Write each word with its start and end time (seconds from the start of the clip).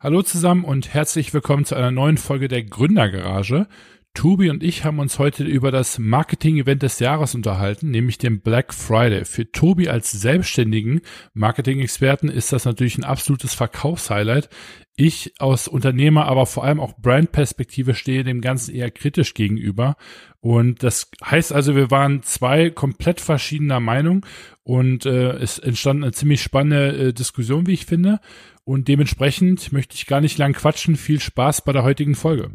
Hallo 0.00 0.22
zusammen 0.22 0.64
und 0.64 0.94
herzlich 0.94 1.34
willkommen 1.34 1.64
zu 1.64 1.74
einer 1.74 1.90
neuen 1.90 2.18
Folge 2.18 2.46
der 2.46 2.62
Gründergarage. 2.62 3.66
Tobi 4.14 4.50
und 4.50 4.62
ich 4.64 4.84
haben 4.84 4.98
uns 4.98 5.18
heute 5.18 5.44
über 5.44 5.70
das 5.70 5.98
Marketing-Event 5.98 6.82
des 6.82 6.98
Jahres 6.98 7.34
unterhalten, 7.34 7.90
nämlich 7.90 8.18
den 8.18 8.40
Black 8.40 8.74
Friday. 8.74 9.24
Für 9.24 9.50
Tobi 9.50 9.88
als 9.88 10.10
selbstständigen 10.10 11.02
Marketing-Experten 11.34 12.28
ist 12.28 12.52
das 12.52 12.64
natürlich 12.64 12.98
ein 12.98 13.04
absolutes 13.04 13.54
Verkaufshighlight. 13.54 14.48
Ich 14.96 15.34
aus 15.38 15.68
Unternehmer, 15.68 16.26
aber 16.26 16.46
vor 16.46 16.64
allem 16.64 16.80
auch 16.80 16.96
Brand-Perspektive 16.98 17.94
stehe 17.94 18.24
dem 18.24 18.40
Ganzen 18.40 18.74
eher 18.74 18.90
kritisch 18.90 19.34
gegenüber. 19.34 19.94
Und 20.40 20.82
das 20.82 21.10
heißt 21.24 21.52
also, 21.52 21.76
wir 21.76 21.92
waren 21.92 22.24
zwei 22.24 22.70
komplett 22.70 23.20
verschiedener 23.20 23.78
Meinung 23.78 24.26
und 24.64 25.06
äh, 25.06 25.34
es 25.34 25.60
entstand 25.60 26.02
eine 26.02 26.12
ziemlich 26.12 26.42
spannende 26.42 27.08
äh, 27.08 27.12
Diskussion, 27.12 27.68
wie 27.68 27.74
ich 27.74 27.86
finde. 27.86 28.18
Und 28.64 28.88
dementsprechend 28.88 29.72
möchte 29.72 29.94
ich 29.94 30.06
gar 30.06 30.20
nicht 30.20 30.36
lang 30.36 30.52
quatschen. 30.52 30.96
Viel 30.96 31.20
Spaß 31.20 31.62
bei 31.64 31.72
der 31.72 31.84
heutigen 31.84 32.16
Folge. 32.16 32.50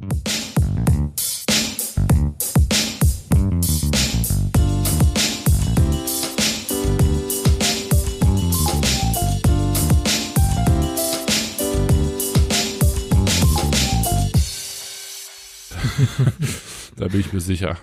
da 16.97 17.07
bin 17.07 17.19
ich 17.19 17.33
mir 17.33 17.41
sicher. 17.41 17.77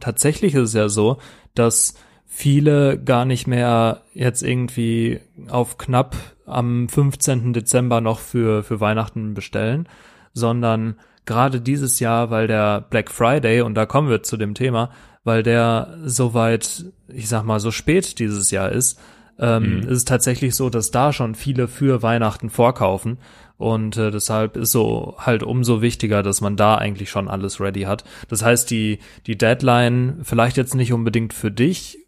Tatsächlich 0.00 0.54
ist 0.54 0.68
es 0.68 0.74
ja 0.74 0.88
so, 0.88 1.18
dass 1.54 1.94
viele 2.26 3.02
gar 3.02 3.24
nicht 3.24 3.46
mehr 3.46 4.02
jetzt 4.12 4.42
irgendwie 4.42 5.20
auf 5.48 5.78
knapp 5.78 6.16
am 6.44 6.88
15. 6.88 7.52
Dezember 7.52 8.00
noch 8.00 8.18
für, 8.18 8.62
für 8.62 8.80
Weihnachten 8.80 9.34
bestellen, 9.34 9.88
sondern 10.32 10.96
gerade 11.24 11.60
dieses 11.60 11.98
Jahr, 11.98 12.30
weil 12.30 12.46
der 12.46 12.82
Black 12.82 13.10
Friday, 13.10 13.62
und 13.62 13.74
da 13.74 13.86
kommen 13.86 14.08
wir 14.08 14.22
zu 14.22 14.36
dem 14.36 14.54
Thema, 14.54 14.90
weil 15.24 15.42
der 15.42 15.98
soweit, 16.04 16.84
ich 17.08 17.28
sag 17.28 17.44
mal, 17.44 17.58
so 17.58 17.70
spät 17.70 18.18
dieses 18.18 18.50
Jahr 18.50 18.70
ist, 18.70 19.00
ähm, 19.38 19.80
mhm. 19.80 19.88
ist 19.88 19.98
es 19.98 20.04
tatsächlich 20.04 20.54
so, 20.54 20.70
dass 20.70 20.90
da 20.90 21.12
schon 21.12 21.34
viele 21.34 21.68
für 21.68 22.02
Weihnachten 22.02 22.48
vorkaufen. 22.48 23.18
Und 23.58 23.96
äh, 23.96 24.10
deshalb 24.10 24.56
ist 24.56 24.72
so 24.72 25.14
halt 25.18 25.42
umso 25.42 25.80
wichtiger, 25.80 26.22
dass 26.22 26.40
man 26.40 26.56
da 26.56 26.76
eigentlich 26.76 27.10
schon 27.10 27.28
alles 27.28 27.60
ready 27.60 27.82
hat. 27.82 28.04
Das 28.28 28.42
heißt, 28.42 28.70
die, 28.70 28.98
die 29.26 29.38
Deadline 29.38 30.20
vielleicht 30.22 30.56
jetzt 30.56 30.74
nicht 30.74 30.92
unbedingt 30.92 31.32
für 31.32 31.50
dich 31.50 31.98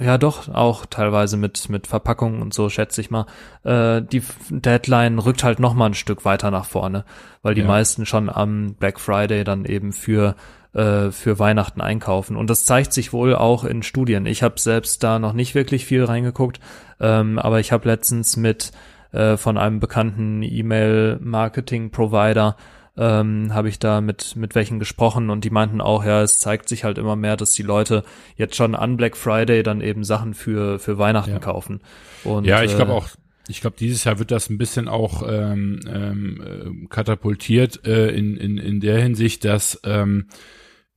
ja 0.00 0.18
doch, 0.18 0.48
auch 0.48 0.86
teilweise 0.86 1.36
mit, 1.36 1.68
mit 1.68 1.86
Verpackungen 1.86 2.42
und 2.42 2.54
so, 2.54 2.68
schätze 2.68 3.00
ich 3.00 3.10
mal. 3.10 3.26
Äh, 3.64 4.02
die 4.02 4.22
Deadline 4.50 5.18
rückt 5.18 5.42
halt 5.42 5.58
noch 5.58 5.74
mal 5.74 5.86
ein 5.86 5.94
Stück 5.94 6.24
weiter 6.24 6.50
nach 6.50 6.64
vorne, 6.64 7.04
weil 7.42 7.54
die 7.54 7.62
ja. 7.62 7.66
meisten 7.66 8.06
schon 8.06 8.30
am 8.30 8.74
Black 8.74 9.00
Friday 9.00 9.42
dann 9.44 9.64
eben 9.64 9.92
für, 9.92 10.36
äh, 10.74 11.10
für 11.10 11.38
Weihnachten 11.38 11.80
einkaufen. 11.80 12.36
Und 12.36 12.50
das 12.50 12.64
zeigt 12.64 12.92
sich 12.92 13.12
wohl 13.12 13.34
auch 13.34 13.64
in 13.64 13.82
Studien. 13.82 14.26
Ich 14.26 14.42
habe 14.42 14.60
selbst 14.60 15.02
da 15.02 15.18
noch 15.18 15.32
nicht 15.32 15.54
wirklich 15.54 15.86
viel 15.86 16.04
reingeguckt, 16.04 16.60
ähm, 17.00 17.38
aber 17.38 17.58
ich 17.60 17.72
habe 17.72 17.88
letztens 17.88 18.36
mit 18.36 18.70
äh, 19.14 19.36
von 19.36 19.56
einem 19.56 19.80
bekannten 19.80 20.42
E-Mail-Marketing-Provider 20.42 22.56
ähm, 22.96 23.52
habe 23.52 23.68
ich 23.68 23.78
da 23.78 24.00
mit, 24.00 24.36
mit 24.36 24.54
welchen 24.54 24.78
gesprochen 24.78 25.30
und 25.30 25.44
die 25.44 25.50
meinten 25.50 25.80
auch, 25.80 26.04
ja, 26.04 26.22
es 26.22 26.38
zeigt 26.38 26.68
sich 26.68 26.84
halt 26.84 26.98
immer 26.98 27.16
mehr, 27.16 27.36
dass 27.36 27.52
die 27.52 27.62
Leute 27.62 28.04
jetzt 28.36 28.56
schon 28.56 28.74
an 28.74 28.96
Black 28.96 29.16
Friday 29.16 29.62
dann 29.62 29.80
eben 29.80 30.04
Sachen 30.04 30.34
für, 30.34 30.78
für 30.78 30.98
Weihnachten 30.98 31.32
ja. 31.32 31.38
kaufen. 31.38 31.80
Und, 32.22 32.44
ja, 32.44 32.62
ich 32.62 32.76
glaube 32.76 32.92
äh, 32.92 32.94
auch, 32.94 33.08
ich 33.48 33.60
glaube, 33.60 33.76
dieses 33.78 34.04
Jahr 34.04 34.18
wird 34.18 34.30
das 34.30 34.48
ein 34.48 34.58
bisschen 34.58 34.88
auch 34.88 35.22
ähm, 35.28 35.80
ähm, 35.88 36.40
äh, 36.40 36.86
katapultiert 36.88 37.86
äh, 37.86 38.10
in, 38.10 38.36
in, 38.36 38.58
in 38.58 38.80
der 38.80 39.00
Hinsicht, 39.00 39.44
dass 39.44 39.80
ähm, 39.84 40.28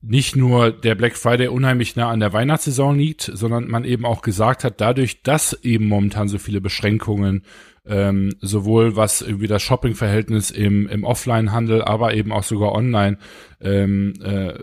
nicht 0.00 0.36
nur 0.36 0.70
der 0.70 0.94
Black 0.94 1.16
Friday 1.16 1.48
unheimlich 1.48 1.96
nah 1.96 2.10
an 2.10 2.20
der 2.20 2.32
Weihnachtssaison 2.32 2.96
liegt, 2.96 3.22
sondern 3.22 3.66
man 3.66 3.84
eben 3.84 4.06
auch 4.06 4.22
gesagt 4.22 4.62
hat, 4.62 4.80
dadurch, 4.80 5.22
dass 5.22 5.52
eben 5.64 5.88
momentan 5.88 6.28
so 6.28 6.38
viele 6.38 6.60
Beschränkungen 6.60 7.42
ähm, 7.88 8.34
sowohl 8.40 8.96
was 8.96 9.22
irgendwie 9.22 9.46
das 9.46 9.62
Shopping-Verhältnis 9.62 10.50
im, 10.50 10.86
im 10.88 11.04
Offline-Handel, 11.04 11.82
aber 11.82 12.14
eben 12.14 12.32
auch 12.32 12.42
sogar 12.44 12.72
online 12.72 13.18
ähm, 13.60 14.14
äh, 14.22 14.50
äh, 14.50 14.60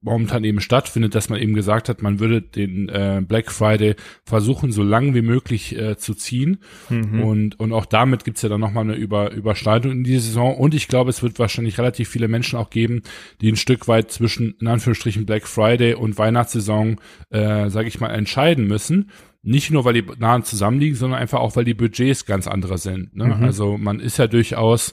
momentan 0.00 0.42
eben 0.42 0.60
stattfindet, 0.60 1.14
dass 1.14 1.28
man 1.28 1.40
eben 1.40 1.54
gesagt 1.54 1.88
hat, 1.88 2.02
man 2.02 2.18
würde 2.18 2.42
den 2.42 2.88
äh, 2.88 3.22
Black 3.26 3.52
Friday 3.52 3.94
versuchen, 4.24 4.72
so 4.72 4.82
lang 4.82 5.14
wie 5.14 5.22
möglich 5.22 5.76
äh, 5.76 5.96
zu 5.96 6.14
ziehen. 6.14 6.58
Mhm. 6.88 7.22
Und, 7.22 7.60
und 7.60 7.72
auch 7.72 7.86
damit 7.86 8.24
gibt's 8.24 8.42
ja 8.42 8.48
dann 8.48 8.60
nochmal 8.60 8.84
eine 8.84 8.94
Über, 8.94 9.30
Überschneidung 9.32 9.92
in 9.92 10.04
die 10.04 10.18
Saison. 10.18 10.56
Und 10.56 10.74
ich 10.74 10.88
glaube, 10.88 11.10
es 11.10 11.22
wird 11.22 11.38
wahrscheinlich 11.38 11.78
relativ 11.78 12.08
viele 12.08 12.28
Menschen 12.28 12.58
auch 12.58 12.70
geben, 12.70 13.02
die 13.40 13.50
ein 13.50 13.56
Stück 13.56 13.86
weit 13.86 14.10
zwischen, 14.10 14.56
in 14.60 14.66
Anführungsstrichen, 14.66 15.26
Black 15.26 15.46
Friday 15.46 15.94
und 15.94 16.18
Weihnachtssaison, 16.18 16.96
äh, 17.30 17.70
sage 17.70 17.88
ich 17.88 18.00
mal, 18.00 18.10
entscheiden 18.10 18.66
müssen. 18.66 19.10
Nicht 19.46 19.70
nur, 19.70 19.84
weil 19.84 19.94
die 19.94 20.04
nahen 20.18 20.42
zusammenliegen, 20.42 20.96
sondern 20.96 21.20
einfach 21.20 21.38
auch, 21.38 21.54
weil 21.54 21.64
die 21.64 21.74
Budgets 21.74 22.26
ganz 22.26 22.48
andere 22.48 22.78
sind. 22.78 23.14
Ne? 23.14 23.26
Mhm. 23.26 23.44
Also 23.44 23.78
man 23.78 24.00
ist 24.00 24.18
ja 24.18 24.26
durchaus 24.26 24.92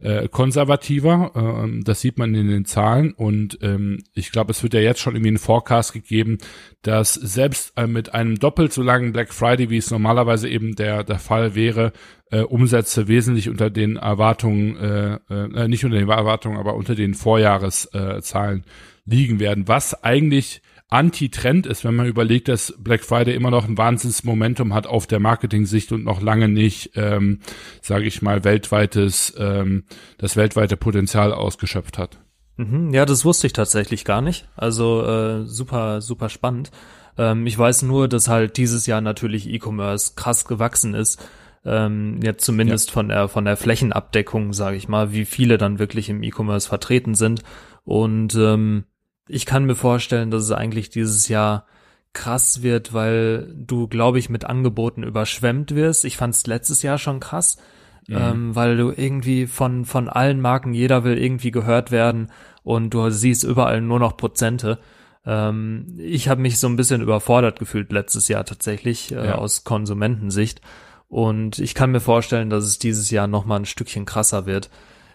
äh, 0.00 0.28
konservativer, 0.28 1.64
äh, 1.64 1.82
das 1.82 2.02
sieht 2.02 2.18
man 2.18 2.34
in 2.34 2.48
den 2.48 2.66
Zahlen 2.66 3.14
und 3.14 3.58
ähm, 3.62 4.02
ich 4.12 4.30
glaube, 4.30 4.50
es 4.50 4.62
wird 4.62 4.74
ja 4.74 4.80
jetzt 4.80 5.00
schon 5.00 5.14
irgendwie 5.14 5.32
ein 5.32 5.38
Forecast 5.38 5.94
gegeben, 5.94 6.36
dass 6.82 7.14
selbst 7.14 7.72
äh, 7.76 7.86
mit 7.86 8.12
einem 8.12 8.38
doppelt 8.38 8.74
so 8.74 8.82
langen 8.82 9.12
Black 9.12 9.32
Friday, 9.32 9.70
wie 9.70 9.78
es 9.78 9.90
normalerweise 9.90 10.50
eben 10.50 10.74
der, 10.74 11.04
der 11.04 11.18
Fall 11.18 11.54
wäre, 11.54 11.92
äh, 12.30 12.40
Umsätze 12.40 13.08
wesentlich 13.08 13.48
unter 13.48 13.70
den 13.70 13.96
Erwartungen, 13.96 14.76
äh, 14.76 15.14
äh, 15.30 15.68
nicht 15.68 15.86
unter 15.86 15.98
den 15.98 16.10
Erwartungen, 16.10 16.58
aber 16.58 16.74
unter 16.74 16.94
den 16.94 17.14
Vorjahreszahlen 17.14 18.60
äh, 18.60 19.10
liegen 19.10 19.40
werden, 19.40 19.66
was 19.66 20.04
eigentlich 20.04 20.60
Anti-Trend 20.94 21.66
ist, 21.66 21.84
wenn 21.84 21.94
man 21.96 22.06
überlegt, 22.06 22.48
dass 22.48 22.72
Black 22.78 23.04
Friday 23.04 23.34
immer 23.34 23.50
noch 23.50 23.66
ein 23.66 23.76
Wahnsinnsmomentum 23.76 24.72
hat 24.72 24.86
auf 24.86 25.06
der 25.06 25.18
Marketing-Sicht 25.18 25.90
und 25.90 26.04
noch 26.04 26.22
lange 26.22 26.48
nicht, 26.48 26.92
ähm, 26.94 27.40
sage 27.82 28.04
ich 28.04 28.22
mal, 28.22 28.44
weltweites, 28.44 29.34
ähm, 29.36 29.84
das 30.18 30.36
weltweite 30.36 30.76
Potenzial 30.76 31.32
ausgeschöpft 31.32 31.98
hat. 31.98 32.20
Mhm, 32.56 32.94
ja, 32.94 33.04
das 33.06 33.24
wusste 33.24 33.48
ich 33.48 33.52
tatsächlich 33.52 34.04
gar 34.04 34.22
nicht. 34.22 34.48
Also 34.54 35.04
äh, 35.04 35.44
super, 35.44 36.00
super 36.00 36.28
spannend. 36.28 36.70
Ähm, 37.18 37.46
ich 37.46 37.58
weiß 37.58 37.82
nur, 37.82 38.06
dass 38.08 38.28
halt 38.28 38.56
dieses 38.56 38.86
Jahr 38.86 39.00
natürlich 39.00 39.48
E-Commerce 39.48 40.12
krass 40.14 40.44
gewachsen 40.44 40.94
ist. 40.94 41.20
Ähm, 41.64 42.20
jetzt 42.22 42.44
zumindest 42.44 42.90
ja. 42.90 42.92
von 42.92 43.08
der 43.08 43.28
von 43.28 43.44
der 43.44 43.56
Flächenabdeckung, 43.56 44.52
sage 44.52 44.76
ich 44.76 44.86
mal, 44.86 45.12
wie 45.12 45.24
viele 45.24 45.58
dann 45.58 45.78
wirklich 45.78 46.08
im 46.08 46.22
E-Commerce 46.22 46.68
vertreten 46.68 47.14
sind. 47.14 47.42
Und 47.84 48.34
ähm, 48.36 48.84
ich 49.28 49.46
kann 49.46 49.64
mir 49.64 49.74
vorstellen, 49.74 50.30
dass 50.30 50.44
es 50.44 50.52
eigentlich 50.52 50.90
dieses 50.90 51.28
Jahr 51.28 51.66
krass 52.12 52.62
wird, 52.62 52.92
weil 52.94 53.52
du, 53.54 53.88
glaube 53.88 54.18
ich, 54.18 54.30
mit 54.30 54.44
Angeboten 54.44 55.02
überschwemmt 55.02 55.74
wirst. 55.74 56.04
Ich 56.04 56.16
fand 56.16 56.34
es 56.34 56.46
letztes 56.46 56.82
Jahr 56.82 56.98
schon 56.98 57.20
krass, 57.20 57.58
mhm. 58.06 58.16
ähm, 58.16 58.54
weil 58.54 58.76
du 58.76 58.92
irgendwie 58.94 59.46
von, 59.46 59.84
von 59.84 60.08
allen 60.08 60.40
Marken, 60.40 60.74
jeder 60.74 61.04
will 61.04 61.18
irgendwie 61.18 61.50
gehört 61.50 61.90
werden 61.90 62.30
und 62.62 62.94
du 62.94 63.10
siehst 63.10 63.44
überall 63.44 63.80
nur 63.80 63.98
noch 63.98 64.16
Prozente. 64.16 64.78
Ähm, 65.26 65.96
ich 65.98 66.28
habe 66.28 66.40
mich 66.40 66.58
so 66.58 66.68
ein 66.68 66.76
bisschen 66.76 67.02
überfordert 67.02 67.58
gefühlt 67.58 67.92
letztes 67.92 68.28
Jahr 68.28 68.44
tatsächlich 68.44 69.12
äh, 69.12 69.26
ja. 69.26 69.34
aus 69.34 69.64
Konsumentensicht. 69.64 70.60
Und 71.08 71.58
ich 71.58 71.74
kann 71.74 71.92
mir 71.92 72.00
vorstellen, 72.00 72.50
dass 72.50 72.64
es 72.64 72.78
dieses 72.78 73.10
Jahr 73.10 73.26
noch 73.26 73.44
mal 73.44 73.56
ein 73.56 73.66
Stückchen 73.66 74.04
krasser 74.04 74.46
wird. 74.46 74.70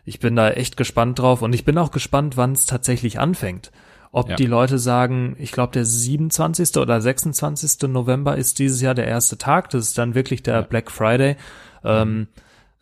Ich 0.05 0.19
bin 0.19 0.35
da 0.35 0.49
echt 0.49 0.77
gespannt 0.77 1.19
drauf 1.19 1.41
und 1.41 1.53
ich 1.53 1.65
bin 1.65 1.77
auch 1.77 1.91
gespannt, 1.91 2.37
wann 2.37 2.53
es 2.53 2.65
tatsächlich 2.65 3.19
anfängt. 3.19 3.71
Ob 4.11 4.29
ja. 4.29 4.35
die 4.35 4.47
Leute 4.47 4.79
sagen, 4.79 5.35
ich 5.37 5.51
glaube, 5.51 5.73
der 5.73 5.85
27. 5.85 6.77
oder 6.77 6.99
26. 6.99 7.89
November 7.89 8.37
ist 8.37 8.57
dieses 8.57 8.81
Jahr 8.81 8.95
der 8.95 9.07
erste 9.07 9.37
Tag. 9.37 9.69
Das 9.69 9.85
ist 9.85 9.97
dann 9.97 10.15
wirklich 10.15 10.41
der 10.41 10.55
ja. 10.55 10.61
Black 10.61 10.89
Friday. 10.89 11.35
Ähm, 11.83 12.27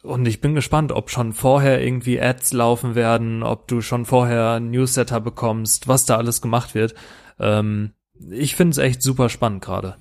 und 0.04 0.26
ich 0.26 0.40
bin 0.40 0.56
gespannt, 0.56 0.94
ob 0.94 1.10
schon 1.10 1.34
vorher 1.34 1.84
irgendwie 1.84 2.22
Ads 2.22 2.54
laufen 2.54 2.96
werden, 2.96 3.44
ob 3.44 3.68
du 3.68 3.81
schon 3.81 4.06
vorher 4.06 4.62
Newsletter 4.62 5.19
bekommst, 5.19 5.90
was 5.90 6.06
da 6.06 6.16
alles 6.16 6.42
gemacht 6.42 6.75
wird. 6.75 6.96
Ähm, 7.40 7.92
ich 8.30 8.56
finde 8.56 8.72
es 8.72 8.78
echt 8.78 9.01
super 9.01 9.28
spannend 9.28 9.62
gerade. 9.62 9.98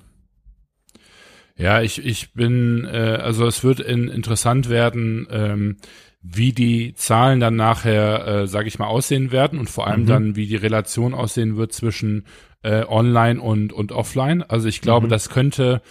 Ja, 1.57 1.81
ich, 1.81 2.05
ich 2.05 2.33
bin, 2.33 2.85
äh, 2.85 3.19
also 3.21 3.47
es 3.47 3.63
wird 3.63 3.79
in, 3.79 4.07
interessant 4.07 4.69
werden, 4.69 5.27
ähm, 5.31 5.77
wie 6.29 6.51
die 6.51 6.93
Zahlen 6.95 7.39
dann 7.39 7.55
nachher, 7.55 8.27
äh, 8.27 8.47
sage 8.47 8.67
ich 8.67 8.79
mal, 8.79 8.87
aussehen 8.87 9.31
werden 9.31 9.59
und 9.59 9.69
vor 9.69 9.87
allem 9.87 10.01
mhm. 10.01 10.07
dann, 10.07 10.35
wie 10.35 10.47
die 10.47 10.55
Relation 10.55 11.13
aussehen 11.13 11.57
wird 11.57 11.73
zwischen 11.73 12.25
äh, 12.63 12.83
Online 12.85 13.39
und, 13.39 13.71
und 13.71 13.91
Offline. 13.91 14.43
Also 14.43 14.67
ich 14.67 14.81
glaube, 14.81 15.07
mhm. 15.07 15.11
das 15.11 15.29
könnte 15.29 15.81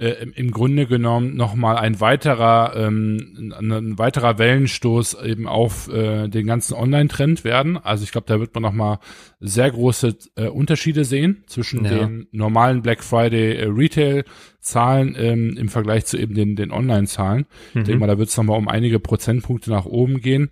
äh, 0.00 0.26
im 0.34 0.50
Grunde 0.50 0.86
genommen 0.86 1.36
nochmal 1.36 1.76
ein 1.76 2.00
weiterer, 2.00 2.72
ähm, 2.74 3.52
ein 3.58 3.98
weiterer 3.98 4.38
Wellenstoß 4.38 5.22
eben 5.22 5.46
auf 5.46 5.92
äh, 5.92 6.28
den 6.28 6.46
ganzen 6.46 6.72
Online-Trend 6.72 7.44
werden. 7.44 7.76
Also 7.76 8.04
ich 8.04 8.12
glaube, 8.12 8.26
da 8.26 8.40
wird 8.40 8.54
man 8.54 8.62
nochmal 8.62 8.98
sehr 9.40 9.70
große 9.70 10.16
äh, 10.36 10.46
Unterschiede 10.46 11.04
sehen 11.04 11.44
zwischen 11.46 11.84
ja. 11.84 11.90
den 11.90 12.28
normalen 12.32 12.80
Black 12.80 13.04
Friday 13.04 13.56
äh, 13.56 13.66
Retail-Zahlen 13.66 15.16
ähm, 15.18 15.56
im 15.58 15.68
Vergleich 15.68 16.06
zu 16.06 16.16
eben 16.16 16.34
den, 16.34 16.56
den 16.56 16.72
Online-Zahlen. 16.72 17.44
Mhm. 17.74 17.80
Ich 17.80 17.86
denke 17.86 18.00
mal, 18.00 18.06
da 18.06 18.18
wird 18.18 18.30
es 18.30 18.36
nochmal 18.38 18.56
um 18.56 18.68
einige 18.68 19.00
Prozentpunkte 19.00 19.70
nach 19.70 19.84
oben 19.84 20.22
gehen. 20.22 20.50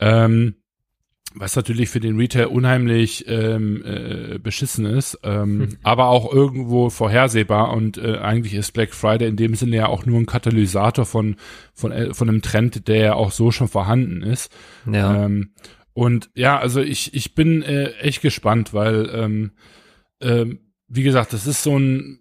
Ähm, 0.00 0.56
was 1.34 1.56
natürlich 1.56 1.88
für 1.88 2.00
den 2.00 2.16
Retail 2.16 2.46
unheimlich 2.46 3.24
ähm, 3.28 3.82
äh, 3.84 4.38
beschissen 4.38 4.86
ist, 4.86 5.18
ähm, 5.22 5.60
hm. 5.60 5.78
aber 5.82 6.06
auch 6.06 6.32
irgendwo 6.32 6.90
vorhersehbar 6.90 7.72
und 7.72 7.98
äh, 7.98 8.18
eigentlich 8.18 8.54
ist 8.54 8.72
Black 8.72 8.94
Friday 8.94 9.28
in 9.28 9.36
dem 9.36 9.54
Sinne 9.54 9.76
ja 9.76 9.86
auch 9.86 10.06
nur 10.06 10.18
ein 10.18 10.26
Katalysator 10.26 11.06
von 11.06 11.36
von 11.74 11.92
äh, 11.92 12.14
von 12.14 12.28
einem 12.28 12.42
Trend, 12.42 12.88
der 12.88 12.96
ja 12.96 13.14
auch 13.14 13.30
so 13.30 13.50
schon 13.50 13.68
vorhanden 13.68 14.22
ist. 14.22 14.52
Ja. 14.90 15.24
Ähm, 15.24 15.52
und 15.94 16.30
ja, 16.34 16.58
also 16.58 16.80
ich 16.80 17.14
ich 17.14 17.34
bin 17.34 17.62
äh, 17.62 17.92
echt 18.00 18.22
gespannt, 18.22 18.72
weil 18.72 19.10
ähm, 19.12 19.52
ähm, 20.20 20.60
wie 20.88 21.02
gesagt, 21.02 21.32
das 21.32 21.46
ist 21.46 21.62
so 21.62 21.78
ein 21.78 22.20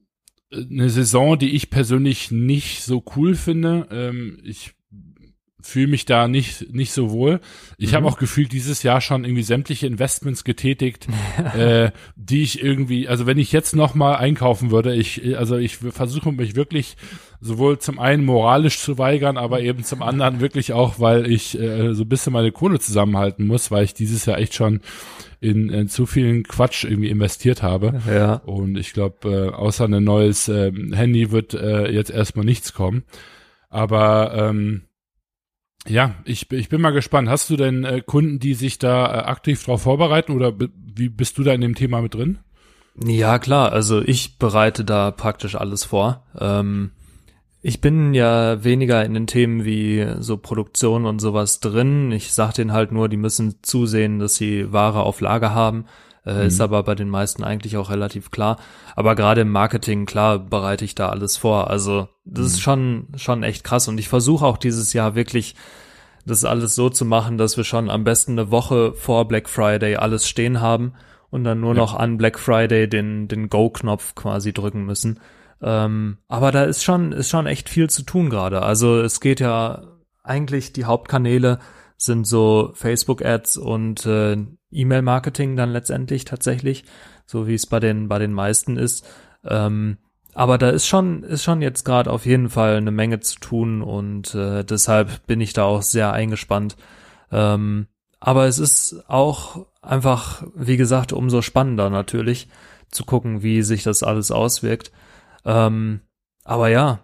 eine 0.54 0.90
Saison, 0.90 1.40
die 1.40 1.56
ich 1.56 1.70
persönlich 1.70 2.32
nicht 2.32 2.84
so 2.84 3.04
cool 3.16 3.36
finde. 3.36 3.88
Ähm, 3.92 4.40
ich 4.44 4.74
fühle 5.62 5.88
mich 5.88 6.06
da 6.06 6.28
nicht 6.28 6.74
nicht 6.74 6.92
so 6.92 7.12
wohl. 7.12 7.40
Ich 7.78 7.92
mhm. 7.92 7.96
habe 7.96 8.08
auch 8.08 8.18
gefühlt 8.18 8.52
dieses 8.52 8.84
Jahr 8.84 9.02
schon 9.02 9.24
irgendwie 9.24 9.44
sämtliche 9.44 9.88
Investments 9.88 10.44
getätigt, 10.44 11.08
äh, 11.58 11.92
die 12.16 12.44
ich 12.44 12.64
irgendwie, 12.64 13.08
also 13.08 13.26
wenn 13.26 13.38
ich 13.38 13.52
jetzt 13.52 13.76
noch 13.76 13.96
mal 13.96 14.16
einkaufen 14.16 14.72
würde, 14.72 14.96
ich 14.96 15.38
also 15.38 15.58
ich 15.58 15.78
versuche 15.78 16.32
mich 16.32 16.56
wirklich 16.56 16.98
sowohl 17.40 17.80
zum 17.80 18.00
einen 18.00 18.24
moralisch 18.24 18.80
zu 18.80 18.98
weigern, 18.98 19.38
aber 19.38 19.62
eben 19.62 19.84
zum 19.84 20.02
anderen 20.04 20.40
wirklich 20.40 20.74
auch, 20.74 21.00
weil 21.00 21.30
ich 21.30 21.60
äh, 21.60 21.94
so 21.94 22.04
ein 22.04 22.10
bisschen 22.10 22.34
meine 22.34 22.52
Kohle 22.52 22.80
zusammenhalten 22.80 23.48
muss, 23.48 23.72
weil 23.72 23.84
ich 23.84 23.94
dieses 23.94 24.26
Jahr 24.26 24.38
echt 24.38 24.54
schon 24.54 24.82
in, 25.42 25.70
in 25.70 25.90
zu 25.90 26.06
vielen 26.06 26.44
Quatsch 26.44 26.84
irgendwie 26.84 27.10
investiert 27.10 27.64
habe. 27.64 28.00
Ja. 28.08 28.36
Und 28.46 28.78
ich 28.78 28.94
glaube, 28.94 29.28
äh, 29.28 29.50
außer 29.50 29.86
ein 29.86 30.04
neues 30.04 30.48
äh, 30.48 30.72
Handy 30.94 31.32
wird 31.32 31.56
äh, 31.56 31.90
jetzt 31.92 32.12
erstmal 32.12 32.46
nichts 32.46 32.74
kommen. 32.74 33.04
Aber 33.70 34.34
ähm, 34.36 34.84
ja, 35.88 36.16
ich, 36.26 36.52
ich 36.52 36.70
bin 36.70 36.82
mal 36.82 36.92
gespannt. 36.92 37.30
Hast 37.30 37.50
du 37.50 37.58
denn 37.58 37.84
äh, 37.84 38.02
Kunden, 38.06 38.40
die 38.40 38.54
sich 38.54 38.80
da 38.80 39.06
äh, 39.06 39.24
aktiv 39.24 39.64
darauf 39.64 39.82
vorbereiten 39.82 40.34
oder 40.34 40.54
wie 40.58 41.10
bist 41.10 41.38
du 41.38 41.44
da 41.44 41.54
in 41.54 41.62
dem 41.62 41.76
Thema 41.76 42.02
mit 42.02 42.14
drin? 42.14 42.40
Ja, 43.04 43.40
klar. 43.40 43.72
Also 43.72 44.02
ich 44.02 44.38
bereite 44.38 44.84
da 44.84 45.12
praktisch 45.12 45.56
alles 45.56 45.84
vor. 45.84 46.26
Ähm, 46.40 46.92
ich 47.62 47.80
bin 47.80 48.14
ja 48.14 48.64
weniger 48.64 49.06
in 49.06 49.14
den 49.14 49.28
Themen 49.28 49.66
wie 49.66 50.08
so 50.20 50.38
Produktion 50.38 51.06
und 51.06 51.20
sowas 51.20 51.60
drin. 51.60 52.12
Ich 52.12 52.34
sag 52.34 52.54
denen 52.54 52.74
halt 52.74 52.92
nur, 52.92 53.08
die 53.08 53.18
müssen 53.18 53.56
zusehen, 53.62 54.20
dass 54.20 54.36
sie 54.36 54.72
Ware 54.72 55.04
auf 55.04 55.22
Lager 55.22 55.54
haben. 55.54 55.86
Äh, 56.26 56.34
mhm. 56.34 56.42
Ist 56.42 56.62
aber 56.62 56.84
bei 56.84 56.96
den 56.96 57.10
meisten 57.10 57.44
eigentlich 57.44 57.78
auch 57.78 57.90
relativ 57.90 58.32
klar. 58.32 58.58
Aber 58.96 59.16
gerade 59.16 59.42
im 59.42 59.50
Marketing, 59.50 60.06
klar, 60.06 60.40
bereite 60.40 60.86
ich 60.86 60.96
da 60.96 61.10
alles 61.10 61.38
vor. 61.38 61.70
Also 61.70 62.10
das 62.26 62.42
mhm. 62.42 62.46
ist 62.48 62.62
schon, 62.62 63.08
schon 63.16 63.44
echt 63.44 63.64
krass. 63.64 63.88
Und 63.88 64.00
ich 64.00 64.08
versuche 64.08 64.46
auch 64.46 64.58
dieses 64.58 64.94
Jahr 64.94 65.16
wirklich 65.16 65.56
das 66.26 66.46
alles 66.46 66.76
so 66.76 66.90
zu 66.90 67.06
machen, 67.06 67.38
dass 67.38 67.58
wir 67.58 67.64
schon 67.64 67.90
am 67.90 68.04
besten 68.04 68.34
eine 68.34 68.52
Woche 68.52 68.94
vor 68.94 69.28
Black 69.28 69.50
Friday 69.50 69.96
alles 69.96 70.28
stehen 70.28 70.62
haben 70.62 70.94
und 71.32 71.44
dann 71.44 71.60
nur 71.60 71.74
ja. 71.74 71.82
noch 71.82 71.96
an 71.96 72.18
Black 72.18 72.38
Friday 72.38 72.88
den, 72.88 73.28
den 73.28 73.50
Go-Knopf 73.50 74.14
quasi 74.14 74.54
drücken 74.54 74.86
müssen. 74.86 75.20
Ähm, 75.62 76.18
aber 76.28 76.52
da 76.52 76.64
ist 76.64 76.84
schon, 76.84 77.12
ist 77.12 77.30
schon 77.30 77.48
echt 77.48 77.70
viel 77.70 77.90
zu 77.90 78.04
tun 78.04 78.30
gerade. 78.30 78.62
Also 78.62 79.00
es 79.02 79.20
geht 79.20 79.40
ja 79.40 79.84
eigentlich 80.24 80.74
die 80.74 80.86
Hauptkanäle 80.86 81.60
sind 82.04 82.26
so 82.26 82.72
Facebook-Ads 82.74 83.58
und 83.58 84.06
äh, 84.06 84.38
E-Mail-Marketing 84.72 85.56
dann 85.56 85.72
letztendlich 85.72 86.26
tatsächlich, 86.26 86.84
so 87.26 87.48
wie 87.48 87.54
es 87.54 87.66
bei 87.66 87.80
den 87.80 88.08
bei 88.08 88.20
den 88.20 88.34
meisten 88.34 88.78
ist. 88.78 89.08
Ähm, 89.44 89.98
aber 90.34 90.58
da 90.58 90.70
ist 90.70 90.88
schon 90.88 91.24
ist 91.24 91.44
schon 91.44 91.62
jetzt 91.62 91.84
gerade 91.84 92.12
auf 92.12 92.26
jeden 92.26 92.50
Fall 92.50 92.78
eine 92.78 92.92
Menge 92.92 93.20
zu 93.20 93.40
tun 93.40 93.82
und 93.82 94.34
äh, 94.34 94.64
deshalb 94.64 95.26
bin 95.28 95.42
ich 95.42 95.54
da 95.54 95.64
auch 95.64 95.82
sehr 95.82 96.14
eingespannt. 96.14 96.78
Ähm, 97.32 97.88
aber 98.20 98.46
es 98.46 98.60
ist 98.60 99.04
auch 99.08 99.66
einfach, 99.82 100.44
wie 100.56 100.78
gesagt, 100.78 101.12
umso 101.12 101.42
spannender 101.42 101.90
natürlich 101.90 102.48
zu 102.90 103.04
gucken, 103.04 103.42
wie 103.44 103.64
sich 103.64 103.84
das 103.84 104.04
alles 104.04 104.32
auswirkt. 104.32 104.92
Ähm, 105.44 106.02
aber 106.44 106.70
ja, 106.70 107.00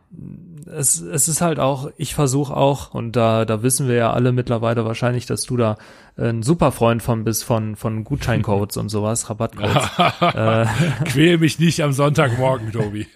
es, 0.67 1.01
es 1.01 1.27
ist 1.27 1.41
halt 1.41 1.59
auch, 1.59 1.89
ich 1.97 2.15
versuche 2.15 2.55
auch, 2.55 2.93
und 2.93 3.15
da, 3.15 3.45
da 3.45 3.63
wissen 3.63 3.87
wir 3.87 3.95
ja 3.95 4.11
alle 4.11 4.31
mittlerweile 4.31 4.85
wahrscheinlich, 4.85 5.25
dass 5.25 5.43
du 5.43 5.57
da 5.57 5.77
ein 6.17 6.41
super 6.41 6.71
Freund 6.71 7.03
von 7.03 7.23
bist, 7.23 7.43
von, 7.43 7.75
von 7.75 8.03
Gutscheincodes 8.03 8.77
und 8.77 8.89
sowas, 8.89 9.29
Rabattcodes. 9.29 9.89
äh, 10.21 10.65
Quäl 11.05 11.37
mich 11.37 11.59
nicht 11.59 11.81
am 11.83 11.93
Sonntagmorgen, 11.93 12.71
Tobi. 12.71 13.07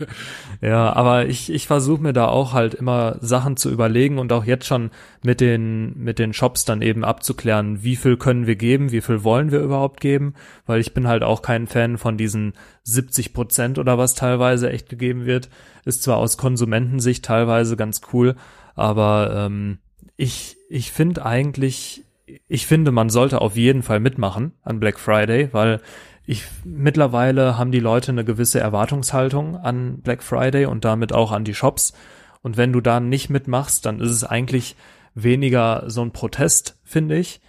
ja, 0.62 0.94
aber 0.94 1.26
ich, 1.26 1.52
ich 1.52 1.68
versuche 1.68 2.02
mir 2.02 2.14
da 2.14 2.28
auch 2.28 2.54
halt 2.54 2.76
immer 2.76 3.18
Sachen 3.20 3.58
zu 3.58 3.72
überlegen 3.72 4.20
und 4.20 4.32
auch 4.32 4.46
jetzt 4.46 4.68
schon 4.68 4.92
mit 5.24 5.42
den, 5.42 5.98
mit 5.98 6.20
den 6.20 6.34
Shops 6.34 6.64
dann 6.64 6.82
eben 6.82 7.04
abzuklären, 7.04 7.84
wie 7.84 7.96
viel 7.96 8.18
können 8.18 8.46
wir 8.46 8.56
geben, 8.56 8.92
wie 8.92 9.02
viel 9.02 9.24
wollen 9.24 9.52
wir 9.52 9.62
überhaupt 9.62 10.00
geben, 10.00 10.36
weil 10.68 10.80
ich 10.80 10.94
bin 10.94 11.08
halt 11.08 11.24
auch 11.24 11.42
kein 11.42 11.68
Fan 11.68 11.98
von 11.98 12.18
diesen 12.18 12.54
70 12.84 13.34
Prozent 13.34 13.80
oder 13.80 13.98
was 13.98 14.14
teilweise 14.14 14.70
echt 14.70 14.90
gegeben 14.90 15.26
wird. 15.26 15.50
Ist 15.86 16.04
zwar 16.04 16.18
aus 16.18 16.38
Konsumentensicht 16.38 17.26
teilweise 17.26 17.76
ganz 17.76 18.02
cool, 18.14 18.36
aber 18.76 19.34
ähm, 19.36 19.80
ich, 20.18 20.58
ich 20.70 20.92
finde 20.92 21.26
eigentlich, 21.26 22.04
ich 22.48 22.68
finde, 22.68 22.92
man 22.92 23.10
sollte 23.10 23.42
auf 23.42 23.56
jeden 23.56 23.84
Fall 23.84 24.00
mitmachen 24.00 24.54
an 24.62 24.80
Black 24.80 25.00
Friday, 25.00 25.50
weil 25.52 25.82
ich 26.26 26.46
mittlerweile 26.64 27.58
haben 27.58 27.72
die 27.72 27.80
Leute 27.80 28.12
eine 28.12 28.24
gewisse 28.24 28.60
Erwartungshaltung 28.60 29.58
an 29.58 30.02
Black 30.02 30.24
Friday 30.24 30.66
und 30.66 30.86
damit 30.86 31.14
auch 31.14 31.32
an 31.32 31.44
die 31.44 31.54
Shops. 31.54 31.94
Und 32.42 32.58
wenn 32.58 32.74
du 32.74 32.82
da 32.82 33.00
nicht 33.00 33.30
mitmachst, 33.30 33.86
dann 33.86 34.00
ist 34.00 34.12
es 34.12 34.24
eigentlich 34.24 34.76
weniger 35.14 35.84
so 35.88 36.02
ein 36.02 36.12
Protest, 36.12 36.80
finde 36.84 37.18
ich, 37.18 37.42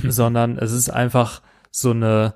hm. 0.00 0.10
sondern 0.10 0.58
es 0.58 0.72
ist 0.72 0.90
einfach 0.90 1.40
so 1.70 1.90
eine, 1.90 2.34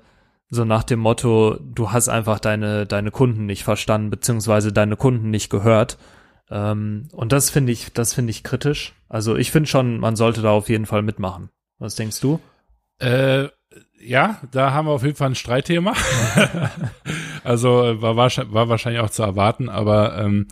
so 0.49 0.65
nach 0.65 0.83
dem 0.83 0.99
Motto, 0.99 1.57
du 1.61 1.91
hast 1.91 2.09
einfach 2.09 2.39
deine, 2.39 2.85
deine 2.85 3.11
Kunden 3.11 3.45
nicht 3.45 3.63
verstanden, 3.63 4.09
beziehungsweise 4.09 4.73
deine 4.73 4.95
Kunden 4.95 5.29
nicht 5.29 5.49
gehört. 5.49 5.97
Ähm, 6.49 7.07
und 7.11 7.31
das 7.31 7.49
finde 7.49 7.71
ich, 7.71 7.93
das 7.93 8.13
finde 8.13 8.31
ich 8.31 8.43
kritisch. 8.43 8.93
Also 9.07 9.35
ich 9.35 9.51
finde 9.51 9.69
schon, 9.69 9.99
man 9.99 10.15
sollte 10.15 10.41
da 10.41 10.51
auf 10.51 10.69
jeden 10.69 10.85
Fall 10.85 11.01
mitmachen. 11.01 11.49
Was 11.81 11.95
denkst 11.95 12.19
du? 12.19 12.39
Äh, 12.99 13.47
ja, 13.99 14.39
da 14.51 14.71
haben 14.71 14.85
wir 14.85 14.91
auf 14.91 15.03
jeden 15.03 15.15
Fall 15.15 15.31
ein 15.31 15.35
Streitthema. 15.35 15.95
also 17.43 17.99
war, 18.01 18.15
war 18.15 18.69
wahrscheinlich 18.69 19.01
auch 19.01 19.09
zu 19.09 19.23
erwarten, 19.23 19.67
aber 19.67 20.15
ähm, 20.19 20.47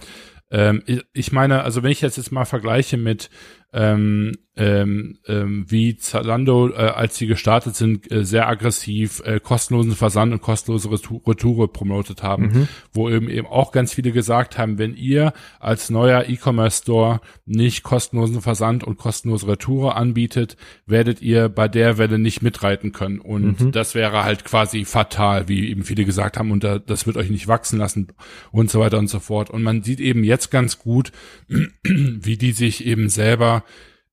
ähm, 0.50 0.84
ich 1.14 1.32
meine, 1.32 1.62
also 1.62 1.84
wenn 1.84 1.92
ich 1.92 2.02
jetzt 2.02 2.18
jetzt 2.18 2.32
mal 2.32 2.46
vergleiche 2.46 2.98
mit 2.98 3.30
ähm, 3.74 4.34
ähm, 4.60 5.20
ähm, 5.26 5.66
wie 5.70 5.96
Zalando, 5.96 6.70
äh, 6.70 6.74
als 6.74 7.16
sie 7.16 7.28
gestartet 7.28 7.78
sind, 7.78 8.12
äh, 8.12 8.26
sehr 8.26 8.50
aggressiv 8.50 9.22
äh, 9.24 9.40
kostenlosen 9.40 9.94
Versand 9.94 10.34
und 10.34 10.42
kostenlose 10.42 10.92
Retoure 10.92 11.70
promotet 11.70 12.24
haben, 12.24 12.44
mhm. 12.44 12.68
wo 12.92 13.10
eben 13.10 13.30
eben 13.30 13.48
auch 13.48 13.72
ganz 13.72 13.94
viele 13.94 14.12
gesagt 14.12 14.58
haben, 14.58 14.78
wenn 14.78 14.96
ihr 14.96 15.32
als 15.62 15.90
neuer 15.90 16.28
E-Commerce 16.28 16.82
Store 16.82 17.22
nicht 17.46 17.84
kostenlosen 17.84 18.42
Versand 18.42 18.84
und 18.84 18.98
kostenlose 18.98 19.48
Retoure 19.48 19.96
anbietet, 19.96 20.58
werdet 20.86 21.22
ihr 21.22 21.48
bei 21.48 21.70
der 21.70 21.98
Welle 21.98 22.20
nicht 22.20 22.42
mitreiten 22.42 22.92
können 22.92 23.20
und 23.20 23.62
mhm. 23.62 23.72
das 23.72 23.96
wäre 23.96 24.26
halt 24.26 24.44
quasi 24.44 24.84
fatal, 24.84 25.48
wie 25.48 25.70
eben 25.70 25.84
viele 25.84 26.04
gesagt 26.04 26.38
haben 26.38 26.52
und 26.52 26.64
das 26.64 27.08
wird 27.08 27.16
euch 27.16 27.30
nicht 27.30 27.48
wachsen 27.48 27.80
lassen 27.80 28.08
und 28.52 28.70
so 28.70 28.82
weiter 28.82 28.98
und 28.98 29.08
so 29.08 29.20
fort 29.20 29.50
und 29.50 29.64
man 29.64 29.84
sieht 29.84 30.02
eben 30.02 30.26
jetzt 30.26 30.52
ganz 30.52 30.80
gut, 30.80 31.14
wie 31.84 32.38
die 32.38 32.52
sich 32.52 32.86
eben 32.86 33.08
selber 33.08 33.59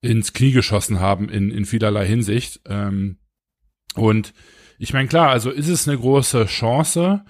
ins 0.01 0.33
Knie 0.33 0.53
geschossen 0.53 1.01
haben 1.01 1.29
in, 1.29 1.51
in 1.51 1.65
vielerlei 1.65 2.07
Hinsicht. 2.07 2.61
Ähm, 2.67 3.19
und 3.95 4.33
ich 4.79 4.93
meine, 4.93 5.09
klar, 5.09 5.31
also 5.31 5.51
ist 5.51 5.69
es 5.69 5.89
eine 5.89 5.99
große 5.99 6.47
Chance, 6.47 7.25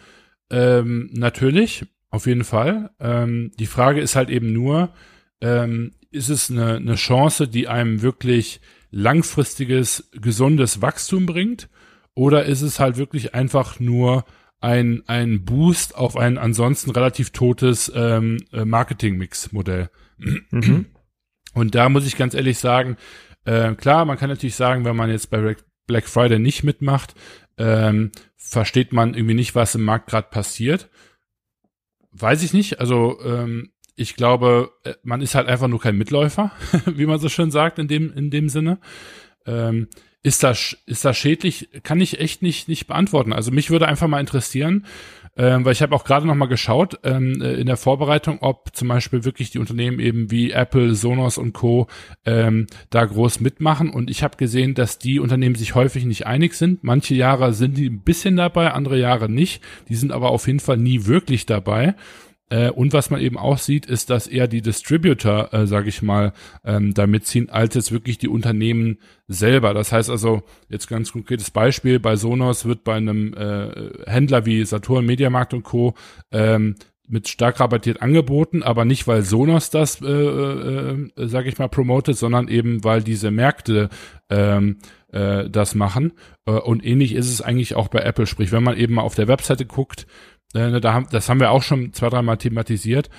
ähm, 0.51 1.11
natürlich, 1.13 1.87
auf 2.11 2.27
jeden 2.27 2.45
Fall. 2.45 2.91
Ähm, 3.01 3.53
die 3.59 3.67
Frage 3.67 4.01
ist 4.01 4.17
halt 4.17 4.31
eben 4.31 4.53
nur, 4.53 4.93
ähm, 5.41 5.93
ist 6.11 6.29
es 6.29 6.51
eine, 6.51 6.77
eine 6.77 6.95
Chance, 6.95 7.49
die 7.49 7.69
einem 7.69 8.03
wirklich 8.03 8.61
langfristiges, 8.91 10.11
gesundes 10.13 10.81
Wachstum 10.83 11.27
bringt? 11.27 11.69
Oder 12.15 12.47
ist 12.47 12.63
es 12.63 12.81
halt 12.81 12.97
wirklich 12.97 13.35
einfach 13.35 13.79
nur 13.79 14.25
ein, 14.61 15.03
ein 15.07 15.45
Boost 15.45 15.95
auf 15.95 16.17
ein 16.17 16.39
ansonsten 16.39 16.91
relativ 16.91 17.31
totes 17.31 17.93
ähm, 17.95 18.39
äh, 18.53 18.65
Marketing-Mix-Modell? 18.65 19.91
Mhm. 20.19 20.87
Und 21.57 21.75
da 21.75 21.89
muss 21.89 22.07
ich 22.07 22.19
ganz 22.19 22.35
ehrlich 22.35 22.59
sagen, 22.59 22.99
äh, 23.47 23.73
klar, 23.75 24.05
man 24.05 24.19
kann 24.19 24.29
natürlich 24.29 24.57
sagen, 24.57 24.85
wenn 24.85 24.95
man 24.95 25.09
jetzt 25.09 25.31
bei 25.31 25.57
Black 25.87 26.07
Friday 26.07 26.39
nicht 26.39 26.65
mitmacht, 26.65 27.15
ähm, 27.57 28.13
versteht 28.37 28.93
man 28.93 29.15
irgendwie 29.15 29.35
nicht, 29.35 29.55
was 29.55 29.75
im 29.75 29.83
Markt 29.83 30.11
gerade 30.11 30.29
passiert. 30.29 30.91
Weiß 32.13 32.43
ich 32.43 32.53
nicht. 32.53 32.79
Also 32.79 33.19
ähm, 33.25 33.73
Ich 33.95 34.17
glaube, 34.17 34.71
äh, 34.85 34.93
man 35.03 35.23
ist 35.23 35.35
halt 35.35 35.49
einfach 35.49 35.69
nur 35.69 35.81
kein 35.81 35.97
Mitläufer, 35.97 36.53
wie 36.85 37.07
man 37.07 37.19
so 37.19 37.31
schön 37.31 37.51
sagt 37.51 37.79
in 37.79 37.89
dem, 37.89 38.13
in 38.13 38.31
dem 38.31 38.51
Sinne. 38.51 38.79
Ähm, 39.47 39.89
ist 40.23 40.43
das, 40.43 40.77
ist 40.85 41.07
das 41.07 41.17
schädlich? 41.17 41.71
Kann 41.85 42.03
ich 42.03 42.21
echt 42.21 42.43
nicht, 42.43 42.69
nicht 42.69 42.87
beantworten. 42.87 43.33
Also 43.33 43.51
mich 43.51 43.71
würde 43.71 43.89
einfach 43.89 44.09
mal 44.09 44.21
interessieren, 44.21 44.85
ähm, 45.37 45.65
weil 45.65 45.73
ich 45.73 45.83
habe 45.83 45.95
auch 45.95 46.05
gerade 46.05 46.27
noch 46.27 46.35
mal 46.35 46.47
geschaut 46.47 46.99
ähm, 47.05 47.41
äh, 47.43 47.55
in 47.55 47.67
der 47.67 47.77
Vorbereitung, 47.77 48.39
ob 48.41 48.75
zum 48.75 48.89
Beispiel 48.89 49.25
wirklich 49.25 49.51
die 49.51 49.59
Unternehmen 49.59 50.01
eben 50.01 50.31
wie 50.31 50.51
Apple, 50.51 50.95
Sonos 50.95 51.39
und 51.39 51.53
Co. 51.53 51.87
Ähm, 52.25 52.67
da 52.91 53.05
groß 53.05 53.41
mitmachen. 53.41 53.91
Und 53.91 54.11
ich 54.11 54.23
habe 54.23 54.37
gesehen, 54.37 54.75
dass 54.75 54.99
die 54.99 55.21
Unternehmen 55.21 55.55
sich 55.55 55.75
häufig 55.75 56.05
nicht 56.05 56.27
einig 56.27 56.55
sind. 56.55 56.85
Manche 56.85 57.15
Jahre 57.15 57.53
sind 57.53 57.77
die 57.77 57.91
ein 57.91 58.01
bisschen 58.01 58.37
dabei, 58.37 58.73
andere 58.73 58.99
Jahre 58.99 59.29
nicht. 59.29 59.63
Die 59.89 59.97
sind 59.97 60.13
aber 60.13 60.31
auf 60.31 60.47
jeden 60.47 60.61
Fall 60.61 60.79
nie 60.79 61.07
wirklich 61.07 61.47
dabei. 61.47 61.95
Äh, 62.49 62.71
und 62.71 62.93
was 62.93 63.11
man 63.11 63.21
eben 63.21 63.39
auch 63.39 63.59
sieht, 63.59 63.87
ist, 63.87 64.11
dass 64.11 64.27
eher 64.27 64.47
die 64.47 64.63
Distributor, 64.63 65.53
äh, 65.53 65.67
sage 65.67 65.89
ich 65.89 66.03
mal, 66.03 66.33
ähm, 66.65 66.95
da 66.95 67.07
mitziehen, 67.07 67.51
als 67.51 67.75
jetzt 67.75 67.93
wirklich 67.93 68.19
die 68.19 68.29
Unternehmen 68.29 68.99
selber. 69.27 69.75
Das 69.75 69.93
heißt 69.93 70.11
also, 70.11 70.43
jetzt 70.69 70.89
ganz 70.89 71.13
konkretes 71.13 71.51
Beispiel, 71.51 71.99
bei 71.99 72.17
Sonos 72.17 72.65
wird 72.65 72.85
bei 72.85 72.95
einem 72.95 73.35
äh, 73.35 73.91
Händler 74.07 74.47
wie 74.47 74.65
Saturn, 74.65 75.07
Mediamarkt 75.07 75.55
und 75.55 75.65
Co. 75.65 75.95
Ähm, 76.31 76.77
mit 77.09 77.29
stark 77.29 77.61
rabattiert 77.61 78.03
angeboten, 78.03 78.65
aber 78.65 78.85
nicht, 78.85 79.07
weil 79.07 79.23
Sonos 79.23 79.71
das, 79.71 80.01
äh, 80.03 80.07
äh, 80.07 81.09
äh 81.17 81.27
sage 81.29 81.49
ich 81.49 81.59
mal, 81.59 81.69
promotet, 81.69 82.17
sondern 82.17 82.49
eben, 82.49 82.83
weil 82.83 83.03
diese 83.03 83.31
Märkte 83.31 83.89
ähm, 84.29 84.79
äh, 85.13 85.49
das 85.49 85.75
machen. 85.75 86.13
Äh, 86.47 86.53
und 86.53 86.85
ähnlich 86.85 87.15
ist 87.15 87.31
es 87.31 87.43
eigentlich 87.43 87.75
auch 87.77 87.89
bei 87.89 88.01
Apple. 88.01 88.27
Sprich, 88.27 88.53
wenn 88.53 88.63
man 88.63 88.77
eben 88.77 88.95
mal 88.95 89.03
auf 89.03 89.15
der 89.15 89.29
Webseite 89.29 89.67
guckt, 89.67 90.07
ne, 90.57 90.81
haben, 90.85 91.07
das 91.11 91.29
haben 91.29 91.41
wir 91.41 91.51
auch 91.51 91.63
schon 91.63 91.93
zwei, 91.93 92.09
dreimal 92.09 92.39
thematisiert. 92.39 93.11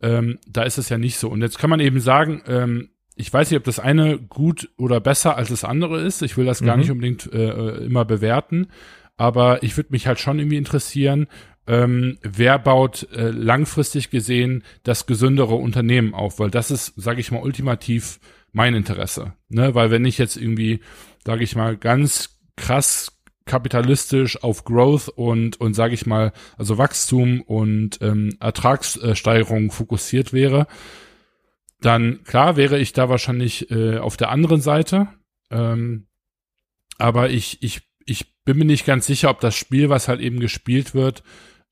Ähm, 0.00 0.38
da 0.48 0.62
ist 0.62 0.78
es 0.78 0.88
ja 0.88 0.98
nicht 0.98 1.18
so. 1.18 1.28
Und 1.28 1.42
jetzt 1.42 1.58
kann 1.58 1.70
man 1.70 1.80
eben 1.80 2.00
sagen, 2.00 2.42
ähm, 2.46 2.90
ich 3.14 3.32
weiß 3.32 3.50
nicht, 3.50 3.58
ob 3.58 3.64
das 3.64 3.80
eine 3.80 4.18
gut 4.18 4.68
oder 4.76 5.00
besser 5.00 5.36
als 5.36 5.48
das 5.48 5.64
andere 5.64 6.00
ist. 6.00 6.22
Ich 6.22 6.36
will 6.36 6.44
das 6.44 6.60
mhm. 6.60 6.66
gar 6.66 6.76
nicht 6.76 6.90
unbedingt 6.90 7.32
äh, 7.32 7.84
immer 7.84 8.04
bewerten. 8.04 8.68
Aber 9.16 9.62
ich 9.62 9.76
würde 9.76 9.92
mich 9.92 10.06
halt 10.06 10.20
schon 10.20 10.38
irgendwie 10.38 10.58
interessieren, 10.58 11.26
ähm, 11.66 12.18
wer 12.22 12.58
baut 12.58 13.08
äh, 13.12 13.30
langfristig 13.30 14.10
gesehen 14.10 14.62
das 14.82 15.06
gesündere 15.06 15.54
Unternehmen 15.54 16.14
auf? 16.14 16.38
Weil 16.38 16.50
das 16.50 16.70
ist, 16.70 16.92
sage 16.96 17.20
ich 17.20 17.32
mal, 17.32 17.42
ultimativ 17.42 18.20
mein 18.52 18.74
Interesse. 18.74 19.32
Ne? 19.48 19.74
Weil 19.74 19.90
wenn 19.90 20.04
ich 20.04 20.18
jetzt 20.18 20.36
irgendwie, 20.36 20.80
sage 21.24 21.42
ich 21.42 21.56
mal, 21.56 21.76
ganz 21.76 22.38
krass 22.56 23.15
kapitalistisch 23.46 24.42
auf 24.42 24.64
Growth 24.64 25.08
und 25.08 25.58
und 25.60 25.74
sage 25.74 25.94
ich 25.94 26.04
mal 26.04 26.32
also 26.58 26.78
Wachstum 26.78 27.40
und 27.40 27.98
ähm, 28.02 28.36
Ertragssteigerung 28.40 29.70
fokussiert 29.70 30.32
wäre, 30.32 30.66
dann 31.80 32.22
klar 32.24 32.56
wäre 32.56 32.78
ich 32.78 32.92
da 32.92 33.08
wahrscheinlich 33.08 33.70
äh, 33.70 33.98
auf 33.98 34.16
der 34.16 34.30
anderen 34.30 34.60
Seite. 34.60 35.08
Ähm, 35.50 36.08
aber 36.98 37.30
ich 37.30 37.62
ich 37.62 37.82
ich 38.04 38.34
bin 38.44 38.58
mir 38.58 38.64
nicht 38.64 38.84
ganz 38.84 39.06
sicher, 39.06 39.30
ob 39.30 39.40
das 39.40 39.54
Spiel, 39.54 39.88
was 39.88 40.08
halt 40.08 40.20
eben 40.20 40.40
gespielt 40.40 40.94
wird, 40.94 41.22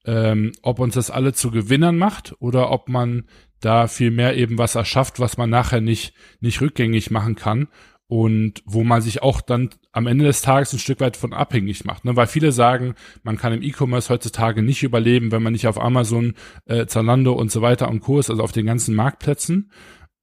ähm, 0.04 0.52
ob 0.62 0.78
uns 0.78 0.94
das 0.94 1.10
alle 1.10 1.32
zu 1.32 1.50
Gewinnern 1.50 1.96
macht 1.96 2.34
oder 2.38 2.70
ob 2.70 2.88
man 2.88 3.24
da 3.60 3.88
viel 3.88 4.10
mehr 4.10 4.36
eben 4.36 4.58
was 4.58 4.74
erschafft, 4.74 5.18
was 5.18 5.36
man 5.38 5.50
nachher 5.50 5.80
nicht 5.80 6.14
nicht 6.40 6.60
rückgängig 6.60 7.10
machen 7.10 7.34
kann 7.34 7.68
und 8.06 8.62
wo 8.66 8.84
man 8.84 9.00
sich 9.00 9.22
auch 9.22 9.40
dann 9.40 9.70
am 9.92 10.06
Ende 10.06 10.24
des 10.24 10.42
Tages 10.42 10.72
ein 10.72 10.78
Stück 10.78 11.00
weit 11.00 11.16
von 11.16 11.32
abhängig 11.32 11.84
macht. 11.84 12.04
Ne? 12.04 12.16
Weil 12.16 12.26
viele 12.26 12.52
sagen, 12.52 12.94
man 13.22 13.38
kann 13.38 13.52
im 13.52 13.62
E-Commerce 13.62 14.12
heutzutage 14.12 14.62
nicht 14.62 14.82
überleben, 14.82 15.32
wenn 15.32 15.42
man 15.42 15.52
nicht 15.52 15.66
auf 15.66 15.80
Amazon, 15.80 16.34
äh, 16.66 16.86
Zalando 16.86 17.32
und 17.32 17.50
so 17.50 17.62
weiter 17.62 17.88
und 17.88 18.00
Kurs, 18.00 18.28
also 18.30 18.42
auf 18.42 18.52
den 18.52 18.66
ganzen 18.66 18.94
Marktplätzen. 18.94 19.70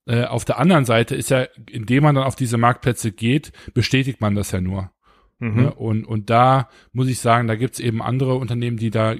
Äh, 0.06 0.26
auf 0.26 0.46
der 0.46 0.60
anderen 0.60 0.86
Seite 0.86 1.16
ist 1.16 1.30
ja, 1.30 1.48
indem 1.70 2.04
man 2.04 2.16
dann 2.16 2.24
auf 2.24 2.36
diese 2.36 2.58
Marktplätze 2.58 3.12
geht, 3.12 3.52
bestätigt 3.74 4.22
man 4.22 4.36
das 4.36 4.52
ja 4.52 4.62
nur. 4.62 4.92
Mhm. 5.40 5.56
Ne? 5.56 5.74
Und, 5.74 6.06
und 6.06 6.30
da 6.30 6.70
muss 6.94 7.08
ich 7.08 7.20
sagen, 7.20 7.48
da 7.48 7.56
gibt's 7.56 7.80
eben 7.80 8.02
andere 8.02 8.36
Unternehmen, 8.36 8.78
die 8.78 8.92
da 8.92 9.16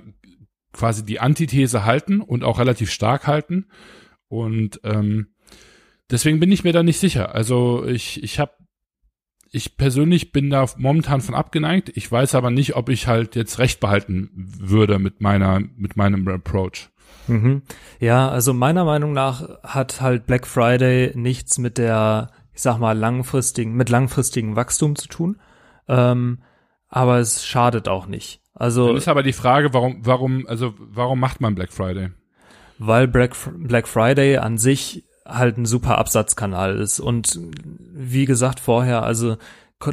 quasi 0.72 1.04
die 1.04 1.20
Antithese 1.20 1.84
halten 1.84 2.22
und 2.22 2.44
auch 2.44 2.60
relativ 2.60 2.92
stark 2.92 3.28
halten. 3.28 3.66
Und 4.28 4.80
ähm, 4.84 5.31
deswegen 6.12 6.40
bin 6.40 6.52
ich 6.52 6.64
mir 6.64 6.74
da 6.74 6.84
nicht 6.84 7.00
sicher. 7.00 7.34
Also 7.34 7.86
ich, 7.86 8.22
ich 8.24 8.40
habe, 8.40 8.52
ich 9.52 9.78
persönlich 9.78 10.32
bin 10.32 10.50
da 10.50 10.66
momentan 10.78 11.22
von 11.22 11.36
abgeneigt. 11.36 11.92
Ich 11.96 12.12
weiß 12.12 12.36
aber 12.36 12.52
nicht, 12.52 12.76
ob 12.76 12.90
ich 12.90 13.08
halt 13.08 13.36
jetzt 13.36 13.60
recht 13.60 13.80
behalten 13.80 14.30
würde 14.36 15.00
mit 15.00 15.22
meiner, 15.22 15.60
mit 15.60 15.98
meinem 15.98 16.28
Approach. 16.28 16.90
Mhm. 17.28 17.62
Ja, 18.00 18.30
also 18.30 18.54
meiner 18.54 18.86
Meinung 18.86 19.14
nach 19.14 19.48
hat 19.64 20.02
halt 20.02 20.26
Black 20.26 20.48
Friday 20.48 21.12
nichts 21.16 21.58
mit 21.58 21.78
der, 21.78 22.32
ich 22.54 22.62
sag 22.62 22.78
mal, 22.78 22.98
langfristigen, 22.98 23.74
mit 23.74 23.90
langfristigem 23.90 24.56
Wachstum 24.56 24.96
zu 24.96 25.08
tun. 25.08 25.40
Ähm, 25.88 26.40
aber 26.88 27.20
es 27.20 27.46
schadet 27.46 27.88
auch 27.88 28.06
nicht. 28.06 28.42
Also. 28.54 28.88
Dann 28.88 28.98
ist 28.98 29.08
aber 29.08 29.24
die 29.24 29.34
Frage, 29.34 29.74
warum, 29.74 30.06
warum, 30.06 30.46
also 30.48 30.74
warum 30.78 31.20
macht 31.20 31.42
man 31.42 31.56
Black 31.56 31.72
Friday? 31.72 32.10
Weil 32.78 33.08
Black, 33.08 33.36
Black 33.58 33.88
Friday 33.88 34.38
an 34.38 34.58
sich 34.58 35.06
halt 35.34 35.58
ein 35.58 35.66
super 35.66 35.98
Absatzkanal 35.98 36.78
ist. 36.78 37.00
Und 37.00 37.40
wie 37.94 38.26
gesagt 38.26 38.60
vorher, 38.60 39.04
also 39.04 39.38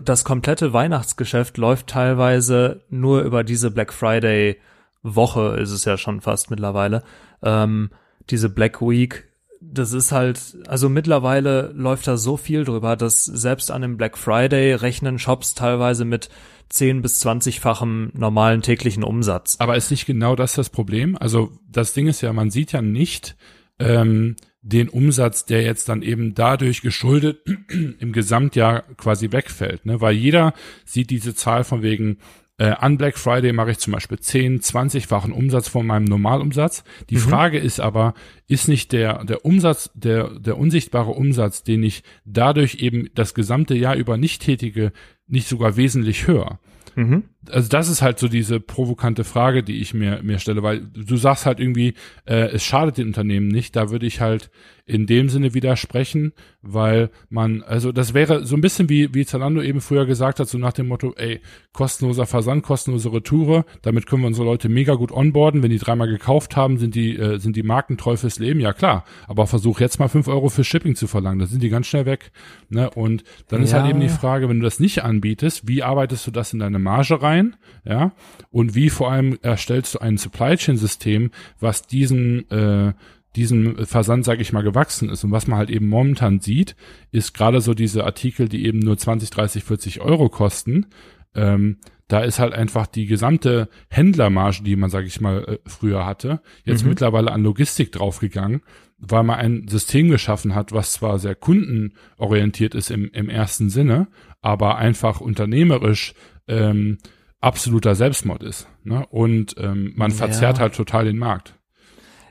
das 0.05 0.25
komplette 0.25 0.73
Weihnachtsgeschäft 0.73 1.57
läuft 1.57 1.89
teilweise 1.89 2.83
nur 2.91 3.23
über 3.23 3.45
diese 3.45 3.71
Black 3.71 3.93
Friday 3.93 4.57
Woche, 5.03 5.57
ist 5.61 5.71
es 5.71 5.85
ja 5.85 5.97
schon 5.97 6.21
fast 6.21 6.51
mittlerweile. 6.51 7.03
Ähm, 7.43 7.91
diese 8.31 8.51
Black 8.51 8.83
Week, 8.83 9.29
das 9.61 9.93
ist 9.93 10.13
halt, 10.13 10.59
also 10.67 10.89
mittlerweile 10.89 11.73
läuft 11.75 12.07
da 12.07 12.17
so 12.17 12.37
viel 12.37 12.65
drüber, 12.65 12.97
dass 12.97 13.25
selbst 13.25 13.71
an 13.71 13.83
dem 13.83 13.97
Black 13.97 14.19
Friday 14.19 14.75
rechnen 14.75 15.19
Shops 15.19 15.55
teilweise 15.55 16.05
mit 16.05 16.29
10 16.69 17.01
bis 17.01 17.25
20-fachem 17.25 18.11
normalen 18.15 18.63
täglichen 18.63 19.03
Umsatz. 19.03 19.57
Aber 19.59 19.77
ist 19.77 19.91
nicht 19.91 20.07
genau 20.07 20.37
das 20.37 20.55
das 20.55 20.69
Problem? 20.69 21.17
Also 21.19 21.53
das 21.69 21.95
Ding 21.95 22.09
ist 22.09 22.21
ja, 22.21 22.33
man 22.33 22.51
sieht 22.51 22.73
ja 22.73 22.83
nicht, 22.83 23.37
ähm, 23.79 24.37
den 24.69 24.89
Umsatz, 24.89 25.47
der 25.47 25.63
jetzt 25.63 25.89
dann 25.89 26.03
eben 26.03 26.35
dadurch 26.35 26.83
geschuldet 26.83 27.41
im 27.99 28.13
Gesamtjahr 28.13 28.83
quasi 28.97 29.33
wegfällt. 29.33 29.87
Ne? 29.87 30.01
Weil 30.01 30.15
jeder 30.15 30.53
sieht 30.85 31.11
diese 31.11 31.35
Zahl 31.35 31.65
von 31.65 31.83
wegen, 31.83 32.19
äh, 32.59 32.71
an 32.71 32.99
Black 32.99 33.17
Friday 33.17 33.53
mache 33.53 33.71
ich 33.71 33.79
zum 33.79 33.95
Beispiel 33.95 34.19
10, 34.19 34.61
20-fachen 34.61 35.33
Umsatz 35.33 35.69
von 35.69 35.87
meinem 35.87 36.05
Normalumsatz. 36.05 36.85
Die 37.09 37.15
mhm. 37.15 37.21
Frage 37.21 37.59
ist 37.59 37.81
aber, 37.81 38.15
ist 38.47 38.69
nicht 38.69 38.93
der, 38.93 39.25
der 39.25 39.45
Umsatz, 39.45 39.91
der, 39.95 40.39
der 40.39 40.59
unsichtbare 40.59 41.13
Umsatz, 41.13 41.63
den 41.63 41.83
ich 41.83 42.03
dadurch 42.25 42.77
eben 42.77 43.09
das 43.15 43.33
gesamte 43.35 43.75
Jahr 43.75 43.95
über 43.95 44.17
nicht 44.19 44.43
tätige, 44.43 44.93
nicht 45.27 45.49
sogar 45.49 45.77
wesentlich 45.77 46.27
höher? 46.27 46.59
Mhm. 46.95 47.25
Also 47.51 47.69
das 47.69 47.89
ist 47.89 48.03
halt 48.03 48.19
so 48.19 48.29
diese 48.29 48.61
provokante 48.61 49.25
Frage, 49.25 49.63
die 49.63 49.81
ich 49.81 49.95
mir, 49.95 50.23
mir 50.23 50.39
stelle, 50.39 50.63
weil 50.63 50.81
du 50.81 51.17
sagst 51.17 51.47
halt 51.47 51.61
irgendwie, 51.61 51.95
äh, 52.27 52.49
es 52.51 52.65
schadet 52.65 52.99
den 52.99 53.09
Unternehmen 53.09 53.49
nicht. 53.49 53.77
Da 53.77 53.91
würde 53.91 54.07
ich 54.07 54.21
halt 54.21 54.51
in 54.89 55.07
dem 55.07 55.29
Sinne 55.29 55.53
widersprechen, 55.53 56.33
weil 56.63 57.11
man, 57.29 57.63
also 57.63 57.93
das 57.93 58.15
wäre 58.15 58.47
so 58.47 58.57
ein 58.57 58.63
bisschen 58.63 58.89
wie, 58.89 59.15
wie 59.15 59.27
Zalando 59.27 59.61
eben 59.61 59.83
früher 59.83 60.07
gesagt 60.07 60.41
hat, 60.41 60.49
so 60.49 60.57
nach 60.57 60.73
dem 60.73 60.89
Motto, 60.89 61.13
ey, 61.17 61.41
kostenloser 61.73 62.25
Versand, 62.25 62.63
kostenlose 62.63 63.13
Retoure, 63.13 63.67
damit 63.83 64.07
können 64.07 64.23
wir 64.23 64.29
unsere 64.29 64.47
Leute 64.47 64.71
mega 64.71 64.95
gut 64.95 65.13
onboarden. 65.13 65.63
Wenn 65.63 65.71
die 65.71 65.79
dreimal 65.79 66.09
gekauft 66.09 66.57
haben, 66.57 66.79
sind 66.79 66.95
die, 66.95 67.17
äh, 67.17 67.39
sind 67.39 67.55
die 67.55 67.63
Marken 67.63 67.99
treu 67.99 68.17
fürs 68.17 68.39
Leben, 68.39 68.61
ja 68.61 68.73
klar. 68.73 69.05
Aber 69.27 69.47
versuch 69.47 69.79
jetzt 69.81 69.99
mal 69.99 70.09
fünf 70.09 70.27
Euro 70.27 70.49
für 70.49 70.65
Shipping 70.65 70.97
zu 70.97 71.07
verlangen, 71.07 71.39
da 71.39 71.47
sind 71.47 71.63
die 71.63 71.69
ganz 71.69 71.87
schnell 71.87 72.07
weg. 72.07 72.33
Ne? 72.71 72.89
Und 72.91 73.25
dann 73.49 73.61
ja. 73.61 73.65
ist 73.67 73.75
halt 73.75 73.91
eben 73.91 74.01
die 74.01 74.09
Frage, 74.09 74.49
wenn 74.49 74.61
du 74.61 74.65
das 74.65 74.81
nicht 74.81 75.05
anbietest, 75.05 75.69
wie 75.69 75.83
arbeitest 75.83 76.27
du 76.27 76.31
das 76.31 76.55
in 76.55 76.61
deine 76.61 76.79
Marge 76.79 77.21
rein? 77.21 77.38
Ja, 77.85 78.13
und 78.51 78.75
wie 78.75 78.91
vor 78.91 79.11
allem 79.11 79.39
erstellst 79.43 79.95
du 79.95 79.99
ein 80.01 80.19
Supply 80.19 80.57
Chain 80.57 80.77
System, 80.77 81.31
was 81.59 81.87
diesen, 81.87 82.51
äh, 82.51 82.93
diesem 83.37 83.87
Versand, 83.87 84.25
sage 84.25 84.43
ich 84.43 84.53
mal, 84.53 84.63
gewachsen 84.63 85.11
ist. 85.11 85.25
Und 85.25 85.31
was 85.31 85.47
man 85.47 85.59
halt 85.59 85.71
eben 85.71 85.89
momentan 85.89 86.41
sieht, 86.41 86.77
ist 87.13 87.35
gerade 87.35 87.61
so 87.61 87.75
diese 87.75 88.05
Artikel, 88.05 88.49
die 88.49 88.67
eben 88.67 88.79
nur 88.79 88.99
20, 88.99 89.31
30, 89.31 89.65
40 89.65 90.01
Euro 90.01 90.29
kosten. 90.29 90.87
Ähm, 91.35 91.79
da 92.09 92.21
ist 92.21 92.39
halt 92.39 92.55
einfach 92.55 92.87
die 92.87 93.07
gesamte 93.07 93.69
Händlermarge, 93.91 94.63
die 94.65 94.77
man, 94.77 94.91
sage 94.91 95.07
ich 95.07 95.21
mal, 95.21 95.45
äh, 95.45 95.59
früher 95.67 96.07
hatte, 96.07 96.41
jetzt 96.65 96.83
mhm. 96.83 96.91
mittlerweile 96.91 97.31
an 97.31 97.43
Logistik 97.43 97.93
draufgegangen, 97.93 98.63
weil 98.99 99.23
man 99.23 99.39
ein 99.39 99.69
System 99.69 100.09
geschaffen 100.09 100.55
hat, 100.55 100.73
was 100.73 100.93
zwar 100.93 101.19
sehr 101.19 101.35
kundenorientiert 101.35 102.75
ist 102.75 102.91
im, 102.91 103.11
im 103.13 103.29
ersten 103.29 103.69
Sinne, 103.69 104.09
aber 104.41 104.79
einfach 104.79 105.21
unternehmerisch 105.21 106.15
ähm, 106.49 106.99
absoluter 107.41 107.95
Selbstmord 107.95 108.43
ist. 108.43 108.69
Ne? 108.85 109.07
Und 109.11 109.55
ähm, 109.59 109.93
man 109.97 110.11
verzerrt 110.11 110.57
ja. 110.57 110.63
halt 110.63 110.75
total 110.75 111.05
den 111.05 111.19
Markt. 111.19 111.55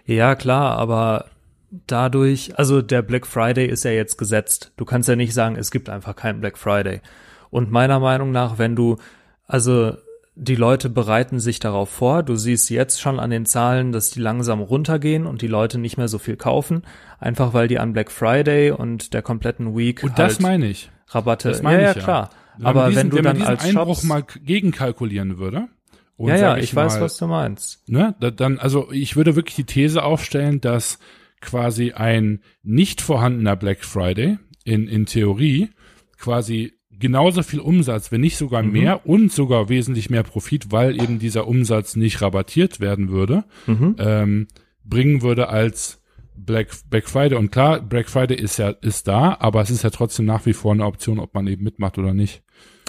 Ja, 0.06 0.36
klar, 0.36 0.78
aber 0.78 1.26
dadurch, 1.70 2.58
also 2.58 2.82
der 2.82 3.02
Black 3.02 3.28
Friday 3.28 3.68
ist 3.68 3.84
ja 3.84 3.92
jetzt 3.92 4.18
gesetzt. 4.18 4.72
Du 4.78 4.86
kannst 4.86 5.10
ja 5.10 5.16
nicht 5.16 5.34
sagen, 5.34 5.56
es 5.56 5.72
gibt 5.72 5.90
einfach 5.90 6.16
keinen 6.16 6.40
Black 6.40 6.58
Friday. 6.58 7.02
Und 7.50 7.72
meiner 7.72 8.00
Meinung 8.00 8.32
nach, 8.32 8.58
wenn 8.58 8.76
du, 8.76 8.98
also 9.46 9.96
die 10.40 10.56
Leute 10.56 10.90
bereiten 10.90 11.40
sich 11.40 11.60
darauf 11.60 11.90
vor. 11.90 12.22
Du 12.22 12.36
siehst 12.36 12.70
jetzt 12.70 13.02
schon 13.02 13.20
an 13.20 13.32
den 13.32 13.46
Zahlen, 13.48 13.92
dass 13.92 14.12
die 14.12 14.20
langsam 14.20 14.62
runtergehen 14.62 15.26
und 15.26 15.42
die 15.42 15.48
Leute 15.48 15.80
nicht 15.80 15.98
mehr 15.98 16.08
so 16.08 16.20
viel 16.20 16.36
kaufen, 16.36 16.84
einfach 17.20 17.54
weil 17.54 17.68
die 17.68 17.80
an 17.80 17.92
Black 17.92 18.12
Friday 18.12 18.70
und 18.72 19.14
der 19.16 19.24
kompletten 19.24 19.76
Week 19.76 20.04
und 20.04 20.20
das 20.20 20.34
halt 20.34 20.42
meine 20.42 20.68
ich 20.68 20.92
Rabatte. 21.08 21.50
Das 21.50 21.64
meine 21.64 21.82
ja, 21.82 21.90
ich 21.90 21.98
ja, 21.98 22.04
klar. 22.04 22.30
Wenn 22.58 22.66
Aber 22.66 22.88
diesen, 22.90 23.00
wenn 23.04 23.10
du 23.10 23.16
wenn 23.18 23.24
dann 23.24 23.38
man 23.38 23.42
diesen 23.42 23.50
als 23.50 23.64
Einbruch 23.66 23.96
Shops, 23.98 24.04
mal 24.04 24.24
gegenkalkulieren 24.44 25.38
würde. 25.38 25.68
Und 26.16 26.30
ja, 26.30 26.38
ja, 26.38 26.58
ich, 26.58 26.76
weiß, 26.76 26.96
mal, 26.96 27.02
was 27.02 27.18
du 27.18 27.28
meinst. 27.28 27.88
Ne, 27.90 28.16
da- 28.20 28.32
dann, 28.32 28.58
also 28.58 28.92
ich 28.92 29.16
würde 29.16 29.36
wirklich 29.36 29.56
die 29.56 29.66
These 29.66 30.02
aufstellen, 30.04 30.60
dass 30.62 30.98
quasi 31.42 31.92
ein 31.92 32.42
nicht 32.64 33.02
vorhandener 33.02 33.56
Black 33.56 33.86
Friday 33.86 34.40
in, 34.64 34.88
in 34.88 35.06
Theorie 35.06 35.70
quasi 36.18 36.74
genauso 36.90 37.44
viel 37.44 37.60
Umsatz, 37.60 38.12
wenn 38.12 38.22
nicht 38.22 38.38
sogar 38.38 38.64
Mhm. 38.64 38.72
mehr 38.72 39.06
und 39.06 39.32
sogar 39.32 39.70
wesentlich 39.70 40.10
mehr 40.10 40.24
Profit, 40.24 40.72
weil 40.72 41.00
eben 41.00 41.20
dieser 41.20 41.48
Umsatz 41.48 41.96
nicht 41.96 42.20
rabattiert 42.24 42.80
werden 42.80 43.10
würde, 43.10 43.44
Mhm. 43.68 43.96
ähm, 44.00 44.48
bringen 44.84 45.22
würde 45.22 45.50
als 45.50 45.97
Black, 46.38 46.70
Black 46.90 47.10
Friday. 47.10 47.38
Und 47.38 47.52
klar, 47.52 47.82
Black 47.82 48.10
Friday 48.10 48.38
ist 48.38 48.58
ja, 48.58 48.70
ist 48.70 49.08
da, 49.08 49.38
aber 49.40 49.62
es 49.62 49.70
ist 49.70 49.84
ja 49.84 49.90
trotzdem 49.90 50.26
nach 50.26 50.46
wie 50.46 50.54
vor 50.54 50.74
eine 50.74 50.86
Option, 50.86 51.20
ob 51.20 51.34
man 51.34 51.48
eben 51.48 51.64
mitmacht 51.64 51.98
oder 51.98 52.14
nicht. 52.14 52.44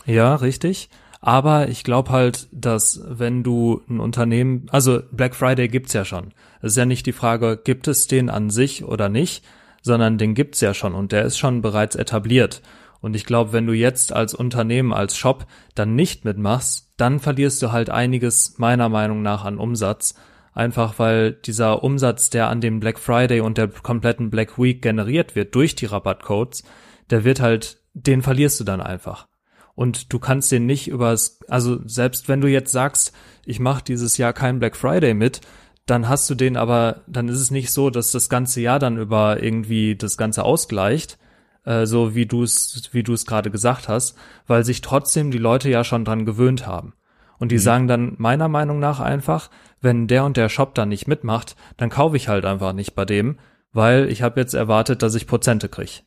Ja, 0.07 0.35
richtig. 0.37 0.89
Aber 1.21 1.69
ich 1.69 1.83
glaube 1.83 2.11
halt, 2.11 2.49
dass 2.53 3.03
wenn 3.09 3.43
du 3.43 3.83
ein 3.89 3.99
Unternehmen, 3.99 4.67
also 4.71 5.01
Black 5.11 5.35
Friday 5.35 5.69
gibt's 5.69 5.93
ja 5.93 6.05
schon. 6.05 6.33
Es 6.61 6.73
ist 6.73 6.77
ja 6.77 6.87
nicht 6.87 7.07
die 7.07 7.13
Frage, 7.13 7.61
gibt 7.63 7.89
es 7.89 8.07
den 8.07 8.31
an 8.31 8.51
sich 8.51 8.85
oder 8.85 9.09
nicht, 9.09 9.45
sondern 9.83 10.19
den 10.19 10.35
gibt's 10.35 10.61
ja 10.61 10.75
schon 10.75 10.95
und 10.95 11.13
der 11.13 11.25
ist 11.25 11.39
schon 11.39 11.61
bereits 11.61 11.97
etabliert. 11.97 12.63
Und 13.01 13.15
ich 13.15 13.25
glaube, 13.25 13.53
wenn 13.53 13.67
du 13.67 13.73
jetzt 13.73 14.13
als 14.13 14.35
Unternehmen, 14.35 14.93
als 14.93 15.17
Shop 15.17 15.47
dann 15.75 15.95
nicht 15.95 16.25
mitmachst, 16.25 16.93
dann 16.97 17.21
verlierst 17.21 17.63
du 17.63 17.73
halt 17.73 17.91
einiges 17.91 18.59
meiner 18.59 18.89
Meinung 18.89 19.23
nach 19.23 19.45
an 19.45 19.59
Umsatz. 19.59 20.15
Einfach 20.59 20.99
weil 20.99 21.35
dieser 21.35 21.85
Umsatz, 21.85 22.31
der 22.31 22.49
an 22.49 22.61
dem 22.61 22.81
Black 22.81 22.99
Friday 22.99 23.39
und 23.39 23.59
der 23.59 23.69
kompletten 23.69 24.29
Black 24.29 24.59
Week 24.59 24.83
generiert 24.83 25.37
wird 25.37 25.55
durch 25.55 25.77
die 25.77 25.87
Rabattcodes, 25.87 26.65
der 27.11 27.23
wird 27.23 27.39
halt, 27.39 27.79
den 27.95 28.23
verlierst 28.23 28.59
du 28.59 28.65
dann 28.65 28.81
einfach. 28.81 29.29
Und 29.77 30.13
du 30.13 30.19
kannst 30.19 30.51
den 30.51 30.67
nicht 30.67 30.89
übers, 30.89 31.39
also 31.47 31.79
selbst 31.87 32.29
wenn 32.29 32.41
du 32.41 32.49
jetzt 32.49 32.73
sagst, 32.73 33.13
ich 33.47 33.61
mache 33.61 33.85
dieses 33.85 34.17
Jahr 34.17 34.33
kein 34.33 34.59
Black 34.59 34.75
Friday 34.75 35.15
mit, 35.15 35.43
dann 35.87 36.09
hast 36.09 36.29
du 36.29 36.35
den 36.35 36.57
aber, 36.57 37.03
dann 37.07 37.29
ist 37.29 37.39
es 37.39 37.53
nicht 37.53 37.71
so, 37.71 37.89
dass 37.89 38.11
das 38.11 38.29
ganze 38.29 38.61
Jahr 38.61 38.81
dann 38.81 38.99
über 38.99 39.41
irgendwie 39.41 39.95
das 39.95 40.17
Ganze 40.17 40.43
ausgleicht, 40.43 41.19
äh, 41.67 41.87
so 41.87 42.17
wie 42.17 42.27
du 42.27 42.43
es, 42.43 42.89
wie 42.91 43.05
du 43.05 43.13
es 43.13 43.27
gerade 43.27 43.53
gesagt 43.53 43.87
hast, 43.87 44.19
weil 44.49 44.65
sich 44.65 44.81
trotzdem 44.81 45.31
die 45.31 45.39
Leute 45.39 45.71
ja 45.71 45.85
schon 45.85 46.05
dran 46.05 46.27
gewöhnt 46.27 46.67
haben. 46.67 46.95
Und 47.39 47.53
die 47.53 47.59
sagen 47.59 47.87
dann 47.87 48.17
meiner 48.19 48.49
Meinung 48.49 48.81
nach 48.81 48.99
einfach, 48.99 49.51
wenn 49.81 50.07
der 50.07 50.25
und 50.25 50.37
der 50.37 50.49
Shop 50.49 50.75
dann 50.75 50.89
nicht 50.89 51.07
mitmacht, 51.09 51.57
dann 51.77 51.91
kaufe 51.91 52.17
ich 52.17 52.29
halt 52.29 52.45
einfach 52.45 52.73
nicht 52.73 52.95
bei 52.95 53.05
dem, 53.05 53.39
weil 53.73 54.11
ich 54.11 54.23
habe 54.23 54.41
jetzt 54.41 54.55
erwartet, 54.55 55.03
dass 55.03 55.15
ich 55.15 55.27
Prozente 55.27 55.69
krieg. 55.69 56.03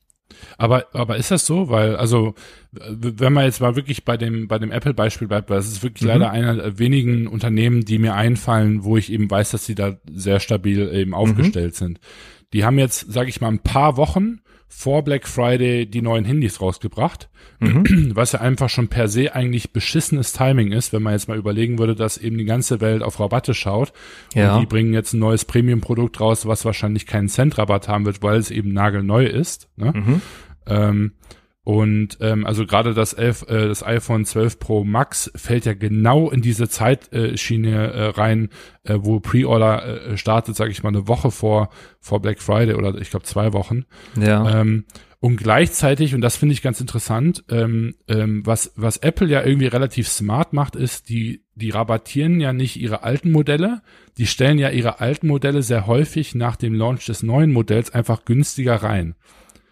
Aber, 0.58 0.86
aber 0.94 1.18
ist 1.18 1.30
das 1.32 1.46
so? 1.46 1.70
Weil, 1.70 1.98
also, 1.98 2.36
wenn 2.72 3.34
man 3.34 3.44
jetzt 3.46 3.60
mal 3.60 3.76
wirklich 3.76 4.06
bei 4.06 4.16
dem, 4.16 4.48
bei 4.48 4.60
dem 4.60 4.72
Apple-Beispiel 4.72 5.28
bleibt, 5.28 5.50
weil 5.50 5.60
es 5.60 5.68
ist 5.68 5.84
wirklich 5.84 6.04
Mhm. 6.04 6.08
leider 6.08 6.32
einer 6.32 6.56
der 6.56 6.80
wenigen 6.80 7.28
Unternehmen, 7.28 7.84
die 7.84 8.00
mir 8.00 8.16
einfallen, 8.16 8.84
wo 8.84 8.96
ich 8.98 9.12
eben 9.12 9.30
weiß, 9.30 9.52
dass 9.52 9.66
sie 9.66 9.76
da 9.76 9.98
sehr 10.10 10.40
stabil 10.40 10.88
Mhm. 10.88 10.94
eben 10.94 11.14
aufgestellt 11.14 11.76
sind. 11.76 12.00
Die 12.54 12.64
haben 12.66 12.80
jetzt, 12.80 13.12
sage 13.12 13.30
ich 13.30 13.42
mal, 13.42 13.50
ein 13.50 13.60
paar 13.60 13.98
Wochen 13.98 14.40
vor 14.74 15.04
Black 15.04 15.28
Friday 15.28 15.86
die 15.86 16.02
neuen 16.02 16.24
Handys 16.26 16.62
rausgebracht, 16.62 17.30
Mhm. 17.60 18.12
was 18.16 18.32
ja 18.32 18.42
einfach 18.42 18.70
schon 18.70 18.88
per 18.88 19.08
se 19.08 19.36
eigentlich 19.36 19.72
beschissenes 19.72 20.34
Timing 20.34 20.72
ist, 20.72 20.94
wenn 20.94 21.04
man 21.04 21.14
jetzt 21.14 21.28
mal 21.28 21.38
überlegen 21.38 21.78
würde, 21.78 21.96
dass 21.96 22.18
eben 22.18 22.38
die 22.38 22.46
ganze 22.46 22.82
Welt 22.82 23.04
auf 23.04 23.20
Rabatte 23.20 23.54
schaut. 23.54 23.94
Ja. 24.34 24.56
Und 24.56 24.62
die 24.62 24.66
bringen 24.66 24.94
jetzt 24.94 25.14
ein 25.14 25.20
neues 25.20 25.46
Premium-Produkt 25.46 26.20
raus, 26.20 26.48
was 26.48 26.66
wahrscheinlich 26.66 27.06
keinen 27.06 27.30
Cent 27.30 27.58
Rabatt 27.58 27.88
haben 27.88 28.06
wird, 28.06 28.24
weil 28.24 28.40
es 28.40 28.50
eben 28.50 28.74
nagelneu 28.74 29.26
ist. 29.26 29.70
Ne? 29.76 29.94
Mhm. 29.96 30.22
Ähm, 30.66 31.12
und 31.64 32.18
ähm, 32.22 32.46
also 32.46 32.66
gerade 32.66 32.96
das, 32.96 33.14
11, 33.14 33.46
äh, 33.48 33.68
das 33.68 33.86
iPhone 33.86 34.26
12 34.26 34.58
Pro 34.58 34.84
Max 34.84 35.32
fällt 35.36 35.66
ja 35.66 35.74
genau 35.74 36.32
in 36.32 36.42
diese 36.42 36.68
Zeitschiene 36.68 37.94
äh, 37.94 38.06
rein, 38.08 38.50
äh, 38.84 38.98
wo 39.00 39.20
Pre-Order 39.20 40.12
äh, 40.12 40.18
startet, 40.18 40.56
sage 40.56 40.72
ich 40.72 40.82
mal, 40.82 40.90
eine 40.90 41.08
Woche 41.08 41.30
vor, 41.30 41.70
vor 42.00 42.20
Black 42.20 42.42
Friday 42.42 42.74
oder 42.74 43.00
ich 43.00 43.12
glaube 43.12 43.26
zwei 43.26 43.54
Wochen. 43.54 43.86
Ja. 44.20 44.62
Ähm, 44.62 44.86
und 45.20 45.38
gleichzeitig, 45.38 46.16
und 46.16 46.22
das 46.22 46.36
finde 46.36 46.54
ich 46.54 46.64
ganz 46.64 46.82
interessant, 46.82 47.44
ähm, 47.48 47.94
ähm, 48.08 48.44
was, 48.44 48.74
was 48.76 48.98
Apple 48.98 49.28
ja 49.28 49.46
irgendwie 49.46 49.68
relativ 49.68 50.08
smart 50.08 50.54
macht, 50.54 50.76
ist, 50.76 51.10
die, 51.10 51.44
die 51.54 51.70
rabattieren 51.70 52.40
ja 52.40 52.54
nicht 52.54 52.76
ihre 52.78 53.04
alten 53.04 53.32
Modelle, 53.32 53.84
die 54.18 54.26
stellen 54.26 54.58
ja 54.58 54.72
ihre 54.72 55.00
alten 55.00 55.28
Modelle 55.28 55.62
sehr 55.62 55.86
häufig 55.86 56.34
nach 56.34 56.56
dem 56.56 56.74
Launch 56.74 57.06
des 57.06 57.22
neuen 57.22 57.54
Modells 57.54 57.94
einfach 57.94 58.26
günstiger 58.26 58.78
rein. 58.78 59.14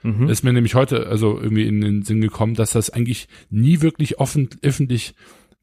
Mhm. 0.03 0.29
Ist 0.29 0.43
mir 0.43 0.53
nämlich 0.53 0.75
heute 0.75 1.07
also 1.07 1.39
irgendwie 1.39 1.67
in 1.67 1.81
den 1.81 2.03
Sinn 2.03 2.21
gekommen, 2.21 2.55
dass 2.55 2.71
das 2.71 2.89
eigentlich 2.89 3.27
nie 3.49 3.81
wirklich 3.81 4.19
offen, 4.19 4.49
öffentlich 4.61 5.13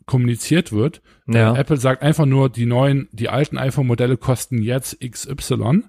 kommuniziert 0.07 0.73
wird. 0.73 1.03
Ja. 1.27 1.55
Äh, 1.55 1.59
Apple 1.59 1.77
sagt 1.77 2.03
einfach 2.03 2.27
nur, 2.27 2.49
die 2.49 2.67
neuen, 2.67 3.09
die 3.13 3.29
alten 3.29 3.59
iPhone-Modelle 3.59 4.17
kosten 4.17 4.63
jetzt 4.63 4.99
XY. 5.01 5.83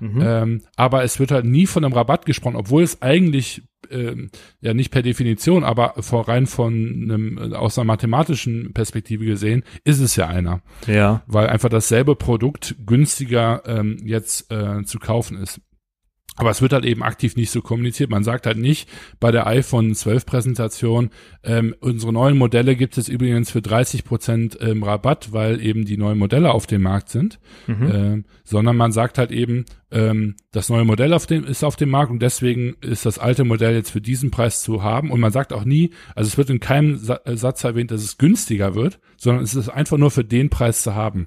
Mhm. 0.00 0.20
Ähm, 0.20 0.62
aber 0.76 1.04
es 1.04 1.20
wird 1.20 1.30
halt 1.30 1.44
nie 1.44 1.66
von 1.66 1.84
einem 1.84 1.94
Rabatt 1.94 2.26
gesprochen, 2.26 2.56
obwohl 2.56 2.82
es 2.82 3.00
eigentlich 3.00 3.62
ähm, 3.90 4.30
ja 4.60 4.74
nicht 4.74 4.90
per 4.90 5.02
Definition, 5.02 5.62
aber 5.62 5.94
vor 6.00 6.28
rein 6.28 6.46
von 6.46 6.72
einem 6.74 7.38
äh, 7.38 7.56
aus 7.56 7.78
einer 7.78 7.86
mathematischen 7.86 8.72
Perspektive 8.72 9.24
gesehen, 9.24 9.62
ist 9.84 10.00
es 10.00 10.16
ja 10.16 10.26
einer, 10.26 10.62
ja. 10.86 11.22
weil 11.26 11.46
einfach 11.46 11.68
dasselbe 11.68 12.16
Produkt 12.16 12.74
günstiger 12.84 13.62
ähm, 13.66 13.98
jetzt 14.04 14.50
äh, 14.50 14.82
zu 14.84 14.98
kaufen 14.98 15.38
ist. 15.38 15.60
Aber 16.40 16.50
es 16.50 16.62
wird 16.62 16.72
halt 16.72 16.84
eben 16.84 17.02
aktiv 17.02 17.36
nicht 17.36 17.50
so 17.50 17.60
kommuniziert. 17.62 18.10
Man 18.10 18.24
sagt 18.24 18.46
halt 18.46 18.58
nicht 18.58 18.88
bei 19.20 19.30
der 19.30 19.46
iPhone 19.46 19.94
12 19.94 20.26
Präsentation, 20.26 21.10
ähm, 21.44 21.74
unsere 21.80 22.12
neuen 22.12 22.36
Modelle 22.38 22.76
gibt 22.76 22.98
es 22.98 23.08
übrigens 23.08 23.50
für 23.50 23.62
30 23.62 24.04
Prozent 24.04 24.58
ähm, 24.60 24.82
Rabatt, 24.82 25.32
weil 25.32 25.60
eben 25.60 25.84
die 25.84 25.96
neuen 25.96 26.18
Modelle 26.18 26.52
auf 26.52 26.66
dem 26.66 26.82
Markt 26.82 27.08
sind, 27.10 27.38
Mhm. 27.66 27.90
ähm, 27.92 28.24
sondern 28.44 28.76
man 28.76 28.92
sagt 28.92 29.18
halt 29.18 29.30
eben, 29.32 29.64
ähm, 29.92 30.36
das 30.52 30.68
neue 30.68 30.84
Modell 30.84 31.12
auf 31.12 31.26
dem, 31.26 31.44
ist 31.44 31.64
auf 31.64 31.76
dem 31.76 31.90
Markt 31.90 32.10
und 32.10 32.20
deswegen 32.20 32.76
ist 32.80 33.06
das 33.06 33.18
alte 33.18 33.44
Modell 33.44 33.74
jetzt 33.74 33.90
für 33.90 34.00
diesen 34.00 34.30
Preis 34.30 34.62
zu 34.62 34.82
haben. 34.82 35.10
Und 35.10 35.20
man 35.20 35.32
sagt 35.32 35.52
auch 35.52 35.64
nie, 35.64 35.90
also 36.14 36.28
es 36.28 36.38
wird 36.38 36.50
in 36.50 36.60
keinem 36.60 36.96
Sa 36.96 37.20
äh, 37.24 37.36
Satz 37.36 37.64
erwähnt, 37.64 37.90
dass 37.90 38.02
es 38.02 38.18
günstiger 38.18 38.74
wird, 38.74 39.00
sondern 39.16 39.42
es 39.42 39.54
ist 39.54 39.68
einfach 39.68 39.98
nur 39.98 40.10
für 40.10 40.24
den 40.24 40.50
Preis 40.50 40.82
zu 40.82 40.94
haben. 40.94 41.26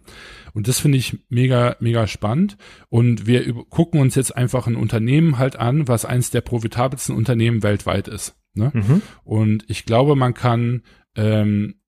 Und 0.53 0.67
das 0.67 0.79
finde 0.79 0.97
ich 0.97 1.17
mega, 1.29 1.75
mega 1.79 2.07
spannend. 2.07 2.57
Und 2.89 3.27
wir 3.27 3.53
gucken 3.69 3.99
uns 3.99 4.15
jetzt 4.15 4.35
einfach 4.35 4.67
ein 4.67 4.75
Unternehmen 4.75 5.37
halt 5.37 5.57
an, 5.57 5.87
was 5.87 6.05
eines 6.05 6.29
der 6.31 6.41
profitabelsten 6.41 7.15
Unternehmen 7.15 7.63
weltweit 7.63 8.07
ist. 8.07 8.35
Ne? 8.53 8.71
Mhm. 8.73 9.01
Und 9.23 9.65
ich 9.67 9.85
glaube, 9.85 10.15
man 10.15 10.33
kann, 10.33 10.83
ähm, 11.15 11.75
äh, 11.75 11.82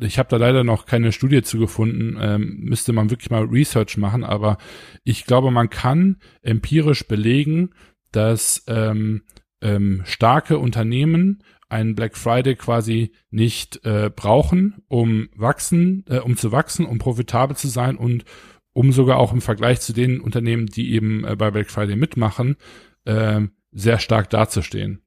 ich 0.00 0.18
habe 0.18 0.28
da 0.28 0.36
leider 0.36 0.64
noch 0.64 0.86
keine 0.86 1.12
Studie 1.12 1.42
zu 1.42 1.58
gefunden, 1.58 2.16
ähm, 2.20 2.58
müsste 2.60 2.92
man 2.92 3.10
wirklich 3.10 3.30
mal 3.30 3.44
Research 3.44 3.96
machen, 3.96 4.24
aber 4.24 4.58
ich 5.04 5.24
glaube, 5.24 5.50
man 5.50 5.70
kann 5.70 6.16
empirisch 6.42 7.06
belegen, 7.06 7.70
dass 8.12 8.64
ähm, 8.66 9.22
ähm, 9.60 10.02
starke 10.04 10.58
Unternehmen 10.58 11.42
einen 11.68 11.94
Black 11.94 12.16
Friday 12.16 12.56
quasi 12.56 13.12
nicht 13.30 13.84
äh, 13.84 14.10
brauchen, 14.14 14.82
um 14.88 15.28
wachsen, 15.36 16.04
äh, 16.08 16.18
um 16.18 16.36
zu 16.36 16.52
wachsen, 16.52 16.86
um 16.86 16.98
profitabel 16.98 17.56
zu 17.56 17.68
sein 17.68 17.96
und 17.96 18.24
um 18.72 18.92
sogar 18.92 19.18
auch 19.18 19.32
im 19.32 19.40
Vergleich 19.40 19.80
zu 19.80 19.92
den 19.92 20.20
Unternehmen, 20.20 20.66
die 20.66 20.92
eben 20.92 21.24
äh, 21.24 21.36
bei 21.36 21.50
Black 21.50 21.70
Friday 21.70 21.96
mitmachen, 21.96 22.56
äh, 23.04 23.42
sehr 23.72 23.98
stark 23.98 24.30
dazustehen. 24.30 25.02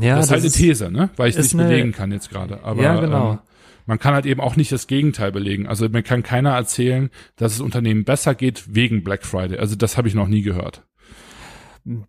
Ja, 0.00 0.16
das 0.16 0.26
ist 0.26 0.30
halt 0.32 0.40
eine 0.40 0.46
ist- 0.48 0.56
These, 0.56 0.90
ne? 0.90 1.10
Weil 1.16 1.28
ich 1.30 1.36
ist 1.36 1.54
nicht 1.54 1.60
eine- 1.60 1.68
belegen 1.70 1.92
kann 1.92 2.10
jetzt 2.12 2.30
gerade. 2.30 2.62
Aber 2.64 2.82
Ja, 2.82 3.00
genau. 3.00 3.32
ähm, 3.32 3.38
man 3.86 3.98
kann 3.98 4.14
halt 4.14 4.26
eben 4.26 4.40
auch 4.40 4.56
nicht 4.56 4.72
das 4.72 4.86
Gegenteil 4.86 5.30
belegen. 5.30 5.66
Also 5.68 5.88
mir 5.88 6.02
kann 6.02 6.22
keiner 6.22 6.50
erzählen, 6.54 7.10
dass 7.36 7.52
es 7.52 7.60
Unternehmen 7.60 8.04
besser 8.04 8.34
geht 8.34 8.74
wegen 8.74 9.04
Black 9.04 9.24
Friday. 9.24 9.58
Also 9.58 9.76
das 9.76 9.96
habe 9.96 10.08
ich 10.08 10.14
noch 10.14 10.26
nie 10.28 10.42
gehört. 10.42 10.82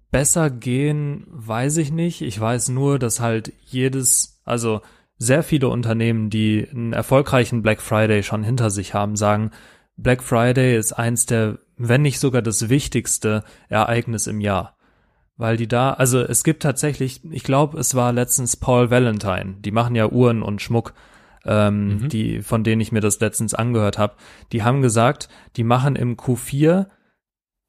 Besser 0.09 0.49
gehen, 0.49 1.27
weiß 1.29 1.77
ich 1.77 1.91
nicht. 1.91 2.21
Ich 2.21 2.39
weiß 2.39 2.69
nur, 2.69 2.97
dass 2.97 3.19
halt 3.19 3.51
jedes, 3.65 4.39
also 4.45 4.81
sehr 5.17 5.43
viele 5.43 5.67
Unternehmen, 5.67 6.29
die 6.29 6.65
einen 6.71 6.93
erfolgreichen 6.93 7.61
Black 7.61 7.81
Friday 7.81 8.23
schon 8.23 8.43
hinter 8.43 8.69
sich 8.69 8.93
haben, 8.93 9.15
sagen, 9.17 9.51
Black 9.97 10.23
Friday 10.23 10.77
ist 10.77 10.93
eins 10.93 11.25
der, 11.25 11.59
wenn 11.77 12.01
nicht 12.03 12.19
sogar 12.19 12.41
das 12.41 12.69
wichtigste 12.69 13.43
Ereignis 13.67 14.27
im 14.27 14.39
Jahr. 14.39 14.74
Weil 15.37 15.57
die 15.57 15.67
da, 15.67 15.91
also 15.93 16.21
es 16.21 16.43
gibt 16.43 16.63
tatsächlich, 16.63 17.21
ich 17.29 17.43
glaube, 17.43 17.77
es 17.79 17.93
war 17.93 18.13
letztens 18.13 18.55
Paul 18.55 18.89
Valentine, 18.89 19.55
die 19.59 19.71
machen 19.71 19.95
ja 19.95 20.07
Uhren 20.07 20.41
und 20.41 20.61
Schmuck, 20.61 20.93
ähm, 21.45 21.97
Mhm. 22.03 22.09
die, 22.09 22.41
von 22.41 22.63
denen 22.63 22.81
ich 22.81 22.91
mir 22.91 23.01
das 23.01 23.19
letztens 23.19 23.53
angehört 23.53 23.97
habe, 23.97 24.15
die 24.51 24.63
haben 24.63 24.81
gesagt, 24.81 25.27
die 25.57 25.63
machen 25.63 25.95
im 25.95 26.15
Q4 26.15 26.87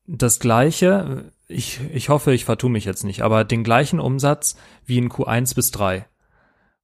das 0.07 0.39
gleiche, 0.39 1.33
ich, 1.49 1.81
ich 1.93 2.09
hoffe, 2.09 2.33
ich 2.33 2.45
vertue 2.45 2.71
mich 2.71 2.85
jetzt 2.85 3.03
nicht, 3.05 3.23
aber 3.23 3.43
den 3.45 3.65
gleichen 3.65 3.99
Umsatz 4.01 4.57
wie 4.85 4.99
in 4.99 5.11
Q1 5.11 5.55
bis 5.57 5.73
3. 5.73 6.07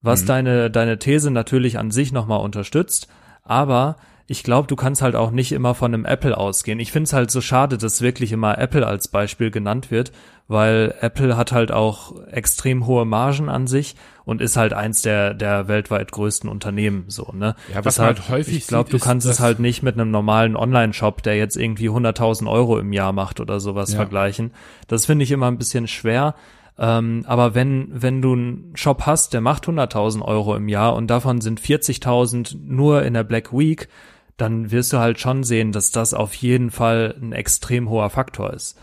Was 0.00 0.22
Mhm. 0.22 0.26
deine, 0.26 0.70
deine 0.70 0.98
These 0.98 1.30
natürlich 1.30 1.78
an 1.78 1.92
sich 1.92 2.12
nochmal 2.12 2.40
unterstützt, 2.40 3.08
Aber 3.44 3.96
ich 4.32 4.42
glaube, 4.42 4.66
du 4.66 4.76
kannst 4.76 5.02
halt 5.02 5.14
auch 5.14 5.30
nicht 5.30 5.52
immer 5.52 5.74
von 5.74 5.92
einem 5.92 6.06
Apple 6.06 6.36
ausgehen. 6.38 6.80
Ich 6.80 6.90
finde 6.90 7.04
es 7.04 7.12
halt 7.12 7.30
so 7.30 7.42
schade, 7.42 7.76
dass 7.76 8.00
wirklich 8.00 8.32
immer 8.32 8.56
Apple 8.56 8.86
als 8.86 9.08
Beispiel 9.08 9.50
genannt 9.50 9.90
wird, 9.90 10.10
weil 10.48 10.94
Apple 11.02 11.36
hat 11.36 11.52
halt 11.52 11.70
auch 11.70 12.18
extrem 12.28 12.86
hohe 12.86 13.04
Margen 13.04 13.50
an 13.50 13.66
sich 13.66 13.94
und 14.24 14.40
ist 14.40 14.56
halt 14.56 14.72
eins 14.72 15.02
der, 15.02 15.34
der 15.34 15.68
weltweit 15.68 16.12
größten 16.12 16.48
Unternehmen, 16.48 17.04
so, 17.08 17.30
ne? 17.34 17.56
Ja, 17.74 17.84
was 17.84 17.98
halt 17.98 18.30
häufig 18.30 18.56
Ich 18.56 18.66
glaube, 18.68 18.88
du 18.88 18.98
kannst 18.98 19.26
es 19.26 19.38
halt 19.38 19.58
nicht 19.58 19.82
mit 19.82 19.96
einem 19.96 20.10
normalen 20.10 20.56
Online-Shop, 20.56 21.22
der 21.22 21.36
jetzt 21.36 21.56
irgendwie 21.56 21.90
100.000 21.90 22.50
Euro 22.50 22.78
im 22.78 22.94
Jahr 22.94 23.12
macht 23.12 23.38
oder 23.38 23.60
sowas 23.60 23.92
ja. 23.92 23.96
vergleichen. 23.96 24.52
Das 24.88 25.04
finde 25.04 25.24
ich 25.24 25.30
immer 25.30 25.48
ein 25.48 25.58
bisschen 25.58 25.88
schwer. 25.88 26.34
Ähm, 26.78 27.24
aber 27.26 27.54
wenn, 27.54 27.88
wenn 27.92 28.22
du 28.22 28.32
einen 28.32 28.72
Shop 28.76 29.02
hast, 29.04 29.34
der 29.34 29.42
macht 29.42 29.66
100.000 29.66 30.22
Euro 30.22 30.56
im 30.56 30.70
Jahr 30.70 30.94
und 30.94 31.08
davon 31.08 31.42
sind 31.42 31.60
40.000 31.60 32.56
nur 32.64 33.02
in 33.02 33.12
der 33.12 33.24
Black 33.24 33.52
Week, 33.52 33.88
dann 34.36 34.70
wirst 34.70 34.92
du 34.92 34.98
halt 34.98 35.20
schon 35.20 35.44
sehen, 35.44 35.72
dass 35.72 35.90
das 35.90 36.14
auf 36.14 36.34
jeden 36.34 36.70
Fall 36.70 37.16
ein 37.20 37.32
extrem 37.32 37.88
hoher 37.88 38.10
Faktor 38.10 38.52
ist. 38.52 38.78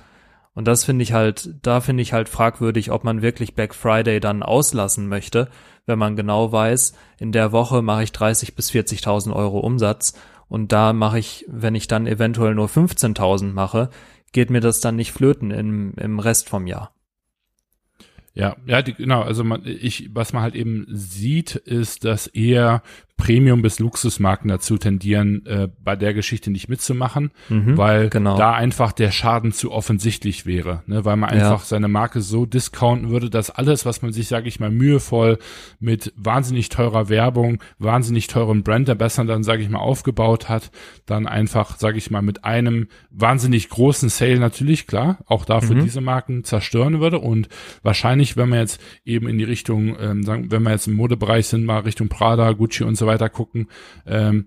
Und 0.54 0.68
das 0.68 0.84
finde 0.84 1.04
ich 1.04 1.14
halt, 1.14 1.56
da 1.62 1.80
finde 1.80 2.04
ich 2.04 2.14
halt 2.14 2.28
fragwürdig, 2.28 2.92
ob 2.92 3.04
man 3.04 3.22
wirklich 3.22 3.56
Black 3.56 3.74
Friday 3.74 4.20
dann 4.20 4.44
auslassen 4.44 5.08
möchte, 5.08 5.50
wenn 5.86 6.00
man 6.00 6.16
genau 6.16 6.52
weiß, 6.52 6.94
in 7.18 7.32
der 7.32 7.52
Woche 7.52 7.82
mache 7.82 8.04
ich 8.04 8.12
30 8.12 8.56
bis 8.56 8.72
40.000 8.72 9.34
Euro 9.34 9.60
Umsatz 9.60 10.14
und 10.48 10.72
da 10.72 10.94
mache 10.94 11.20
ich, 11.20 11.46
wenn 11.48 11.76
ich 11.76 11.88
dann 11.88 12.08
eventuell 12.08 12.56
nur 12.56 12.68
15.000 12.68 13.54
mache, 13.54 13.90
geht 14.32 14.50
mir 14.50 14.60
das 14.60 14.82
dann 14.82 14.96
nicht 14.96 15.12
flöten 15.12 15.52
im, 15.52 15.94
im 15.96 16.20
Rest 16.20 16.50
vom 16.50 16.68
Jahr. 16.68 16.94
Ja, 18.34 18.56
ja, 18.66 18.82
die, 18.82 18.94
genau. 18.94 19.22
Also 19.22 19.44
man, 19.44 19.62
ich, 19.66 20.10
was 20.14 20.34
man 20.34 20.44
halt 20.44 20.56
eben 20.56 20.86
sieht, 20.90 21.56
ist, 21.56 22.06
dass 22.06 22.28
eher 22.28 22.84
Premium- 23.20 23.62
bis 23.62 23.80
Luxusmarken 23.80 24.48
dazu 24.48 24.78
tendieren, 24.78 25.46
äh, 25.46 25.68
bei 25.84 25.96
der 25.96 26.14
Geschichte 26.14 26.50
nicht 26.50 26.70
mitzumachen, 26.70 27.32
mhm, 27.50 27.78
weil 27.78 28.10
genau. 28.10 28.38
da 28.38 28.54
einfach 28.54 28.94
der 28.94 29.12
Schaden 29.12 29.52
zu 29.52 29.72
offensichtlich 29.72 30.46
wäre, 30.46 30.84
ne? 30.88 31.04
weil 31.04 31.18
man 31.18 31.30
einfach 31.30 31.60
ja. 31.60 31.66
seine 31.66 31.90
Marke 31.90 32.22
so 32.22 32.46
discounten 32.46 33.10
würde, 33.10 33.30
dass 33.30 33.52
alles, 33.52 33.86
was 33.86 34.02
man 34.02 34.14
sich, 34.14 34.30
sage 34.30 34.48
ich 34.48 34.62
mal, 34.62 34.72
mühevoll 34.72 35.38
mit 35.80 36.14
wahnsinnig 36.16 36.70
teurer 36.70 37.10
Werbung, 37.10 37.62
wahnsinnig 37.78 38.28
teurem 38.28 38.64
Brandverbessern 38.64 39.28
dann, 39.28 39.44
sage 39.44 39.62
ich 39.62 39.70
mal, 39.70 39.80
aufgebaut 39.80 40.48
hat, 40.48 40.72
dann 41.06 41.28
einfach, 41.28 41.78
sage 41.78 41.98
ich 41.98 42.10
mal, 42.10 42.22
mit 42.22 42.46
einem 42.46 42.88
wahnsinnig 43.12 43.68
großen 43.68 44.08
Sale 44.08 44.40
natürlich, 44.40 44.88
klar, 44.88 45.20
auch 45.28 45.44
dafür 45.44 45.76
mhm. 45.76 45.84
diese 45.84 46.00
Marken 46.00 46.46
zerstören 46.46 47.02
würde 47.02 47.20
und 47.20 47.50
wahrscheinlich, 47.84 48.38
wenn 48.38 48.48
man 48.48 48.60
jetzt 48.60 48.82
eben 49.04 49.28
in 49.28 49.38
die 49.38 49.44
Richtung, 49.44 49.98
ähm, 50.00 50.24
sagen, 50.24 50.52
wenn 50.52 50.64
wir 50.64 50.72
jetzt 50.72 50.88
im 50.88 50.94
Modebereich 50.94 51.48
sind, 51.48 51.66
mal 51.66 51.80
Richtung 51.80 52.08
Prada, 52.08 52.54
Gucci 52.54 52.86
und 52.86 52.96
so 52.96 53.09
weiter 53.10 53.30
gucken, 53.30 53.68
ähm, 54.06 54.46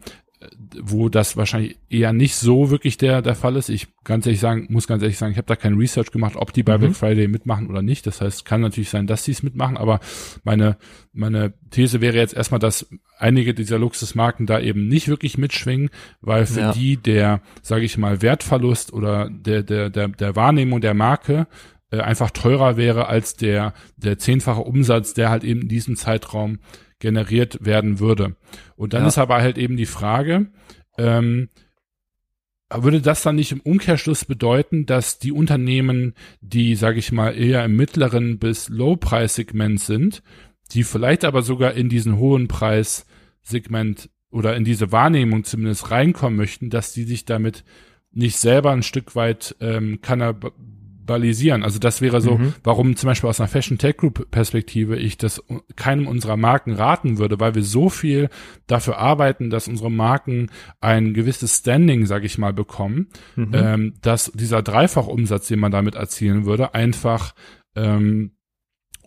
wo 0.81 1.09
das 1.09 1.37
wahrscheinlich 1.37 1.79
eher 1.88 2.12
nicht 2.12 2.35
so 2.35 2.70
wirklich 2.70 2.96
der 2.96 3.22
der 3.22 3.35
Fall 3.35 3.57
ist. 3.57 3.68
Ich 3.68 3.88
ganz 4.05 4.27
ehrlich 4.27 4.40
sagen, 4.40 4.66
muss 4.70 4.87
ganz 4.87 5.03
ehrlich 5.03 5.18
sagen, 5.18 5.33
ich 5.33 5.38
habe 5.38 5.46
da 5.46 5.57
kein 5.57 5.77
Research 5.77 6.11
gemacht, 6.11 6.37
ob 6.37 6.53
die 6.53 6.62
bei 6.62 6.77
mhm. 6.77 6.81
Black 6.81 6.96
Friday 6.96 7.29
mitmachen 7.29 7.68
oder 7.68 7.83
nicht. 7.83 8.07
Das 8.07 8.20
heißt, 8.20 8.44
kann 8.44 8.61
natürlich 8.61 8.90
sein, 8.90 9.07
dass 9.07 9.25
sie 9.25 9.33
es 9.33 9.42
mitmachen, 9.42 9.77
aber 9.77 10.01
meine 10.44 10.77
meine 11.12 11.53
These 11.70 12.01
wäre 12.01 12.16
jetzt 12.16 12.35
erstmal, 12.35 12.61
dass 12.61 12.88
einige 13.18 13.55
dieser 13.55 13.79
Luxusmarken 13.79 14.46
da 14.46 14.59
eben 14.61 14.88
nicht 14.88 15.09
wirklich 15.09 15.38
mitschwingen, 15.38 15.90
weil 16.20 16.46
für 16.46 16.61
ja. 16.61 16.72
die 16.72 16.96
der, 16.96 17.40
sage 17.62 17.85
ich 17.85 17.98
mal, 17.98 18.22
Wertverlust 18.22 18.92
oder 18.92 19.31
der 19.31 19.62
der 19.62 19.90
der 19.90 20.09
der 20.09 20.37
Wahrnehmung 20.37 20.81
der 20.81 20.94
Marke 20.94 21.46
äh, 21.90 22.01
einfach 22.01 22.31
teurer 22.31 22.77
wäre 22.77 23.07
als 23.07 23.37
der 23.37 23.75
der 23.96 24.18
zehnfache 24.18 24.62
Umsatz, 24.62 25.14
der 25.14 25.31
halt 25.31 25.44
eben 25.44 25.62
in 25.62 25.68
diesem 25.68 25.96
Zeitraum 25.96 26.59
generiert 27.03 27.59
werden 27.61 27.99
würde. 27.99 28.37
Und 28.77 28.95
dann 28.95 29.03
ja. 29.03 29.09
ist 29.09 29.19
aber 29.19 29.43
halt 29.43 29.59
eben 29.59 29.77
die 29.77 29.87
Frage, 29.87 30.47
ähm, 30.97 31.49
würde 32.73 33.03
das 33.03 33.23
dann 33.23 33.37
nicht 33.37 33.53
im 33.53 33.61
Umkehrschluss 33.61 34.25
bedeuten, 34.25 34.87
dass 34.87 35.19
die 35.19 35.33
Unternehmen, 35.33 36.15
die, 36.41 36.77
sage 36.77 37.01
ich 37.01 37.12
mal, 37.12 37.37
eher 37.37 37.65
im 37.65 37.77
mittleren 37.77 38.38
bis 38.38 38.69
Low-Preis-Segment 38.69 39.81
sind, 39.81 40.23
die 40.71 40.85
vielleicht 40.85 41.25
aber 41.25 41.43
sogar 41.43 41.75
in 41.75 41.88
diesen 41.88 42.17
hohen 42.17 42.49
Preissegment 42.49 44.09
oder 44.31 44.57
in 44.57 44.65
diese 44.65 44.93
Wahrnehmung 44.93 45.45
zumindest 45.45 45.91
reinkommen 45.91 46.37
möchten, 46.37 46.71
dass 46.71 46.95
die 46.95 47.03
sich 47.03 47.27
damit 47.27 47.65
nicht 48.12 48.38
selber 48.38 48.71
ein 48.71 48.85
Stück 48.85 49.17
weit 49.17 49.57
ähm, 49.61 50.01
kannibalisieren. 51.03 51.62
Also 51.62 51.79
das 51.79 52.01
wäre 52.01 52.21
so, 52.21 52.38
mhm. 52.38 52.55
warum 52.62 52.97
zum 52.97 53.09
Beispiel 53.09 53.29
aus 53.29 53.41
einer 53.41 53.49
Fashion 53.49 53.79
Tech 53.79 53.97
Group 53.97 54.31
Perspektive 54.31 54.97
ich 54.97 55.17
das 55.17 55.43
keinem 55.77 56.07
unserer 56.07 56.37
Marken 56.37 56.73
raten 56.73 57.19
würde, 57.19 57.41
weil 57.41 57.55
wir 57.55 57.62
so 57.62 57.88
viel 57.88 58.29
dafür 58.67 58.99
arbeiten, 58.99 59.51
dass 59.51 59.69
unsere 59.69 59.91
Marken 59.91 60.51
ein 60.81 61.15
gewisses 61.15 61.59
Standing, 61.59 62.07
sage 62.07 62.27
ich 62.27 62.38
mal, 62.38 62.53
bekommen, 62.53 63.09
mhm. 63.37 63.51
ähm, 63.53 63.95
dass 64.01 64.31
dieser 64.33 64.62
Dreifachumsatz, 64.62 65.49
den 65.49 65.61
man 65.61 65.73
damit 65.73 65.95
erzielen 65.95 66.45
würde, 66.45 66.75
einfach 66.75 67.35
ähm, 67.75 68.33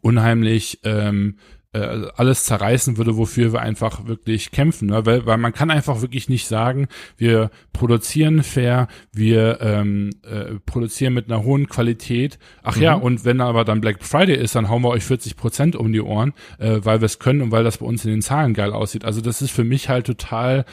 unheimlich 0.02 0.82
ähm, 0.84 1.38
äh, 1.76 2.08
alles 2.16 2.46
zerreißen 2.46 2.98
würde, 2.98 3.18
wofür 3.18 3.52
wir 3.52 3.62
einfach 3.62 4.08
wirklich 4.08 4.52
kämpfen. 4.52 4.88
Ne? 4.88 5.06
Weil, 5.06 5.26
weil 5.26 5.38
man 5.38 5.54
kann 5.54 5.72
einfach 5.72 6.02
wirklich 6.02 6.30
nicht 6.30 6.48
sagen, 6.48 6.88
wir 7.18 7.52
produzieren 7.74 8.44
fair, 8.44 8.88
wir 9.12 9.60
ähm, 9.62 10.12
äh, 10.24 10.56
produzieren 10.66 11.14
mit 11.14 11.30
einer 11.30 11.44
hohen 11.44 11.68
Qualität. 11.68 12.40
Ach 12.64 12.78
mhm. 12.78 12.82
ja, 12.82 12.94
und 12.94 13.26
wenn 13.26 13.42
aber 13.42 13.66
dann 13.66 13.82
Black 13.82 14.04
Friday 14.04 14.38
ist, 14.38 14.56
dann 14.56 14.70
hauen 14.70 14.84
wir 14.84 14.90
euch 14.90 15.04
40 15.04 15.36
Prozent 15.36 15.76
um 15.76 15.92
die 15.92 16.02
Ohren, 16.02 16.34
äh, 16.60 16.80
weil 16.84 17.02
wir 17.02 17.08
es 17.08 17.20
können 17.20 17.42
und 17.42 17.52
weil 17.52 17.66
das 17.66 17.80
bei 17.80 17.86
uns 17.86 18.06
in 18.06 18.12
den 18.12 18.22
Zahlen 18.22 18.54
geil 18.54 18.72
aussieht. 18.72 19.04
Also 19.04 19.20
das 19.20 19.42
ist 19.42 19.52
für 19.52 19.66
mich 19.66 19.90
halt 19.90 20.06
total 20.06 20.66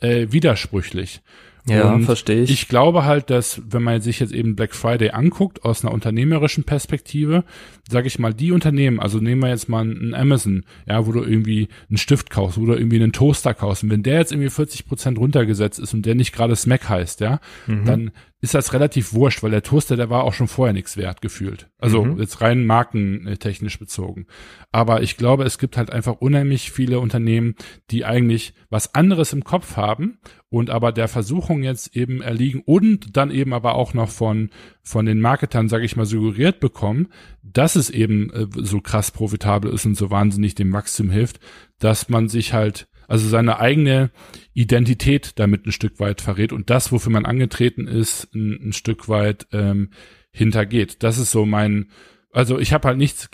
äh, 0.00 0.26
widersprüchlich. 0.30 1.22
Ja, 1.68 1.98
verstehe 1.98 2.42
ich. 2.42 2.50
Ich 2.50 2.68
glaube 2.68 3.04
halt, 3.04 3.30
dass 3.30 3.62
wenn 3.68 3.82
man 3.82 4.00
sich 4.00 4.20
jetzt 4.20 4.32
eben 4.32 4.56
Black 4.56 4.74
Friday 4.74 5.10
anguckt 5.10 5.64
aus 5.64 5.84
einer 5.84 5.92
unternehmerischen 5.92 6.64
Perspektive, 6.64 7.44
sage 7.90 8.06
ich 8.06 8.18
mal, 8.18 8.34
die 8.34 8.52
Unternehmen, 8.52 9.00
also 9.00 9.18
nehmen 9.18 9.42
wir 9.42 9.48
jetzt 9.48 9.68
mal 9.68 9.80
einen 9.80 10.14
Amazon, 10.14 10.64
ja, 10.86 11.06
wo 11.06 11.12
du 11.12 11.22
irgendwie 11.22 11.68
einen 11.88 11.98
Stift 11.98 12.30
kaufst, 12.30 12.60
wo 12.60 12.66
du 12.66 12.74
irgendwie 12.74 12.96
einen 12.96 13.12
Toaster 13.12 13.54
kaufst, 13.54 13.82
und 13.82 13.90
wenn 13.90 14.02
der 14.02 14.18
jetzt 14.18 14.32
irgendwie 14.32 14.50
40 14.50 14.86
Prozent 14.86 15.18
runtergesetzt 15.18 15.78
ist 15.78 15.94
und 15.94 16.04
der 16.04 16.14
nicht 16.14 16.32
gerade 16.32 16.54
Smack 16.54 16.88
heißt, 16.88 17.20
ja, 17.20 17.40
mhm. 17.66 17.84
dann 17.84 18.10
ist 18.40 18.54
das 18.54 18.72
relativ 18.72 19.14
wurscht, 19.14 19.42
weil 19.42 19.50
der 19.50 19.64
Toaster, 19.64 19.96
der 19.96 20.10
war 20.10 20.22
auch 20.22 20.32
schon 20.32 20.46
vorher 20.46 20.72
nichts 20.72 20.96
wert 20.96 21.20
gefühlt. 21.20 21.68
Also 21.78 22.04
mhm. 22.04 22.20
jetzt 22.20 22.40
rein 22.40 22.66
markentechnisch 22.66 23.80
bezogen. 23.80 24.26
Aber 24.70 25.02
ich 25.02 25.16
glaube, 25.16 25.42
es 25.42 25.58
gibt 25.58 25.76
halt 25.76 25.90
einfach 25.90 26.20
unheimlich 26.20 26.70
viele 26.70 27.00
Unternehmen, 27.00 27.56
die 27.90 28.04
eigentlich 28.04 28.54
was 28.70 28.94
anderes 28.94 29.32
im 29.32 29.42
Kopf 29.42 29.76
haben 29.76 30.18
und 30.50 30.70
aber 30.70 30.92
der 30.92 31.08
Versuchung 31.08 31.64
jetzt 31.64 31.96
eben 31.96 32.22
erliegen 32.22 32.62
und 32.64 33.16
dann 33.16 33.32
eben 33.32 33.52
aber 33.52 33.74
auch 33.74 33.92
noch 33.92 34.08
von, 34.08 34.50
von 34.88 35.04
den 35.04 35.20
Marketern, 35.20 35.68
sage 35.68 35.84
ich 35.84 35.96
mal, 35.96 36.06
suggeriert 36.06 36.60
bekommen, 36.60 37.08
dass 37.42 37.76
es 37.76 37.90
eben 37.90 38.30
äh, 38.30 38.46
so 38.54 38.80
krass 38.80 39.10
profitabel 39.10 39.70
ist 39.70 39.84
und 39.84 39.96
so 39.96 40.10
wahnsinnig 40.10 40.54
dem 40.54 40.72
Wachstum 40.72 41.10
hilft, 41.10 41.40
dass 41.78 42.08
man 42.08 42.28
sich 42.28 42.54
halt 42.54 42.88
also 43.06 43.28
seine 43.28 43.58
eigene 43.58 44.10
Identität 44.54 45.32
damit 45.38 45.66
ein 45.66 45.72
Stück 45.72 46.00
weit 46.00 46.22
verrät 46.22 46.52
und 46.52 46.70
das, 46.70 46.90
wofür 46.90 47.12
man 47.12 47.26
angetreten 47.26 47.86
ist, 47.86 48.34
ein, 48.34 48.68
ein 48.68 48.72
Stück 48.72 49.08
weit 49.10 49.46
ähm, 49.52 49.90
hintergeht. 50.30 51.02
Das 51.02 51.18
ist 51.18 51.32
so 51.32 51.44
mein, 51.44 51.90
also 52.32 52.58
ich 52.58 52.72
habe 52.72 52.88
halt 52.88 52.96
nichts 52.98 53.28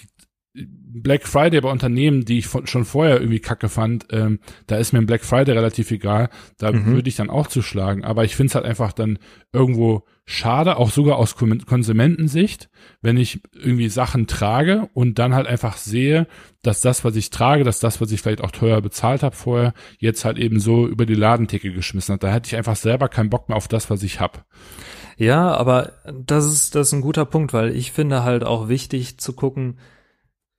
Black 0.57 1.27
Friday 1.27 1.61
bei 1.61 1.71
Unternehmen, 1.71 2.25
die 2.25 2.39
ich 2.39 2.47
von, 2.47 2.69
schon 2.69 2.85
vorher 2.85 3.21
irgendwie 3.21 3.41
kacke 3.41 3.69
fand, 3.69 4.07
ähm, 4.13 4.39
da 4.69 4.77
ist 4.77 4.93
mir 4.93 5.01
ein 5.01 5.07
Black 5.07 5.25
Friday 5.25 5.53
relativ 5.53 5.91
egal. 5.91 6.29
Da 6.59 6.71
mhm. 6.71 6.87
würde 6.87 7.09
ich 7.09 7.17
dann 7.17 7.29
auch 7.31 7.49
zuschlagen. 7.49 8.05
Aber 8.05 8.25
ich 8.25 8.37
finde 8.37 8.51
es 8.51 8.55
halt 8.55 8.65
einfach 8.65 8.93
dann 8.93 9.19
irgendwo 9.53 10.05
schade, 10.25 10.77
auch 10.77 10.91
sogar 10.91 11.17
aus 11.17 11.35
Konsumentensicht, 11.35 12.71
wenn 13.03 13.17
ich 13.17 13.41
irgendwie 13.53 13.89
Sachen 13.89 14.29
trage 14.29 14.89
und 14.95 15.19
dann 15.19 15.35
halt 15.35 15.49
einfach 15.49 15.77
sehe, 15.77 16.29
dass 16.63 16.81
das, 16.81 17.05
was 17.05 17.17
ich 17.17 17.31
trage, 17.31 17.65
dass 17.65 17.81
das, 17.81 18.01
was 18.01 18.13
ich 18.13 18.23
vielleicht 18.23 18.41
auch 18.41 18.53
teuer 18.53 18.81
bezahlt 18.81 19.25
habe 19.25 19.35
vorher, 19.35 19.75
jetzt 19.99 20.25
halt 20.25 20.39
eben 20.39 20.61
so 20.61 20.87
über 20.87 21.05
die 21.05 21.15
Ladentheke 21.15 21.73
geschmissen 21.73 22.15
hat. 22.15 22.23
Da 22.23 22.33
hätte 22.33 22.47
ich 22.47 22.57
einfach 22.57 22.77
selber 22.77 23.09
keinen 23.09 23.31
Bock 23.31 23.49
mehr 23.49 23.57
auf 23.57 23.69
das, 23.69 23.91
was 23.91 24.05
ich 24.05 24.21
habe. 24.21 24.45
Ja, 25.17 25.55
aber 25.55 25.93
das 26.05 26.47
ist, 26.47 26.77
das 26.77 26.89
ist 26.89 26.93
ein 26.93 27.01
guter 27.01 27.25
Punkt, 27.25 27.53
weil 27.53 27.75
ich 27.75 27.91
finde 27.91 28.23
halt 28.23 28.45
auch 28.45 28.69
wichtig 28.69 29.19
zu 29.19 29.33
gucken, 29.33 29.79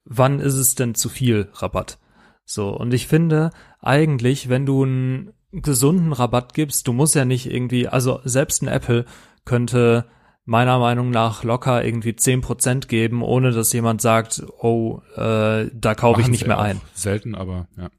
wann 0.06 0.40
ist 0.40 0.56
es 0.56 0.76
denn 0.76 0.96
zu 0.96 1.10
viel 1.10 1.50
Rabatt? 1.54 1.98
So, 2.46 2.70
und 2.70 2.94
ich 2.94 3.08
finde 3.08 3.50
eigentlich, 3.82 4.50
wenn 4.50 4.66
du 4.66 4.84
einen 4.84 5.34
gesunden 5.52 6.14
Rabatt 6.14 6.54
gibst, 6.54 6.88
du 6.88 6.94
musst 6.94 7.16
ja 7.16 7.26
nicht 7.26 7.52
irgendwie, 7.52 7.88
also 7.88 8.20
selbst 8.24 8.62
ein 8.62 8.68
Apple 8.68 9.06
könnte 9.46 10.06
meiner 10.46 10.78
Meinung 10.78 11.10
nach 11.10 11.44
locker 11.44 11.84
irgendwie 11.84 12.16
zehn 12.16 12.42
Prozent 12.42 12.88
geben, 12.88 13.24
ohne 13.24 13.52
dass 13.52 13.74
jemand 13.74 14.02
sagt, 14.02 14.44
oh, 14.60 15.02
äh, 15.16 15.70
da 15.74 15.96
kaufe 15.96 16.22
ich 16.22 16.28
nicht 16.28 16.46
mehr 16.46 16.60
ein. 16.60 16.82
Selten, 16.94 17.34
aber 17.34 17.68
ja. 17.78 17.90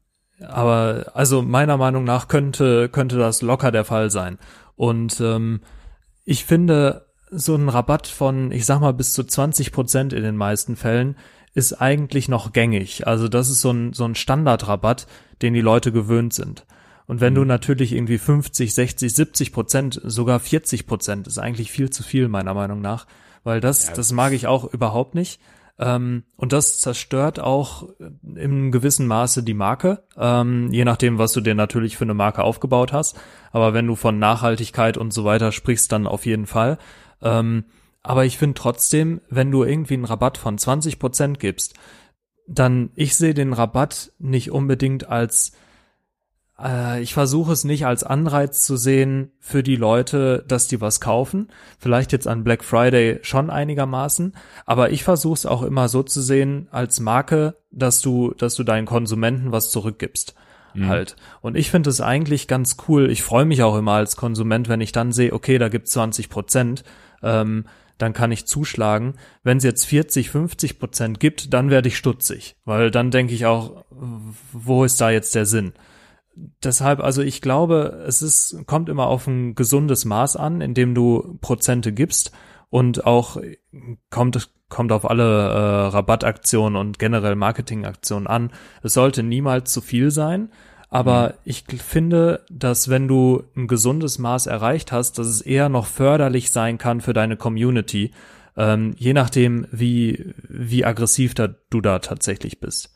Aber 0.47 1.11
also 1.13 1.41
meiner 1.41 1.77
Meinung 1.77 2.03
nach 2.03 2.27
könnte, 2.27 2.89
könnte 2.89 3.17
das 3.17 3.41
locker 3.41 3.71
der 3.71 3.85
Fall 3.85 4.11
sein. 4.11 4.37
Und 4.75 5.19
ähm, 5.19 5.61
ich 6.25 6.45
finde, 6.45 7.07
so 7.29 7.55
ein 7.55 7.69
Rabatt 7.69 8.07
von, 8.07 8.51
ich 8.51 8.65
sag 8.65 8.79
mal, 8.79 8.93
bis 8.93 9.13
zu 9.13 9.23
20 9.23 9.71
Prozent 9.71 10.13
in 10.13 10.23
den 10.23 10.37
meisten 10.37 10.75
Fällen 10.75 11.17
ist 11.57 11.73
eigentlich 11.73 12.29
noch 12.29 12.53
gängig. 12.53 13.07
Also 13.07 13.27
das 13.27 13.49
ist 13.49 13.61
so 13.61 13.71
ein, 13.71 13.91
so 13.91 14.05
ein 14.05 14.13
Standardrabatt, 14.13 15.07
den 15.41 15.55
die 15.55 15.61
Leute 15.61 15.91
gewöhnt 15.91 16.31
sind. 16.31 16.67
Und 17.07 17.19
wenn 17.19 17.33
mhm. 17.33 17.37
du 17.37 17.45
natürlich 17.45 17.93
irgendwie 17.93 18.19
50, 18.19 18.75
60, 18.75 19.15
70 19.15 19.51
Prozent, 19.53 19.99
sogar 20.03 20.39
40 20.39 20.85
Prozent, 20.85 21.25
ist 21.25 21.39
eigentlich 21.39 21.71
viel 21.71 21.89
zu 21.89 22.03
viel 22.03 22.27
meiner 22.27 22.53
Meinung 22.53 22.79
nach, 22.79 23.07
weil 23.43 23.59
das, 23.59 23.87
ja, 23.87 23.93
das 23.95 24.11
mag 24.11 24.33
ich 24.33 24.45
auch 24.45 24.71
überhaupt 24.71 25.15
nicht. 25.15 25.41
Ähm, 25.79 26.25
und 26.35 26.53
das 26.53 26.79
zerstört 26.79 27.39
auch 27.39 27.89
im 28.35 28.71
gewissen 28.71 29.07
Maße 29.07 29.41
die 29.41 29.55
Marke, 29.55 30.03
ähm, 30.15 30.71
je 30.71 30.85
nachdem, 30.85 31.17
was 31.17 31.33
du 31.33 31.41
dir 31.41 31.55
natürlich 31.55 31.97
für 31.97 32.05
eine 32.05 32.13
Marke 32.13 32.43
aufgebaut 32.43 32.93
hast. 32.93 33.17
Aber 33.51 33.73
wenn 33.73 33.87
du 33.87 33.95
von 33.95 34.19
Nachhaltigkeit 34.19 34.95
und 34.95 35.11
so 35.11 35.25
weiter 35.25 35.51
sprichst, 35.51 35.91
dann 35.91 36.05
auf 36.05 36.27
jeden 36.27 36.45
Fall. 36.45 36.77
Ähm, 37.23 37.65
aber 38.07 38.23
ich 38.23 38.37
finde 38.37 38.53
trotzdem, 38.53 39.19
wenn 39.29 39.51
du 39.51 39.65
irgendwie 39.65 39.95
einen 39.95 40.05
Rabatt 40.05 40.37
von 40.37 40.57
20 40.57 40.97
Prozent 40.97 41.39
gibst, 41.39 41.73
dann 42.47 42.89
ich 42.95 43.17
sehe 43.17 43.33
den 43.33 43.51
Rabatt 43.51 44.13
nicht 44.17 44.49
unbedingt 44.49 45.09
als 45.09 45.51
äh, 46.57 47.01
ich 47.01 47.13
versuche 47.13 47.51
es 47.51 47.65
nicht 47.65 47.85
als 47.85 48.05
Anreiz 48.05 48.65
zu 48.65 48.77
sehen 48.77 49.33
für 49.39 49.61
die 49.61 49.75
Leute, 49.75 50.45
dass 50.47 50.69
die 50.69 50.79
was 50.79 51.01
kaufen. 51.01 51.49
Vielleicht 51.79 52.13
jetzt 52.13 52.29
an 52.29 52.45
Black 52.45 52.63
Friday 52.63 53.19
schon 53.23 53.49
einigermaßen, 53.49 54.37
aber 54.65 54.91
ich 54.91 55.03
versuche 55.03 55.33
es 55.33 55.45
auch 55.45 55.63
immer 55.63 55.89
so 55.89 56.01
zu 56.01 56.21
sehen 56.21 56.69
als 56.71 57.01
Marke, 57.01 57.57
dass 57.71 57.99
du, 57.99 58.33
dass 58.37 58.55
du 58.55 58.63
deinen 58.63 58.85
Konsumenten 58.85 59.51
was 59.51 59.69
zurückgibst. 59.69 60.33
Mhm. 60.73 60.87
Halt. 60.87 61.17
Und 61.41 61.57
ich 61.57 61.69
finde 61.69 61.89
es 61.89 61.99
eigentlich 61.99 62.47
ganz 62.47 62.77
cool. 62.87 63.11
Ich 63.11 63.21
freue 63.21 63.45
mich 63.45 63.63
auch 63.63 63.77
immer 63.77 63.93
als 63.93 64.15
Konsument, 64.15 64.69
wenn 64.69 64.79
ich 64.79 64.93
dann 64.93 65.11
sehe, 65.11 65.33
okay, 65.33 65.57
da 65.57 65.67
gibt's 65.67 65.91
20 65.91 66.29
Prozent. 66.29 66.85
Ähm, 67.21 67.65
dann 67.97 68.13
kann 68.13 68.31
ich 68.31 68.47
zuschlagen. 68.47 69.15
Wenn 69.43 69.57
es 69.57 69.63
jetzt 69.63 69.85
40, 69.85 70.29
50 70.29 70.79
Prozent 70.79 71.19
gibt, 71.19 71.53
dann 71.53 71.69
werde 71.69 71.87
ich 71.87 71.97
stutzig, 71.97 72.55
weil 72.65 72.91
dann 72.91 73.11
denke 73.11 73.33
ich 73.33 73.45
auch, 73.45 73.85
wo 74.51 74.83
ist 74.83 75.01
da 75.01 75.09
jetzt 75.09 75.35
der 75.35 75.45
Sinn? 75.45 75.73
deshalb, 76.63 76.99
also 76.99 77.21
ich 77.21 77.41
glaube, 77.41 78.03
es 78.07 78.21
ist, 78.21 78.65
kommt 78.65 78.89
immer 78.89 79.07
auf 79.07 79.27
ein 79.27 79.55
gesundes 79.55 80.05
Maß 80.05 80.35
an, 80.35 80.61
in 80.61 80.73
dem 80.73 80.93
du 80.93 81.37
Prozente 81.41 81.91
gibst 81.91 82.31
und 82.69 83.05
auch 83.05 83.37
kommt, 84.09 84.49
kommt 84.69 84.91
auf 84.91 85.09
alle 85.09 85.23
äh, 85.23 85.87
Rabattaktionen 85.87 86.75
und 86.75 86.99
generell 86.99 87.35
Marketingaktionen 87.35 88.27
an. 88.27 88.51
Es 88.83 88.93
sollte 88.93 89.23
niemals 89.23 89.71
zu 89.71 89.81
viel 89.81 90.11
sein, 90.11 90.51
aber 90.89 91.29
mhm. 91.29 91.33
ich 91.45 91.63
finde, 91.83 92.45
dass 92.49 92.89
wenn 92.89 93.07
du 93.07 93.43
ein 93.55 93.67
gesundes 93.67 94.19
Maß 94.19 94.47
erreicht 94.47 94.91
hast, 94.91 95.19
dass 95.19 95.27
es 95.27 95.41
eher 95.41 95.69
noch 95.69 95.85
förderlich 95.85 96.51
sein 96.51 96.77
kann 96.77 97.01
für 97.01 97.13
deine 97.13 97.37
Community, 97.37 98.11
ähm, 98.55 98.93
je 98.97 99.13
nachdem, 99.13 99.67
wie, 99.71 100.33
wie 100.47 100.85
aggressiv 100.85 101.33
da, 101.33 101.49
du 101.69 101.81
da 101.81 101.99
tatsächlich 101.99 102.59
bist. 102.59 102.93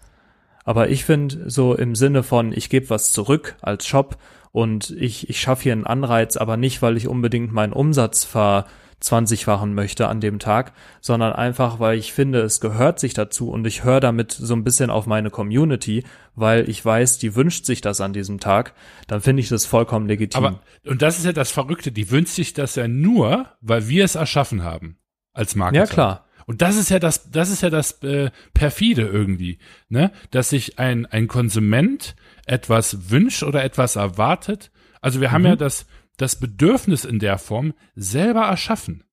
Aber 0.64 0.90
ich 0.90 1.06
finde 1.06 1.50
so 1.50 1.76
im 1.76 1.96
Sinne 1.96 2.24
von, 2.24 2.54
ich 2.54 2.70
gebe 2.70 2.90
was 2.90 3.12
zurück 3.12 3.56
als 3.62 3.86
Shop 3.86 4.18
und 4.52 4.92
ich, 4.92 5.30
ich 5.30 5.40
schaffe 5.40 5.64
hier 5.64 5.74
einen 5.74 5.86
Anreiz, 5.88 6.38
aber 6.38 6.58
nicht, 6.58 6.82
weil 6.82 6.98
ich 6.98 7.08
unbedingt 7.08 7.52
meinen 7.52 7.74
Umsatz 7.74 8.24
ver 8.24 8.66
20-fachen 9.02 9.74
möchte 9.74 10.08
an 10.08 10.22
dem 10.22 10.40
Tag, 10.40 10.74
sondern 11.00 11.34
einfach, 11.34 11.80
weil 11.80 11.98
ich 11.98 12.14
finde, 12.14 12.42
es 12.42 12.62
gehört 12.62 13.00
sich 13.00 13.14
dazu 13.14 13.50
und 13.50 13.66
ich 13.66 13.84
höre 13.84 14.00
damit 14.00 14.32
so 14.32 14.54
ein 14.54 14.64
bisschen 14.64 14.90
auf 14.90 15.08
meine 15.08 15.30
Community, 15.30 16.04
weil 16.36 16.70
ich 16.70 16.84
weiß, 16.84 17.18
die 17.18 17.36
wünscht 17.36 17.66
sich 17.66 17.82
das 17.82 18.02
an 18.02 18.14
diesem 18.14 18.40
Tag, 18.40 18.74
dann 19.08 19.22
finde 19.22 19.42
ich 19.42 19.50
das 19.50 19.66
vollkommen 19.66 20.08
legitim. 20.08 20.46
Aber, 20.46 20.60
und 20.86 21.02
das 21.02 21.18
ist 21.18 21.26
ja 21.26 21.34
das 21.34 21.52
Verrückte, 21.52 21.92
die 21.92 22.12
wünscht 22.12 22.34
sich 22.34 22.54
das 22.54 22.76
ja 22.76 22.88
nur, 22.88 23.48
weil 23.62 23.88
wir 23.88 24.06
es 24.06 24.16
erschaffen 24.16 24.64
haben 24.64 24.98
als 25.34 25.56
Marketer. 25.56 25.84
Ja, 25.84 25.90
klar. 25.90 26.26
Und 26.46 26.62
das 26.62 26.76
ist 26.76 26.90
ja 26.90 27.00
das, 27.00 27.32
das 27.32 27.50
ist 27.50 27.62
ja 27.62 27.70
das 27.70 28.04
äh, 28.04 28.30
perfide 28.54 29.04
irgendwie, 29.04 29.60
ne, 29.90 30.12
dass 30.32 30.50
sich 30.50 30.80
ein 30.80 31.06
ein 31.06 31.28
Konsument 31.28 32.16
etwas 32.46 33.10
wünscht 33.10 33.44
oder 33.44 33.64
etwas 33.64 33.96
erwartet. 33.96 34.72
Also 35.02 35.22
wir 35.22 35.30
mhm. 35.30 35.34
haben 35.34 35.46
ja 35.46 35.56
das 35.56 35.86
das 36.22 36.40
Bedürfnis 36.40 37.06
in 37.06 37.20
der 37.20 37.38
Form 37.38 37.74
selber 37.96 38.42
erschaffen. 38.42 39.04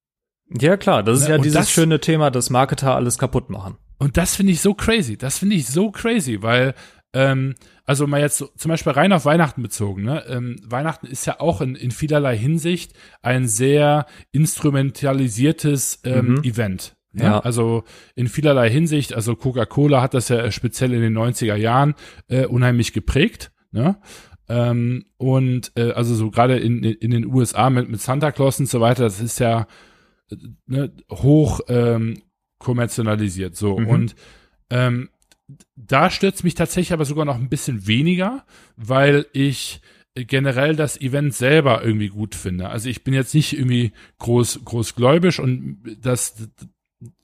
Ja 0.60 0.76
klar, 0.76 1.02
das 1.02 1.20
ist 1.20 1.24
ne? 1.24 1.30
ja 1.30 1.36
und 1.36 1.44
dieses 1.44 1.60
das, 1.60 1.70
schöne 1.70 2.00
Thema, 2.00 2.30
dass 2.30 2.50
Marketer 2.50 2.94
alles 2.94 3.18
kaputt 3.18 3.50
machen. 3.50 3.76
Und 3.98 4.16
das 4.16 4.36
finde 4.36 4.52
ich 4.52 4.60
so 4.60 4.74
crazy. 4.74 5.16
Das 5.16 5.38
finde 5.38 5.56
ich 5.56 5.66
so 5.66 5.90
crazy, 5.90 6.42
weil 6.42 6.74
ähm, 7.14 7.54
also 7.84 8.06
mal 8.06 8.20
jetzt 8.20 8.38
so, 8.38 8.48
zum 8.56 8.68
Beispiel 8.68 8.92
rein 8.92 9.12
auf 9.12 9.24
Weihnachten 9.24 9.62
bezogen, 9.62 10.02
ne? 10.02 10.24
Ähm, 10.28 10.56
Weihnachten 10.62 11.06
ist 11.06 11.26
ja 11.26 11.40
auch 11.40 11.60
in, 11.60 11.74
in 11.74 11.90
vielerlei 11.90 12.36
Hinsicht 12.36 12.92
ein 13.22 13.48
sehr 13.48 14.06
instrumentalisiertes 14.30 16.00
ähm, 16.04 16.34
mhm. 16.34 16.42
Event. 16.44 16.96
Ja, 17.14 17.24
ja, 17.24 17.38
also 17.40 17.84
in 18.14 18.28
vielerlei 18.28 18.68
Hinsicht, 18.70 19.14
also 19.14 19.34
Coca-Cola 19.34 20.02
hat 20.02 20.12
das 20.12 20.28
ja 20.28 20.50
speziell 20.50 20.92
in 20.92 21.00
den 21.00 21.16
90er 21.16 21.56
Jahren 21.56 21.94
äh, 22.28 22.44
unheimlich 22.44 22.92
geprägt. 22.92 23.50
Ne? 23.70 23.96
Ähm, 24.48 25.06
und 25.18 25.72
äh, 25.76 25.92
also 25.92 26.14
so 26.14 26.30
gerade 26.30 26.58
in, 26.58 26.82
in 26.82 27.10
den 27.10 27.26
USA 27.26 27.70
mit, 27.70 27.88
mit 27.88 28.00
Santa 28.00 28.32
Claus 28.32 28.58
und 28.58 28.66
so 28.66 28.80
weiter, 28.80 29.04
das 29.04 29.20
ist 29.20 29.38
ja 29.40 29.66
äh, 30.30 30.36
ne, 30.66 30.92
hoch 31.10 31.60
ähm, 31.68 32.22
kommerzialisiert. 32.58 33.56
So. 33.56 33.78
Mhm. 33.78 33.88
Und 33.88 34.16
ähm, 34.70 35.10
da 35.76 36.10
stürzt 36.10 36.44
mich 36.44 36.54
tatsächlich 36.54 36.92
aber 36.92 37.04
sogar 37.04 37.24
noch 37.24 37.36
ein 37.36 37.48
bisschen 37.48 37.86
weniger, 37.86 38.44
weil 38.76 39.26
ich 39.32 39.80
generell 40.14 40.74
das 40.74 41.00
Event 41.00 41.34
selber 41.34 41.84
irgendwie 41.84 42.08
gut 42.08 42.34
finde. 42.34 42.68
Also 42.68 42.88
ich 42.88 43.04
bin 43.04 43.14
jetzt 43.14 43.34
nicht 43.34 43.52
irgendwie 43.52 43.92
groß 44.18 44.64
großgläubisch 44.64 45.38
und 45.38 45.78
das 46.00 46.48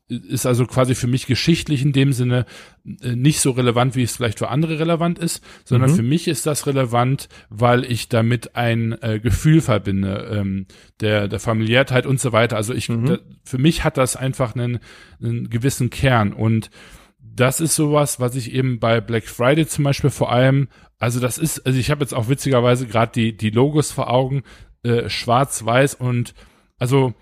ist 0.08 0.44
also 0.44 0.66
quasi 0.66 0.94
für 0.94 1.06
mich 1.06 1.26
geschichtlich 1.26 1.82
in 1.82 1.92
dem 1.92 2.12
Sinne 2.12 2.44
äh, 3.02 3.16
nicht 3.16 3.40
so 3.40 3.52
relevant, 3.52 3.96
wie 3.96 4.02
es 4.02 4.16
vielleicht 4.16 4.38
für 4.38 4.48
andere 4.48 4.78
relevant 4.78 5.18
ist, 5.18 5.42
sondern 5.64 5.90
mhm. 5.90 5.96
für 5.96 6.02
mich 6.02 6.28
ist 6.28 6.44
das 6.46 6.66
relevant, 6.66 7.28
weil 7.48 7.84
ich 7.84 8.08
damit 8.10 8.54
ein 8.54 8.92
äh, 9.00 9.18
Gefühl 9.18 9.62
verbinde, 9.62 10.28
ähm, 10.30 10.66
der, 11.00 11.28
der 11.28 11.40
Familiärtheit 11.40 12.04
und 12.04 12.20
so 12.20 12.32
weiter. 12.32 12.56
Also 12.56 12.74
ich, 12.74 12.90
mhm. 12.90 13.06
da, 13.06 13.18
für 13.44 13.58
mich 13.58 13.82
hat 13.82 13.96
das 13.96 14.14
einfach 14.14 14.54
einen, 14.54 14.78
einen 15.22 15.48
gewissen 15.48 15.88
Kern 15.88 16.32
und 16.32 16.70
das 17.18 17.60
ist 17.60 17.74
sowas, 17.74 18.20
was 18.20 18.36
ich 18.36 18.52
eben 18.52 18.78
bei 18.78 19.00
Black 19.00 19.24
Friday 19.24 19.66
zum 19.66 19.84
Beispiel 19.84 20.10
vor 20.10 20.30
allem, 20.30 20.68
also 20.98 21.18
das 21.18 21.38
ist, 21.38 21.66
also 21.66 21.78
ich 21.78 21.90
habe 21.90 22.02
jetzt 22.02 22.14
auch 22.14 22.28
witzigerweise 22.28 22.86
gerade 22.86 23.10
die, 23.12 23.36
die 23.36 23.50
Logos 23.50 23.90
vor 23.90 24.10
Augen, 24.10 24.42
äh, 24.84 25.08
schwarz-weiß 25.08 25.94
und 25.94 26.34
also 26.78 27.14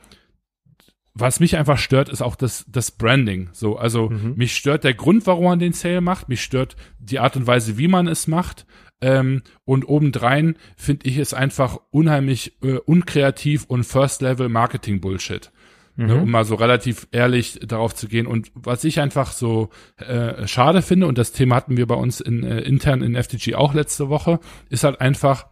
was 1.14 1.40
mich 1.40 1.56
einfach 1.56 1.78
stört, 1.78 2.08
ist 2.08 2.22
auch 2.22 2.36
das, 2.36 2.64
das 2.68 2.90
Branding. 2.90 3.50
So, 3.52 3.76
also 3.76 4.10
mhm. 4.10 4.34
mich 4.36 4.56
stört 4.56 4.84
der 4.84 4.94
Grund, 4.94 5.26
warum 5.26 5.44
man 5.44 5.58
den 5.58 5.72
Sale 5.72 6.00
macht, 6.00 6.28
mich 6.28 6.42
stört 6.42 6.76
die 6.98 7.18
Art 7.18 7.36
und 7.36 7.46
Weise, 7.46 7.76
wie 7.78 7.88
man 7.88 8.06
es 8.08 8.26
macht. 8.26 8.66
Ähm, 9.00 9.42
und 9.64 9.86
obendrein 9.88 10.56
finde 10.76 11.08
ich 11.08 11.18
es 11.18 11.34
einfach 11.34 11.78
unheimlich 11.90 12.62
äh, 12.62 12.76
unkreativ 12.76 13.64
und 13.64 13.84
First-Level-Marketing-Bullshit. 13.84 15.50
Ne, 15.96 16.04
mhm. 16.04 16.10
Ne, 16.10 16.22
um 16.22 16.30
mal 16.30 16.44
so 16.44 16.54
relativ 16.54 17.08
ehrlich 17.10 17.60
darauf 17.62 17.94
zu 17.94 18.08
gehen. 18.08 18.26
Und 18.26 18.50
was 18.54 18.84
ich 18.84 19.00
einfach 19.00 19.32
so 19.32 19.68
äh, 19.98 20.46
schade 20.46 20.80
finde, 20.80 21.06
und 21.08 21.18
das 21.18 21.32
Thema 21.32 21.56
hatten 21.56 21.76
wir 21.76 21.86
bei 21.86 21.96
uns 21.96 22.20
in, 22.20 22.44
äh, 22.44 22.60
intern 22.60 23.02
in 23.02 23.20
FTG 23.20 23.56
auch 23.56 23.74
letzte 23.74 24.08
Woche, 24.08 24.40
ist 24.70 24.84
halt 24.84 25.00
einfach, 25.00 25.46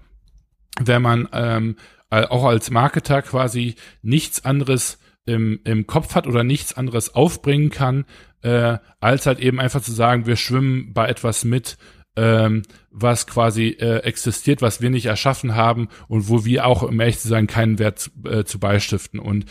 wenn 0.79 1.03
man 1.03 1.29
ähm, 1.33 1.77
auch 2.09 2.45
als 2.45 2.71
Marketer 2.71 3.23
quasi 3.23 3.77
nichts 4.03 4.45
anderes 4.45 5.00
im, 5.27 5.61
im 5.65 5.87
Kopf 5.87 6.15
hat 6.15 6.27
oder 6.27 6.45
nichts 6.45 6.73
anderes 6.73 7.15
aufbringen 7.15 7.71
kann, 7.71 8.05
äh, 8.43 8.79
als 9.01 9.27
halt 9.27 9.39
eben 9.41 9.61
einfach 9.61 9.83
zu 9.83 9.93
sagen, 9.93 10.27
wir 10.27 10.37
schwimmen 10.37 10.93
bei 10.93 11.09
etwas 11.09 11.45
mit, 11.45 11.77
ähm, 12.17 12.63
was 12.91 13.27
quasi 13.27 13.69
äh, 13.69 13.99
existiert, 13.99 14.63
was 14.63 14.81
wir 14.81 14.91
nicht 14.91 15.07
erschaffen 15.07 15.55
haben 15.55 15.89
und 16.09 16.29
wo 16.29 16.45
wir 16.45 16.67
auch, 16.67 16.83
um 16.83 16.99
ehrlich 17.01 17.19
zu 17.19 17.29
sein, 17.29 17.47
keinen 17.47 17.79
Wert 17.79 18.11
äh, 18.25 18.45
zu 18.45 18.59
beistiften. 18.59 19.21
Und 19.21 19.45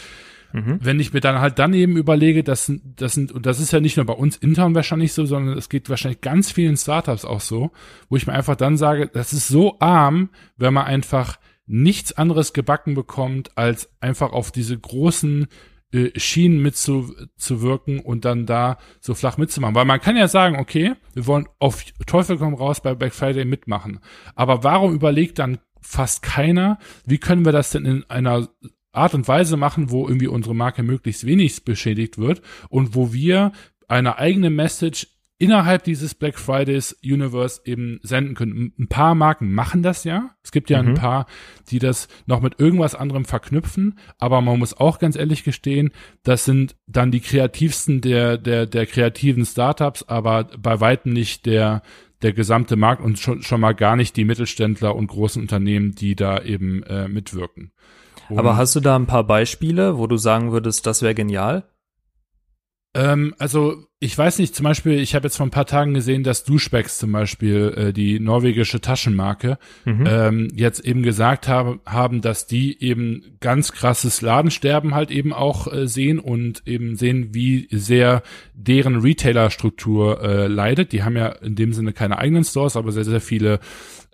mhm. 0.51 0.79
wenn 0.81 0.99
ich 0.99 1.13
mir 1.13 1.21
dann 1.21 1.39
halt 1.39 1.57
dann 1.59 1.73
eben 1.73 1.97
überlege, 1.97 2.43
das, 2.43 2.71
das 2.83 3.13
sind, 3.13 3.31
und 3.31 3.45
das 3.45 3.59
ist 3.59 3.71
ja 3.71 3.79
nicht 3.79 3.97
nur 3.97 4.05
bei 4.05 4.13
uns 4.13 4.37
intern 4.37 4.75
wahrscheinlich 4.75 5.13
so, 5.13 5.25
sondern 5.25 5.57
es 5.57 5.69
geht 5.69 5.89
wahrscheinlich 5.89 6.21
ganz 6.21 6.51
vielen 6.51 6.77
Startups 6.77 7.25
auch 7.25 7.41
so, 7.41 7.71
wo 8.09 8.17
ich 8.17 8.27
mir 8.27 8.33
einfach 8.33 8.55
dann 8.55 8.75
sage, 8.75 9.07
das 9.07 9.33
ist 9.33 9.47
so 9.47 9.79
arm, 9.79 10.29
wenn 10.57 10.73
man 10.73 10.85
einfach 10.85 11.37
nichts 11.69 12.11
anderes 12.13 12.51
gebacken 12.51 12.95
bekommt, 12.95 13.55
als 13.57 13.89
einfach 14.01 14.33
auf 14.33 14.51
diese 14.51 14.77
großen 14.77 15.47
äh, 15.93 16.19
Schienen 16.19 16.61
mitzuwirken 16.61 17.99
und 17.99 18.25
dann 18.25 18.47
da 18.47 18.79
so 18.99 19.13
flach 19.13 19.37
mitzumachen. 19.37 19.75
Weil 19.75 19.85
man 19.85 20.01
kann 20.01 20.17
ja 20.17 20.27
sagen, 20.27 20.57
okay, 20.57 20.95
wir 21.13 21.27
wollen 21.27 21.47
auf 21.59 21.83
Teufel 22.07 22.37
komm 22.37 22.55
raus 22.55 22.81
bei 22.81 22.95
Black 22.95 23.13
Friday 23.13 23.45
mitmachen. 23.45 23.99
Aber 24.35 24.63
warum 24.63 24.93
überlegt 24.93 25.37
dann 25.37 25.59
fast 25.79 26.23
keiner, 26.23 26.79
wie 27.05 27.19
können 27.19 27.45
wir 27.45 27.51
das 27.51 27.69
denn 27.69 27.85
in 27.85 28.03
einer 28.09 28.49
Art 28.91 29.13
und 29.13 29.27
Weise 29.27 29.55
machen, 29.55 29.91
wo 29.91 30.07
irgendwie 30.07 30.27
unsere 30.27 30.55
Marke 30.55 30.81
möglichst 30.81 31.25
wenig 31.25 31.63
beschädigt 31.63 32.17
wird 32.17 32.41
und 32.69 32.95
wo 32.95 33.13
wir 33.13 33.51
eine 33.87 34.17
eigene 34.17 34.49
Message 34.49 35.07
innerhalb 35.39 35.85
dieses 35.85 36.13
Black 36.13 36.37
Fridays 36.37 36.95
Universe 37.01 37.61
eben 37.63 37.99
senden 38.03 38.35
können. 38.35 38.73
Ein 38.77 38.89
paar 38.89 39.15
Marken 39.15 39.51
machen 39.53 39.81
das 39.81 40.03
ja. 40.03 40.31
Es 40.43 40.51
gibt 40.51 40.69
ja 40.69 40.83
mhm. 40.83 40.89
ein 40.89 40.93
paar, 40.95 41.25
die 41.69 41.79
das 41.79 42.09
noch 42.25 42.41
mit 42.41 42.59
irgendwas 42.59 42.93
anderem 42.93 43.23
verknüpfen. 43.23 43.97
Aber 44.19 44.41
man 44.41 44.59
muss 44.59 44.77
auch 44.77 44.99
ganz 44.99 45.15
ehrlich 45.15 45.45
gestehen, 45.45 45.91
das 46.23 46.43
sind 46.43 46.75
dann 46.87 47.09
die 47.09 47.21
kreativsten 47.21 48.01
der, 48.01 48.37
der, 48.37 48.65
der 48.65 48.85
kreativen 48.85 49.45
Startups, 49.45 50.03
aber 50.03 50.43
bei 50.43 50.81
weitem 50.81 51.13
nicht 51.13 51.45
der, 51.45 51.83
der 52.21 52.33
gesamte 52.33 52.75
Markt 52.75 53.01
und 53.01 53.17
schon, 53.17 53.41
schon 53.41 53.61
mal 53.61 53.73
gar 53.73 53.95
nicht 53.95 54.17
die 54.17 54.25
Mittelständler 54.25 54.93
und 54.93 55.07
großen 55.07 55.41
Unternehmen, 55.41 55.95
die 55.95 56.15
da 56.15 56.41
eben 56.41 56.83
äh, 56.83 57.07
mitwirken. 57.07 57.71
Und 58.27 58.37
Aber 58.37 58.57
hast 58.57 58.75
du 58.75 58.81
da 58.81 58.97
ein 58.97 59.07
paar 59.07 59.23
Beispiele, 59.23 59.97
wo 59.97 60.05
du 60.05 60.17
sagen 60.17 60.51
würdest, 60.51 60.85
das 60.85 61.01
wäre 61.01 61.15
genial? 61.15 61.63
Ähm, 62.95 63.35
also 63.37 63.85
ich 64.01 64.17
weiß 64.17 64.39
nicht, 64.39 64.55
zum 64.55 64.63
Beispiel, 64.63 64.93
ich 64.93 65.13
habe 65.13 65.27
jetzt 65.27 65.35
vor 65.35 65.45
ein 65.45 65.51
paar 65.51 65.65
Tagen 65.65 65.93
gesehen, 65.93 66.23
dass 66.23 66.45
Duschbecks 66.45 66.97
zum 66.97 67.11
Beispiel, 67.11 67.73
äh, 67.75 67.93
die 67.93 68.19
norwegische 68.19 68.79
Taschenmarke, 68.79 69.57
mhm. 69.83 70.05
ähm, 70.07 70.47
jetzt 70.55 70.79
eben 70.85 71.03
gesagt 71.03 71.49
haben, 71.49 71.81
haben, 71.85 72.21
dass 72.21 72.47
die 72.47 72.81
eben 72.81 73.37
ganz 73.41 73.73
krasses 73.73 74.21
Ladensterben 74.21 74.95
halt 74.95 75.11
eben 75.11 75.33
auch 75.33 75.71
äh, 75.71 75.85
sehen 75.85 76.17
und 76.17 76.63
eben 76.65 76.95
sehen, 76.95 77.33
wie 77.33 77.67
sehr 77.71 78.23
deren 78.53 79.01
Retailer-Struktur 79.01 80.23
äh, 80.23 80.47
leidet. 80.47 80.93
Die 80.93 81.03
haben 81.03 81.17
ja 81.17 81.27
in 81.27 81.55
dem 81.55 81.73
Sinne 81.73 81.91
keine 81.91 82.17
eigenen 82.17 82.45
Stores, 82.45 82.77
aber 82.77 82.93
sehr, 82.93 83.05
sehr 83.05 83.21
viele 83.21 83.59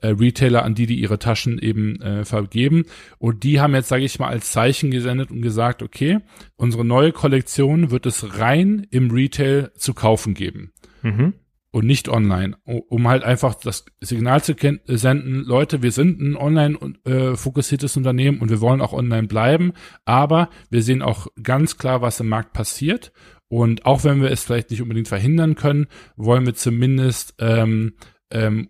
äh, 0.02 0.08
Retailer, 0.08 0.64
an 0.64 0.76
die 0.76 0.86
die 0.86 1.00
ihre 1.00 1.20
Taschen 1.20 1.60
eben 1.60 2.02
äh, 2.02 2.26
vergeben. 2.26 2.86
Und 3.18 3.44
die 3.44 3.60
haben 3.60 3.76
jetzt, 3.76 3.90
sage 3.90 4.04
ich 4.04 4.20
mal, 4.20 4.30
als 4.30 4.52
Zeichen 4.52 4.92
gesendet 4.92 5.32
und 5.32 5.42
gesagt, 5.42 5.84
okay, 5.84 6.20
unsere 6.56 6.86
neue 6.86 7.12
Kollektion 7.12 7.92
wird 7.92 8.06
es 8.06 8.40
rein 8.40 8.86
im 8.92 9.12
Retail 9.12 9.72
zu 9.76 9.94
kaufen 9.94 10.34
geben. 10.34 10.72
Mhm. 11.02 11.34
Und 11.72 11.86
nicht 11.86 12.08
online, 12.08 12.56
um 12.64 13.06
halt 13.10 13.26
einfach 13.26 13.54
das 13.56 13.84
Signal 14.00 14.42
zu 14.42 14.56
senden, 14.86 15.44
Leute, 15.44 15.84
wir 15.84 15.92
sind 15.92 16.22
ein 16.22 16.38
online 16.38 16.78
äh, 17.04 17.36
fokussiertes 17.36 17.98
Unternehmen 17.98 18.40
und 18.40 18.50
wir 18.50 18.62
wollen 18.62 18.80
auch 18.80 18.94
online 18.94 19.28
bleiben, 19.28 19.74
aber 20.06 20.50
wir 20.70 20.82
sehen 20.82 21.02
auch 21.02 21.28
ganz 21.44 21.78
klar, 21.78 22.02
was 22.02 22.22
im 22.22 22.30
Markt 22.30 22.54
passiert. 22.54 23.12
Und 23.50 23.86
auch 23.86 24.06
wenn 24.06 24.22
wir 24.22 24.32
es 24.32 24.42
vielleicht 24.42 24.72
nicht 24.72 24.82
unbedingt 24.82 25.10
verhindern 25.10 25.56
können, 25.56 25.88
wollen 26.16 26.46
wir 26.46 26.56
zumindest 26.56 27.36
ähm, 27.40 27.96
ähm, 28.32 28.70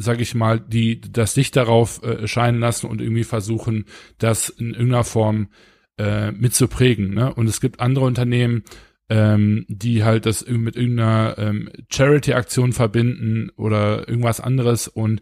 sag 0.00 0.20
ich 0.20 0.34
mal, 0.34 0.60
die 0.60 1.00
das 1.00 1.36
Licht 1.36 1.56
darauf 1.56 2.02
äh, 2.02 2.26
scheinen 2.26 2.60
lassen 2.60 2.86
und 2.86 3.00
irgendwie 3.00 3.24
versuchen, 3.24 3.84
das 4.18 4.48
in 4.48 4.70
irgendeiner 4.70 5.04
Form 5.04 5.48
äh, 5.98 6.32
mitzuprägen. 6.32 7.14
Ne? 7.14 7.34
Und 7.34 7.46
es 7.48 7.60
gibt 7.60 7.80
andere 7.80 8.06
Unternehmen, 8.06 8.64
ähm, 9.08 9.66
die 9.68 10.04
halt 10.04 10.24
das 10.24 10.46
mit 10.46 10.76
irgendeiner 10.76 11.34
ähm, 11.38 11.70
Charity-Aktion 11.92 12.72
verbinden 12.72 13.50
oder 13.56 14.08
irgendwas 14.08 14.40
anderes. 14.40 14.88
Und 14.88 15.20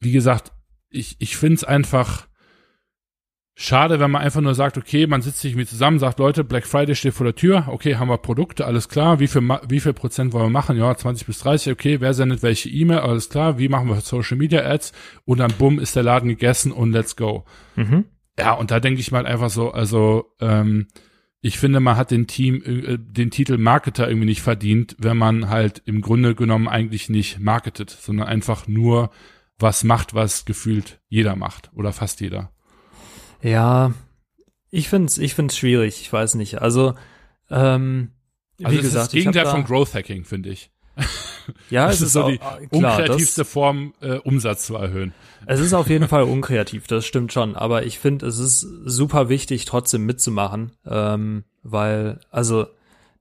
wie 0.00 0.12
gesagt, 0.12 0.52
ich, 0.88 1.16
ich 1.18 1.36
finde 1.36 1.56
es 1.56 1.64
einfach 1.64 2.28
Schade, 3.56 4.00
wenn 4.00 4.10
man 4.10 4.22
einfach 4.22 4.40
nur 4.40 4.54
sagt, 4.56 4.76
okay, 4.76 5.06
man 5.06 5.22
sitzt 5.22 5.40
sich 5.40 5.54
mit 5.54 5.68
zusammen, 5.68 6.00
sagt, 6.00 6.18
Leute, 6.18 6.42
Black 6.42 6.66
Friday 6.66 6.96
steht 6.96 7.14
vor 7.14 7.24
der 7.24 7.36
Tür, 7.36 7.68
okay, 7.68 7.96
haben 7.96 8.08
wir 8.08 8.18
Produkte, 8.18 8.66
alles 8.66 8.88
klar, 8.88 9.20
wie 9.20 9.28
viel, 9.28 9.42
wie 9.68 9.78
viel 9.78 9.92
Prozent 9.92 10.32
wollen 10.32 10.46
wir 10.46 10.50
machen? 10.50 10.76
Ja, 10.76 10.92
20 10.92 11.24
bis 11.24 11.38
30, 11.38 11.72
okay, 11.72 12.00
wer 12.00 12.14
sendet 12.14 12.42
welche 12.42 12.68
E-Mail, 12.68 12.98
alles 12.98 13.28
klar, 13.28 13.56
wie 13.56 13.68
machen 13.68 13.88
wir 13.88 14.00
Social 14.00 14.36
Media 14.36 14.64
Ads? 14.64 14.92
Und 15.24 15.38
dann 15.38 15.52
bumm, 15.56 15.78
ist 15.78 15.94
der 15.94 16.02
Laden 16.02 16.28
gegessen 16.28 16.72
und 16.72 16.90
let's 16.90 17.14
go. 17.14 17.44
Mhm. 17.76 18.06
Ja, 18.36 18.54
und 18.54 18.72
da 18.72 18.80
denke 18.80 19.00
ich 19.00 19.12
mal 19.12 19.24
einfach 19.24 19.50
so, 19.50 19.70
also, 19.70 20.32
ähm, 20.40 20.88
ich 21.40 21.58
finde, 21.58 21.78
man 21.78 21.96
hat 21.96 22.10
den 22.10 22.26
Team, 22.26 22.62
äh, 22.64 22.98
den 22.98 23.30
Titel 23.30 23.58
Marketer 23.58 24.08
irgendwie 24.08 24.26
nicht 24.26 24.42
verdient, 24.42 24.96
wenn 24.98 25.16
man 25.16 25.48
halt 25.48 25.82
im 25.84 26.00
Grunde 26.00 26.34
genommen 26.34 26.66
eigentlich 26.66 27.08
nicht 27.08 27.38
marketet, 27.38 27.90
sondern 27.90 28.26
einfach 28.26 28.66
nur 28.66 29.10
was 29.58 29.84
macht, 29.84 30.14
was 30.14 30.44
gefühlt 30.44 31.00
jeder 31.08 31.36
macht 31.36 31.70
oder 31.74 31.92
fast 31.92 32.20
jeder. 32.20 32.53
Ja, 33.44 33.92
ich 34.70 34.88
find's, 34.88 35.18
ich 35.18 35.34
find's 35.34 35.56
schwierig. 35.56 36.00
Ich 36.00 36.12
weiß 36.12 36.34
nicht. 36.34 36.62
Also, 36.62 36.94
ähm, 37.50 38.10
wie 38.56 38.64
also 38.64 38.78
gesagt, 38.78 39.06
das 39.06 39.12
Gegenteil 39.12 39.46
von 39.46 39.64
Growth 39.64 39.94
Hacking, 39.94 40.24
finde 40.24 40.48
ich. 40.48 40.70
Ja, 41.68 41.88
es 41.90 41.96
ist, 41.96 42.06
ist 42.06 42.12
so 42.14 42.22
auch, 42.22 42.28
die 42.30 42.38
klar, 42.38 42.58
unkreativste 42.70 43.42
das, 43.42 43.50
Form, 43.50 43.92
äh, 44.00 44.16
Umsatz 44.16 44.66
zu 44.66 44.76
erhöhen. 44.76 45.12
Es 45.46 45.60
ist 45.60 45.74
auf 45.74 45.90
jeden 45.90 46.08
Fall 46.08 46.22
unkreativ, 46.22 46.86
das 46.86 47.04
stimmt 47.04 47.34
schon. 47.34 47.54
Aber 47.54 47.84
ich 47.84 47.98
finde, 47.98 48.26
es 48.26 48.38
ist 48.38 48.60
super 48.60 49.28
wichtig, 49.28 49.66
trotzdem 49.66 50.06
mitzumachen, 50.06 50.72
ähm, 50.86 51.44
weil, 51.62 52.20
also 52.30 52.66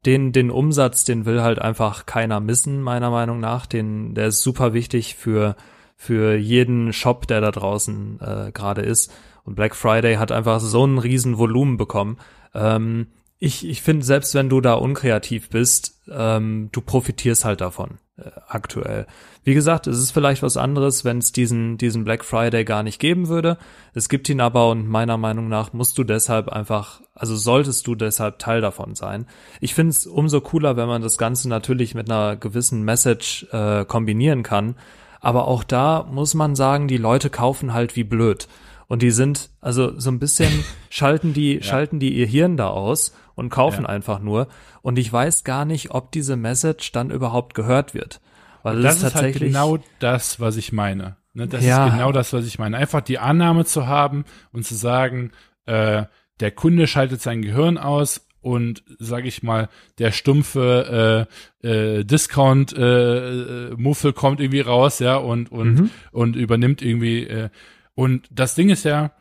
den, 0.05 0.31
den 0.31 0.51
Umsatz, 0.51 1.03
den 1.03 1.25
will 1.25 1.41
halt 1.41 1.59
einfach 1.59 2.05
keiner 2.05 2.39
missen, 2.39 2.81
meiner 2.81 3.09
Meinung 3.09 3.41
nach. 3.41 3.65
Den, 3.65 4.15
der 4.15 4.27
ist 4.27 4.41
super 4.41 4.73
wichtig 4.73 5.15
für, 5.15 5.57
für 5.97 6.35
jeden 6.35 6.93
Shop, 6.93 7.27
der 7.27 7.41
da 7.41 7.51
draußen 7.51 8.19
äh, 8.21 8.51
gerade 8.53 8.81
ist. 8.81 9.11
Und 9.43 9.55
Black 9.55 9.75
Friday 9.75 10.15
hat 10.15 10.31
einfach 10.31 10.59
so 10.59 10.85
ein 10.85 10.97
riesen 10.97 11.37
Volumen 11.37 11.77
bekommen. 11.77 12.17
Ähm, 12.53 13.07
ich 13.39 13.67
ich 13.67 13.81
finde, 13.81 14.05
selbst 14.05 14.33
wenn 14.35 14.47
du 14.47 14.61
da 14.61 14.75
unkreativ 14.75 15.49
bist, 15.49 15.99
ähm, 16.09 16.69
du 16.71 16.79
profitierst 16.79 17.43
halt 17.43 17.59
davon 17.59 17.97
äh, 18.17 18.31
aktuell. 18.47 19.05
Wie 19.43 19.53
gesagt, 19.53 19.87
es 19.87 19.97
ist 19.97 20.11
vielleicht 20.11 20.43
was 20.43 20.55
anderes, 20.55 21.03
wenn 21.03 21.17
es 21.17 21.33
diesen, 21.33 21.77
diesen 21.77 22.05
Black 22.05 22.23
Friday 22.23 22.63
gar 22.63 22.83
nicht 22.83 22.99
geben 22.99 23.27
würde. 23.27 23.57
Es 23.93 24.07
gibt 24.07 24.29
ihn 24.29 24.39
aber 24.39 24.69
und 24.69 24.87
meiner 24.87 25.17
Meinung 25.17 25.49
nach 25.49 25.73
musst 25.73 25.97
du 25.97 26.05
deshalb 26.05 26.47
einfach, 26.47 27.01
also 27.13 27.35
solltest 27.35 27.85
du 27.87 27.95
deshalb 27.95 28.39
Teil 28.39 28.61
davon 28.61 28.95
sein. 28.95 29.27
Ich 29.59 29.73
finde 29.73 29.89
es 29.89 30.07
umso 30.07 30.39
cooler, 30.39 30.77
wenn 30.77 30.87
man 30.87 31.01
das 31.01 31.17
Ganze 31.17 31.49
natürlich 31.49 31.95
mit 31.95 32.09
einer 32.09 32.37
gewissen 32.37 32.83
Message 32.83 33.47
äh, 33.51 33.83
kombinieren 33.83 34.43
kann. 34.43 34.75
Aber 35.19 35.47
auch 35.47 35.63
da 35.63 36.07
muss 36.09 36.33
man 36.33 36.55
sagen, 36.55 36.87
die 36.87 36.97
Leute 36.97 37.29
kaufen 37.29 37.73
halt 37.73 37.95
wie 37.95 38.03
blöd. 38.03 38.47
Und 38.87 39.01
die 39.01 39.11
sind, 39.11 39.51
also 39.61 39.99
so 39.99 40.11
ein 40.11 40.19
bisschen 40.19 40.51
schalten 40.89 41.33
die, 41.33 41.55
ja. 41.55 41.63
schalten 41.63 41.99
die 41.99 42.13
ihr 42.13 42.27
Hirn 42.27 42.57
da 42.57 42.67
aus 42.67 43.15
und 43.35 43.49
kaufen 43.49 43.83
ja. 43.83 43.89
einfach 43.89 44.19
nur. 44.19 44.47
Und 44.81 44.99
ich 44.99 45.11
weiß 45.11 45.43
gar 45.43 45.65
nicht, 45.65 45.91
ob 45.91 46.11
diese 46.11 46.35
Message 46.35 46.91
dann 46.91 47.11
überhaupt 47.11 47.53
gehört 47.53 47.93
wird. 47.93 48.21
Weil 48.63 48.81
das, 48.81 49.01
das 49.01 49.13
ist, 49.13 49.21
halt 49.21 49.39
genau 49.39 49.79
das, 49.99 50.39
was 50.39 50.57
ich 50.57 50.71
meine. 50.71 51.17
Ne, 51.33 51.47
das 51.47 51.65
ja. 51.65 51.87
ist 51.87 51.93
genau 51.93 52.11
das, 52.11 52.31
was 52.31 52.45
ich 52.45 52.59
meine. 52.59 52.77
Einfach 52.77 53.01
die 53.01 53.19
Annahme 53.19 53.65
zu 53.65 53.87
haben 53.87 54.23
und 54.51 54.65
zu 54.65 54.75
sagen, 54.75 55.31
äh, 55.65 56.03
der 56.39 56.51
Kunde 56.51 56.87
schaltet 56.87 57.21
sein 57.21 57.41
Gehirn 57.41 57.77
aus 57.77 58.25
und 58.41 58.83
sage 58.99 59.27
ich 59.27 59.41
mal, 59.41 59.69
der 59.99 60.11
stumpfe 60.11 61.27
äh, 61.63 61.67
äh, 61.67 62.03
Discount 62.03 62.73
äh, 62.73 63.69
äh, 63.69 63.75
Muffel 63.77 64.13
kommt 64.13 64.41
irgendwie 64.41 64.59
raus, 64.59 64.99
ja, 64.99 65.15
und 65.15 65.51
und 65.51 65.73
mhm. 65.73 65.89
und 66.11 66.35
übernimmt 66.35 66.81
irgendwie 66.81 67.23
äh, 67.23 67.49
und 67.95 68.27
das 68.31 68.55
Ding 68.55 68.69
ist 68.69 68.83
ja, 68.83 69.11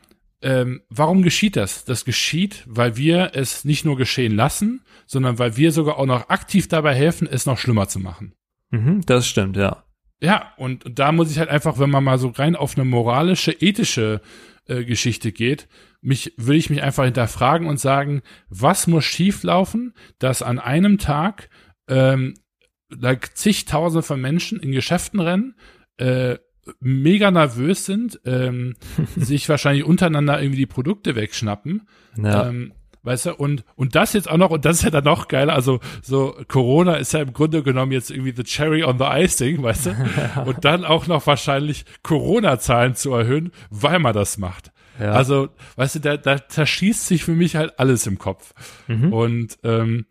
ähm, 0.42 0.82
warum 0.88 1.22
geschieht 1.22 1.56
das? 1.56 1.84
Das 1.84 2.04
geschieht, 2.04 2.64
weil 2.66 2.96
wir 2.96 3.30
es 3.34 3.64
nicht 3.64 3.84
nur 3.84 3.96
geschehen 3.96 4.34
lassen, 4.34 4.82
sondern 5.06 5.38
weil 5.38 5.56
wir 5.56 5.72
sogar 5.72 5.98
auch 5.98 6.06
noch 6.06 6.28
aktiv 6.30 6.68
dabei 6.68 6.94
helfen, 6.94 7.28
es 7.30 7.46
noch 7.46 7.58
schlimmer 7.58 7.88
zu 7.88 8.00
machen. 8.00 8.34
Mhm, 8.70 9.02
das 9.06 9.28
stimmt, 9.28 9.56
ja. 9.56 9.84
Ja, 10.20 10.52
und, 10.56 10.84
da 10.98 11.12
muss 11.12 11.30
ich 11.30 11.38
halt 11.38 11.48
einfach, 11.48 11.78
wenn 11.78 11.90
man 11.90 12.04
mal 12.04 12.18
so 12.18 12.28
rein 12.28 12.56
auf 12.56 12.76
eine 12.76 12.84
moralische, 12.84 13.52
ethische 13.52 14.20
äh, 14.66 14.84
Geschichte 14.84 15.32
geht, 15.32 15.68
mich 16.00 16.34
will 16.36 16.56
ich 16.56 16.70
mich 16.70 16.82
einfach 16.82 17.04
hinterfragen 17.04 17.66
und 17.66 17.78
sagen, 17.78 18.22
was 18.48 18.86
muss 18.86 19.04
schieflaufen, 19.04 19.94
dass 20.18 20.42
an 20.42 20.58
einem 20.58 20.98
Tag 20.98 21.48
ähm, 21.88 22.34
like 22.88 23.36
zigtausende 23.36 24.02
von 24.02 24.20
Menschen 24.20 24.60
in 24.60 24.72
Geschäften 24.72 25.20
rennen, 25.20 25.56
äh, 25.98 26.38
mega 26.80 27.30
nervös 27.30 27.86
sind, 27.86 28.20
ähm, 28.24 28.74
sich 29.16 29.48
wahrscheinlich 29.48 29.84
untereinander 29.84 30.40
irgendwie 30.40 30.58
die 30.58 30.66
Produkte 30.66 31.14
wegschnappen. 31.14 31.88
Ja. 32.16 32.48
Ähm, 32.48 32.72
weißt 33.02 33.26
du, 33.26 33.34
und, 33.34 33.64
und 33.74 33.94
das 33.94 34.12
jetzt 34.12 34.30
auch 34.30 34.36
noch, 34.36 34.50
und 34.50 34.64
das 34.64 34.78
ist 34.78 34.84
ja 34.84 34.90
dann 34.90 35.04
noch 35.04 35.28
geiler, 35.28 35.54
also 35.54 35.80
so 36.02 36.36
Corona 36.48 36.94
ist 36.96 37.12
ja 37.12 37.20
im 37.20 37.32
Grunde 37.32 37.62
genommen 37.62 37.92
jetzt 37.92 38.10
irgendwie 38.10 38.32
the 38.34 38.44
cherry 38.44 38.84
on 38.84 38.98
the 38.98 39.06
icing, 39.06 39.62
weißt 39.62 39.86
du, 39.86 39.90
und 40.46 40.64
dann 40.64 40.84
auch 40.84 41.06
noch 41.06 41.26
wahrscheinlich 41.26 41.84
Corona-Zahlen 42.02 42.94
zu 42.94 43.12
erhöhen, 43.12 43.50
weil 43.70 43.98
man 43.98 44.14
das 44.14 44.38
macht. 44.38 44.72
Ja. 45.00 45.12
Also, 45.12 45.48
weißt 45.76 45.96
du, 45.96 46.00
da, 46.00 46.16
da 46.16 46.48
zerschießt 46.48 47.06
sich 47.06 47.24
für 47.24 47.32
mich 47.32 47.56
halt 47.56 47.78
alles 47.78 48.06
im 48.06 48.18
Kopf. 48.18 48.52
Mhm. 48.86 49.12
Und 49.12 49.58
ähm, 49.64 50.06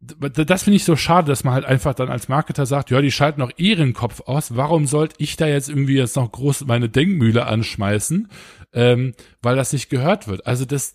das 0.00 0.62
finde 0.62 0.76
ich 0.76 0.84
so 0.84 0.94
schade, 0.94 1.26
dass 1.28 1.42
man 1.42 1.54
halt 1.54 1.64
einfach 1.64 1.92
dann 1.92 2.08
als 2.08 2.28
Marketer 2.28 2.66
sagt, 2.66 2.90
ja, 2.90 3.00
die 3.00 3.10
schalten 3.10 3.42
auch 3.42 3.50
ihren 3.56 3.94
Kopf 3.94 4.20
aus. 4.26 4.56
Warum 4.56 4.86
sollte 4.86 5.16
ich 5.18 5.36
da 5.36 5.46
jetzt 5.46 5.68
irgendwie 5.68 5.96
jetzt 5.96 6.14
noch 6.14 6.30
groß 6.30 6.66
meine 6.66 6.88
Denkmühle 6.88 7.46
anschmeißen, 7.46 8.28
ähm, 8.72 9.14
weil 9.42 9.56
das 9.56 9.72
nicht 9.72 9.90
gehört 9.90 10.28
wird? 10.28 10.46
Also 10.46 10.64
das, 10.64 10.94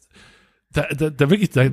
da, 0.72 0.84
da, 0.84 1.10
da 1.10 1.30
wirklich, 1.30 1.50
da, 1.50 1.70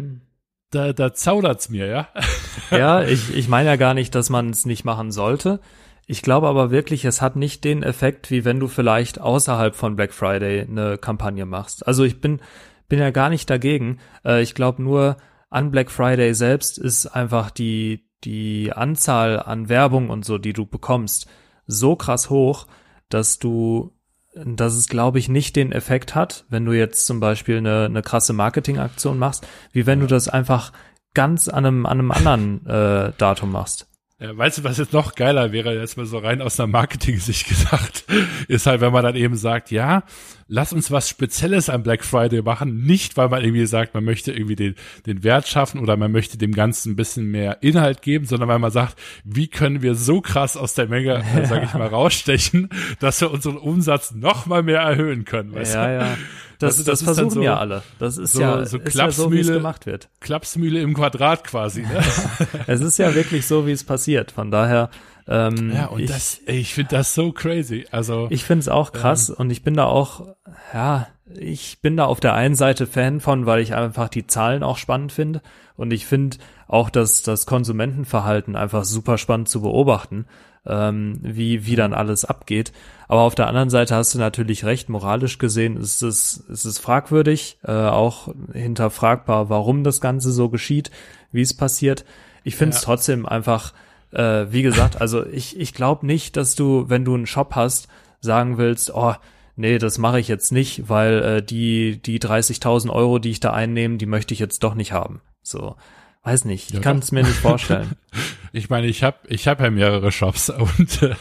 da, 0.70 0.92
da 0.92 1.14
zaudert's 1.14 1.68
mir, 1.68 1.86
ja. 1.86 2.08
Ja, 2.70 3.02
ich, 3.02 3.34
ich 3.34 3.48
meine 3.48 3.68
ja 3.68 3.76
gar 3.76 3.94
nicht, 3.94 4.14
dass 4.14 4.30
man 4.30 4.50
es 4.50 4.64
nicht 4.64 4.84
machen 4.84 5.10
sollte. 5.10 5.60
Ich 6.06 6.22
glaube 6.22 6.48
aber 6.48 6.70
wirklich, 6.70 7.04
es 7.04 7.20
hat 7.20 7.36
nicht 7.36 7.64
den 7.64 7.82
Effekt, 7.82 8.30
wie 8.30 8.44
wenn 8.44 8.60
du 8.60 8.68
vielleicht 8.68 9.20
außerhalb 9.20 9.74
von 9.74 9.96
Black 9.96 10.12
Friday 10.12 10.62
eine 10.62 10.98
Kampagne 10.98 11.46
machst. 11.46 11.86
Also 11.86 12.04
ich 12.04 12.20
bin, 12.20 12.40
bin 12.88 12.98
ja 12.98 13.10
gar 13.10 13.28
nicht 13.28 13.48
dagegen. 13.50 13.98
Äh, 14.24 14.42
ich 14.42 14.55
glaube 14.55 14.82
nur, 14.82 15.16
an 15.51 15.70
Black 15.70 15.90
Friday 15.90 16.32
selbst 16.34 16.78
ist 16.78 17.07
einfach 17.07 17.51
die, 17.51 18.09
die 18.24 18.72
Anzahl 18.72 19.40
an 19.40 19.68
Werbung 19.68 20.09
und 20.09 20.24
so, 20.24 20.38
die 20.38 20.53
du 20.53 20.64
bekommst, 20.64 21.26
so 21.66 21.96
krass 21.96 22.30
hoch, 22.30 22.66
dass 23.09 23.38
du, 23.38 23.92
dass 24.34 24.74
es, 24.74 24.88
glaube 24.88 25.18
ich, 25.18 25.28
nicht 25.28 25.57
den 25.57 25.72
Effekt 25.72 26.14
hat, 26.14 26.44
wenn 26.48 26.64
du 26.64 26.72
jetzt 26.72 27.07
zum 27.07 27.18
Beispiel 27.18 27.59
eine, 27.59 27.86
eine 27.86 28.03
krasse 28.03 28.32
Marketingaktion 28.32 29.18
machst, 29.18 29.46
wie 29.72 29.86
wenn 29.86 30.01
du 30.01 30.07
das 30.07 30.28
einfach 30.28 30.72
ganz 31.14 31.48
an 31.48 31.66
einem, 31.66 31.86
an 31.86 31.98
einem 31.98 32.12
anderen 32.12 32.66
äh, 32.66 33.12
Datum 33.18 33.51
machst. 33.51 33.89
Ja, 34.20 34.36
weißt 34.36 34.58
du, 34.58 34.64
was 34.64 34.76
jetzt 34.76 34.92
noch 34.92 35.14
geiler 35.14 35.50
wäre, 35.50 35.74
jetzt 35.74 35.96
mal 35.96 36.04
so 36.04 36.18
rein 36.18 36.42
aus 36.42 36.60
einer 36.60 36.66
Marketing-Sicht 36.66 37.48
gesagt, 37.48 38.04
ist 38.48 38.66
halt, 38.66 38.82
wenn 38.82 38.92
man 38.92 39.02
dann 39.02 39.16
eben 39.16 39.34
sagt, 39.34 39.70
ja, 39.70 40.02
lass 40.46 40.74
uns 40.74 40.90
was 40.90 41.08
Spezielles 41.08 41.70
am 41.70 41.82
Black 41.82 42.04
Friday 42.04 42.42
machen, 42.42 42.84
nicht 42.84 43.16
weil 43.16 43.30
man 43.30 43.42
irgendwie 43.42 43.64
sagt, 43.64 43.94
man 43.94 44.04
möchte 44.04 44.32
irgendwie 44.32 44.56
den, 44.56 44.74
den 45.06 45.24
Wert 45.24 45.48
schaffen 45.48 45.80
oder 45.80 45.96
man 45.96 46.12
möchte 46.12 46.36
dem 46.36 46.52
Ganzen 46.52 46.92
ein 46.92 46.96
bisschen 46.96 47.30
mehr 47.30 47.62
Inhalt 47.62 48.02
geben, 48.02 48.26
sondern 48.26 48.50
weil 48.50 48.58
man 48.58 48.70
sagt, 48.70 48.98
wie 49.24 49.48
können 49.48 49.80
wir 49.80 49.94
so 49.94 50.20
krass 50.20 50.58
aus 50.58 50.74
der 50.74 50.88
Menge, 50.88 51.24
ja. 51.34 51.46
sage 51.46 51.64
ich 51.64 51.72
mal, 51.72 51.88
rausstechen, 51.88 52.68
dass 52.98 53.22
wir 53.22 53.30
unseren 53.30 53.56
Umsatz 53.56 54.12
noch 54.12 54.44
mal 54.44 54.62
mehr 54.62 54.80
erhöhen 54.80 55.24
können. 55.24 55.54
Weißt 55.54 55.74
ja, 55.74 55.86
du? 55.86 55.94
ja. 55.94 56.16
Das, 56.61 56.76
das, 56.76 56.84
das 56.84 57.02
versuchen 57.02 57.30
so, 57.30 57.42
ja 57.42 57.56
alle. 57.56 57.82
Das 57.98 58.18
ist 58.18 58.34
so, 58.34 58.40
ja 58.42 58.64
so 58.66 58.78
Klapsmühle, 58.78 59.38
ja 59.38 59.44
so, 59.44 59.52
gemacht 59.54 59.86
wird. 59.86 60.11
Klapsmühle 60.20 60.80
im 60.80 60.94
Quadrat 60.94 61.42
quasi. 61.42 61.82
Ne? 61.82 62.00
es 62.66 62.80
ist 62.80 62.98
ja 62.98 63.14
wirklich 63.14 63.46
so, 63.46 63.66
wie 63.66 63.72
es 63.72 63.82
passiert. 63.82 64.30
Von 64.30 64.50
daher. 64.50 64.90
Ähm, 65.26 65.72
ja, 65.74 65.86
und 65.86 66.00
ich, 66.00 66.11
das, 66.11 66.40
ich 66.46 66.74
finde 66.74 66.96
das 66.96 67.14
so 67.14 67.32
crazy. 67.32 67.86
Also 67.90 68.26
ich 68.30 68.44
finde 68.44 68.61
es 68.61 68.68
auch 68.68 68.92
krass 68.92 69.30
ähm, 69.30 69.36
und 69.38 69.50
ich 69.50 69.62
bin 69.62 69.74
da 69.74 69.84
auch, 69.84 70.26
ja, 70.74 71.08
ich 71.34 71.80
bin 71.80 71.96
da 71.96 72.04
auf 72.04 72.20
der 72.20 72.34
einen 72.34 72.54
Seite 72.54 72.86
Fan 72.86 73.20
von, 73.20 73.46
weil 73.46 73.61
ich 73.61 73.74
einfach 73.74 74.08
die 74.08 74.26
Zahlen 74.26 74.62
auch 74.62 74.76
spannend 74.76 75.12
finde 75.12 75.40
und 75.76 75.92
ich 75.92 76.04
finde 76.04 76.38
auch 76.66 76.90
dass 76.90 77.22
das 77.22 77.46
Konsumentenverhalten 77.46 78.56
einfach 78.56 78.84
super 78.84 79.18
spannend 79.18 79.48
zu 79.48 79.62
beobachten 79.62 80.26
ähm, 80.66 81.18
wie, 81.22 81.66
wie 81.66 81.76
dann 81.76 81.94
alles 81.94 82.24
abgeht. 82.24 82.72
Aber 83.08 83.22
auf 83.22 83.34
der 83.34 83.48
anderen 83.48 83.70
Seite 83.70 83.96
hast 83.96 84.14
du 84.14 84.18
natürlich 84.18 84.64
recht, 84.64 84.88
moralisch 84.88 85.38
gesehen 85.38 85.76
ist 85.76 86.02
es, 86.02 86.44
ist 86.48 86.64
es 86.64 86.78
fragwürdig, 86.78 87.58
äh, 87.64 87.72
auch 87.72 88.32
hinterfragbar, 88.52 89.48
warum 89.48 89.84
das 89.84 90.00
Ganze 90.00 90.30
so 90.30 90.48
geschieht, 90.48 90.90
wie 91.32 91.42
es 91.42 91.56
passiert. 91.56 92.04
Ich 92.44 92.56
finde 92.56 92.76
es 92.76 92.82
ja. 92.82 92.86
trotzdem 92.86 93.26
einfach, 93.26 93.72
äh, 94.12 94.46
wie 94.50 94.62
gesagt, 94.62 95.00
also 95.00 95.26
ich, 95.26 95.58
ich 95.58 95.74
glaube 95.74 96.06
nicht, 96.06 96.36
dass 96.36 96.54
du, 96.54 96.88
wenn 96.88 97.04
du 97.04 97.14
einen 97.14 97.26
Shop 97.26 97.56
hast, 97.56 97.88
sagen 98.20 98.58
willst, 98.58 98.94
oh, 98.94 99.14
nee, 99.56 99.78
das 99.78 99.98
mache 99.98 100.20
ich 100.20 100.28
jetzt 100.28 100.52
nicht, 100.52 100.88
weil 100.88 101.22
äh, 101.22 101.42
die, 101.42 102.00
die 102.00 102.20
30.000 102.20 102.90
Euro, 102.90 103.18
die 103.18 103.30
ich 103.30 103.40
da 103.40 103.52
einnehme, 103.52 103.96
die 103.96 104.06
möchte 104.06 104.34
ich 104.34 104.40
jetzt 104.40 104.62
doch 104.62 104.74
nicht 104.74 104.92
haben. 104.92 105.20
So, 105.42 105.76
weiß 106.22 106.44
nicht, 106.44 106.68
ich 106.68 106.76
ja, 106.76 106.80
kann 106.80 106.98
es 106.98 107.12
mir 107.12 107.22
nicht 107.22 107.36
vorstellen. 107.36 107.92
ich 108.52 108.68
meine, 108.68 108.86
ich 108.86 109.02
habe 109.02 109.16
ich 109.28 109.48
hab 109.48 109.60
ja 109.60 109.70
mehrere 109.70 110.12
Shops 110.12 110.50
und 110.78 111.02
äh, 111.02 111.14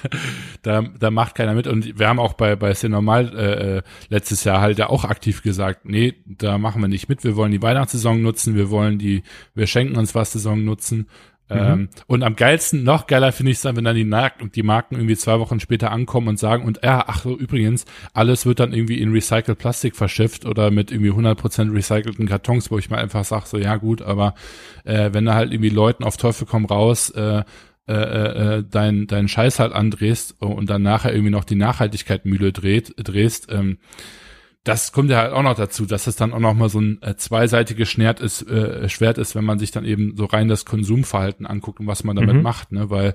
da, 0.61 0.81
da 0.81 1.11
macht 1.11 1.35
keiner 1.35 1.53
mit. 1.53 1.67
Und 1.67 1.97
wir 1.99 2.07
haben 2.07 2.19
auch 2.19 2.33
bei, 2.33 2.55
bei 2.55 2.75
Normal 2.83 3.35
äh, 3.35 3.77
äh, 3.77 3.81
letztes 4.09 4.43
Jahr 4.43 4.61
halt 4.61 4.77
ja 4.77 4.89
auch 4.89 5.05
aktiv 5.05 5.41
gesagt, 5.41 5.85
nee, 5.85 6.15
da 6.25 6.57
machen 6.57 6.81
wir 6.81 6.87
nicht 6.87 7.07
mit. 7.09 7.23
Wir 7.23 7.35
wollen 7.35 7.51
die 7.51 7.61
Weihnachtssaison 7.61 8.21
nutzen, 8.21 8.55
wir 8.55 8.69
wollen 8.69 8.99
die, 8.99 9.23
wir 9.55 9.67
schenken 9.67 9.97
uns 9.97 10.15
was 10.15 10.33
Saison 10.33 10.63
nutzen. 10.63 11.07
Mhm. 11.49 11.57
Ähm, 11.57 11.89
und 12.07 12.23
am 12.23 12.35
geilsten, 12.35 12.83
noch 12.83 13.07
geiler 13.07 13.31
finde 13.31 13.51
ich 13.51 13.57
es 13.57 13.63
dann, 13.63 13.75
wenn 13.75 13.83
dann 13.83 13.95
die, 13.95 14.05
Marken, 14.05 14.51
die 14.51 14.63
Marken 14.63 14.95
irgendwie 14.95 15.15
zwei 15.17 15.39
Wochen 15.39 15.59
später 15.59 15.91
ankommen 15.91 16.27
und 16.27 16.39
sagen, 16.39 16.63
und 16.63 16.79
ja, 16.83 17.03
ach 17.07 17.23
so, 17.23 17.37
übrigens, 17.37 17.85
alles 18.13 18.45
wird 18.45 18.59
dann 18.59 18.73
irgendwie 18.73 18.99
in 18.99 19.11
Recycled 19.11 19.57
Plastik 19.57 19.95
verschifft 19.95 20.45
oder 20.45 20.69
mit 20.71 20.91
irgendwie 20.91 21.11
100% 21.11 21.73
recycelten 21.73 22.27
Kartons, 22.27 22.69
wo 22.69 22.77
ich 22.77 22.89
mal 22.89 22.99
einfach 22.99 23.23
sage, 23.25 23.47
so, 23.47 23.57
ja 23.57 23.77
gut, 23.77 24.01
aber 24.01 24.35
äh, 24.83 25.09
wenn 25.11 25.25
da 25.25 25.33
halt 25.33 25.51
irgendwie 25.51 25.69
Leuten 25.69 26.03
auf 26.03 26.17
Teufel 26.17 26.45
komm 26.47 26.65
raus, 26.65 27.09
äh, 27.09 27.43
äh, 27.87 27.93
äh, 28.59 28.63
dein, 28.69 29.07
dein 29.07 29.27
Scheiß 29.27 29.57
halt 29.57 29.73
andrehst 29.73 30.39
und 30.39 30.69
dann 30.69 30.83
nachher 30.83 31.11
irgendwie 31.11 31.31
noch 31.31 31.43
die 31.43 31.55
Nachhaltigkeit 31.55 32.23
Mühle 32.25 32.51
dreht, 32.51 32.93
drehst, 32.97 33.51
ähm, 33.51 33.79
das 34.63 34.91
kommt 34.91 35.09
ja 35.09 35.17
halt 35.17 35.33
auch 35.33 35.43
noch 35.43 35.55
dazu, 35.55 35.85
dass 35.85 36.07
es 36.07 36.15
dann 36.15 36.33
auch 36.33 36.39
noch 36.39 36.53
mal 36.53 36.69
so 36.69 36.81
ein 36.81 37.01
äh, 37.01 37.15
zweiseitiges 37.15 37.89
Schwert 37.89 38.19
ist, 38.19 38.47
äh, 38.47 38.89
Schwert 38.89 39.17
ist, 39.17 39.35
wenn 39.35 39.45
man 39.45 39.59
sich 39.59 39.71
dann 39.71 39.85
eben 39.85 40.15
so 40.15 40.25
rein 40.25 40.47
das 40.47 40.65
Konsumverhalten 40.65 41.45
anguckt 41.45 41.79
und 41.79 41.87
was 41.87 42.03
man 42.03 42.15
damit 42.15 42.35
mhm. 42.35 42.41
macht, 42.41 42.71
ne? 42.71 42.89
Weil 42.89 43.13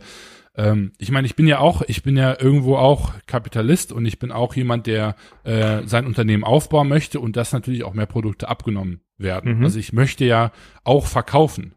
ähm, 0.56 0.92
ich 0.98 1.10
meine, 1.10 1.26
ich 1.26 1.36
bin 1.36 1.46
ja 1.46 1.58
auch, 1.58 1.82
ich 1.82 2.02
bin 2.02 2.16
ja 2.16 2.36
irgendwo 2.38 2.76
auch 2.76 3.12
Kapitalist 3.26 3.92
und 3.92 4.06
ich 4.06 4.18
bin 4.18 4.32
auch 4.32 4.54
jemand, 4.54 4.86
der 4.86 5.16
äh, 5.42 5.82
sein 5.84 6.06
Unternehmen 6.06 6.44
aufbauen 6.44 6.88
möchte 6.88 7.20
und 7.20 7.36
dass 7.36 7.52
natürlich 7.52 7.84
auch 7.84 7.94
mehr 7.94 8.06
Produkte 8.06 8.48
abgenommen 8.48 9.00
werden. 9.18 9.58
Mhm. 9.58 9.64
Also 9.64 9.78
ich 9.78 9.92
möchte 9.92 10.24
ja 10.24 10.52
auch 10.84 11.06
verkaufen, 11.06 11.74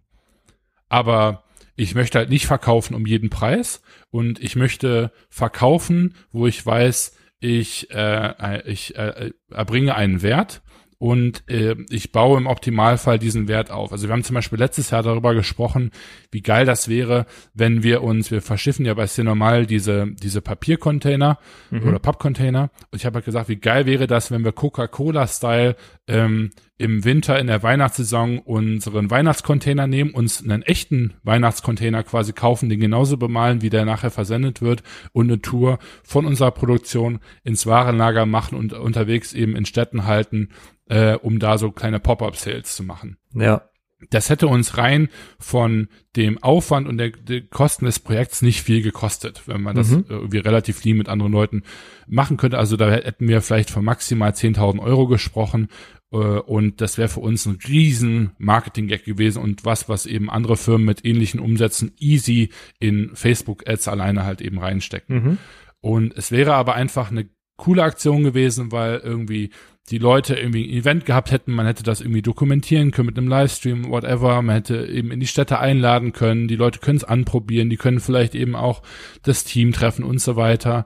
aber 0.89 1.43
ich 1.75 1.93
möchte 1.93 2.19
halt 2.19 2.29
nicht 2.29 2.47
verkaufen 2.47 2.95
um 2.95 3.05
jeden 3.05 3.29
Preis 3.29 3.81
und 4.09 4.39
ich 4.39 4.55
möchte 4.55 5.11
verkaufen, 5.29 6.15
wo 6.31 6.47
ich 6.47 6.63
weiß, 6.63 7.15
ich, 7.39 7.89
äh, 7.91 8.61
ich 8.69 8.95
äh, 8.95 9.31
erbringe 9.51 9.95
einen 9.95 10.21
Wert 10.21 10.61
und 10.99 11.47
äh, 11.47 11.75
ich 11.89 12.11
baue 12.11 12.37
im 12.37 12.47
Optimalfall 12.47 13.19
diesen 13.19 13.47
Wert 13.47 13.69
auf. 13.69 13.91
Also 13.91 14.07
wir 14.07 14.13
haben 14.13 14.23
zum 14.23 14.33
Beispiel 14.33 14.57
letztes 14.57 14.89
Jahr 14.89 15.03
darüber 15.03 15.35
gesprochen, 15.35 15.91
wie 16.31 16.41
geil 16.41 16.65
das 16.65 16.89
wäre, 16.89 17.27
wenn 17.53 17.83
wir 17.83 18.01
uns, 18.01 18.31
wir 18.31 18.41
verschiffen 18.41 18.85
ja 18.85 18.95
bei 18.95 19.05
Cinemal 19.05 19.67
diese, 19.67 20.07
diese 20.07 20.41
Papiercontainer 20.41 21.37
mhm. 21.69 21.87
oder 21.87 21.99
Pappcontainer. 21.99 22.71
Und 22.91 22.97
ich 22.97 23.05
habe 23.05 23.15
halt 23.15 23.25
gesagt, 23.25 23.49
wie 23.49 23.57
geil 23.57 23.85
wäre 23.85 24.07
das, 24.07 24.31
wenn 24.31 24.43
wir 24.43 24.51
Coca-Cola-Style 24.53 25.75
ähm, 26.07 26.51
im 26.77 27.03
Winter 27.03 27.39
in 27.39 27.47
der 27.47 27.63
Weihnachtssaison 27.63 28.39
unseren 28.39 29.09
Weihnachtscontainer 29.09 29.87
nehmen, 29.87 30.11
uns 30.11 30.43
einen 30.43 30.61
echten 30.61 31.13
Weihnachtscontainer 31.23 32.03
quasi 32.03 32.33
kaufen, 32.33 32.69
den 32.69 32.79
genauso 32.79 33.17
bemalen, 33.17 33.61
wie 33.61 33.69
der 33.69 33.85
nachher 33.85 34.11
versendet 34.11 34.61
wird 34.61 34.83
und 35.11 35.27
eine 35.27 35.41
Tour 35.41 35.79
von 36.03 36.25
unserer 36.25 36.51
Produktion 36.51 37.19
ins 37.43 37.65
Warenlager 37.65 38.25
machen 38.25 38.57
und 38.57 38.73
unterwegs 38.73 39.33
eben 39.33 39.55
in 39.55 39.65
Städten 39.65 40.05
halten, 40.05 40.49
äh, 40.89 41.15
um 41.15 41.39
da 41.39 41.57
so 41.57 41.71
kleine 41.71 41.99
Pop-up-Sales 41.99 42.75
zu 42.75 42.83
machen. 42.83 43.17
Ja. 43.33 43.63
Das 44.11 44.29
hätte 44.29 44.47
uns 44.47 44.77
rein 44.77 45.09
von 45.39 45.87
dem 46.15 46.41
Aufwand 46.43 46.87
und 46.87 46.99
der, 46.99 47.09
der 47.09 47.41
Kosten 47.41 47.85
des 47.85 47.97
Projekts 47.97 48.43
nicht 48.43 48.61
viel 48.61 48.83
gekostet, 48.83 49.41
wenn 49.47 49.63
man 49.63 49.75
das 49.75 49.89
mhm. 49.89 50.05
irgendwie 50.07 50.37
relativ 50.37 50.83
lean 50.83 50.97
mit 50.97 51.09
anderen 51.09 51.31
Leuten 51.31 51.63
machen 52.05 52.37
könnte. 52.37 52.59
Also 52.59 52.77
da 52.77 52.91
hätten 52.91 53.27
wir 53.27 53.41
vielleicht 53.41 53.71
von 53.71 53.83
maximal 53.83 54.29
10.000 54.29 54.79
Euro 54.81 55.07
gesprochen 55.07 55.69
und 56.09 56.79
das 56.79 56.97
wäre 56.97 57.09
für 57.09 57.19
uns 57.19 57.45
ein 57.45 57.59
riesen 57.67 58.31
Marketing-Gag 58.37 59.03
gewesen 59.03 59.41
und 59.41 59.65
was, 59.65 59.89
was 59.89 60.05
eben 60.05 60.29
andere 60.29 60.55
Firmen 60.55 60.85
mit 60.85 61.03
ähnlichen 61.03 61.39
Umsätzen 61.41 61.91
easy 61.99 62.49
in 62.79 63.11
Facebook-Ads 63.13 63.89
alleine 63.89 64.23
halt 64.23 64.41
eben 64.41 64.59
reinstecken. 64.59 65.15
Mhm. 65.15 65.37
Und 65.81 66.17
es 66.17 66.31
wäre 66.31 66.53
aber 66.53 66.75
einfach 66.75 67.11
eine 67.11 67.29
coole 67.57 67.83
Aktion 67.83 68.23
gewesen, 68.23 68.71
weil 68.71 69.01
irgendwie 69.03 69.51
die 69.89 69.97
Leute 69.97 70.35
irgendwie 70.35 70.65
ein 70.65 70.81
Event 70.81 71.05
gehabt 71.05 71.31
hätten, 71.31 71.53
man 71.53 71.65
hätte 71.65 71.83
das 71.83 72.01
irgendwie 72.01 72.21
dokumentieren 72.21 72.91
können 72.91 73.07
mit 73.07 73.17
einem 73.17 73.29
Livestream, 73.29 73.89
whatever, 73.89 74.41
man 74.41 74.55
hätte 74.55 74.85
eben 74.85 75.11
in 75.11 75.19
die 75.19 75.27
Städte 75.27 75.59
einladen 75.59 76.11
können, 76.11 76.47
die 76.47 76.57
Leute 76.57 76.79
können 76.79 76.97
es 76.97 77.03
anprobieren, 77.03 77.69
die 77.69 77.77
können 77.77 77.99
vielleicht 77.99 78.35
eben 78.35 78.55
auch 78.55 78.81
das 79.23 79.43
Team 79.43 79.71
treffen 79.71 80.03
und 80.03 80.19
so 80.19 80.35
weiter. 80.35 80.85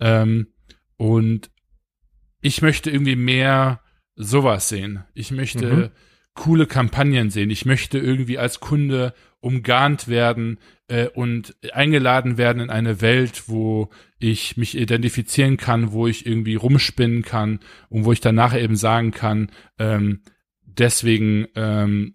Ähm, 0.00 0.48
und 0.96 1.50
ich 2.40 2.60
möchte 2.60 2.90
irgendwie 2.90 3.16
mehr 3.16 3.80
sowas 4.16 4.68
sehen. 4.68 5.04
Ich 5.14 5.30
möchte 5.30 5.66
mhm. 5.66 5.90
coole 6.34 6.66
Kampagnen 6.66 7.30
sehen. 7.30 7.50
Ich 7.50 7.64
möchte 7.64 7.98
irgendwie 7.98 8.38
als 8.38 8.60
Kunde 8.60 9.14
umgarnt 9.40 10.08
werden 10.08 10.58
äh, 10.88 11.08
und 11.08 11.54
eingeladen 11.72 12.38
werden 12.38 12.62
in 12.62 12.70
eine 12.70 13.00
Welt, 13.00 13.44
wo 13.48 13.90
ich 14.18 14.56
mich 14.56 14.76
identifizieren 14.76 15.56
kann, 15.56 15.92
wo 15.92 16.06
ich 16.06 16.26
irgendwie 16.26 16.54
rumspinnen 16.54 17.22
kann 17.22 17.60
und 17.90 18.04
wo 18.04 18.12
ich 18.12 18.20
dann 18.20 18.34
nachher 18.34 18.62
eben 18.62 18.76
sagen 18.76 19.10
kann, 19.10 19.50
ähm, 19.78 20.22
deswegen 20.62 21.46
ähm, 21.54 22.14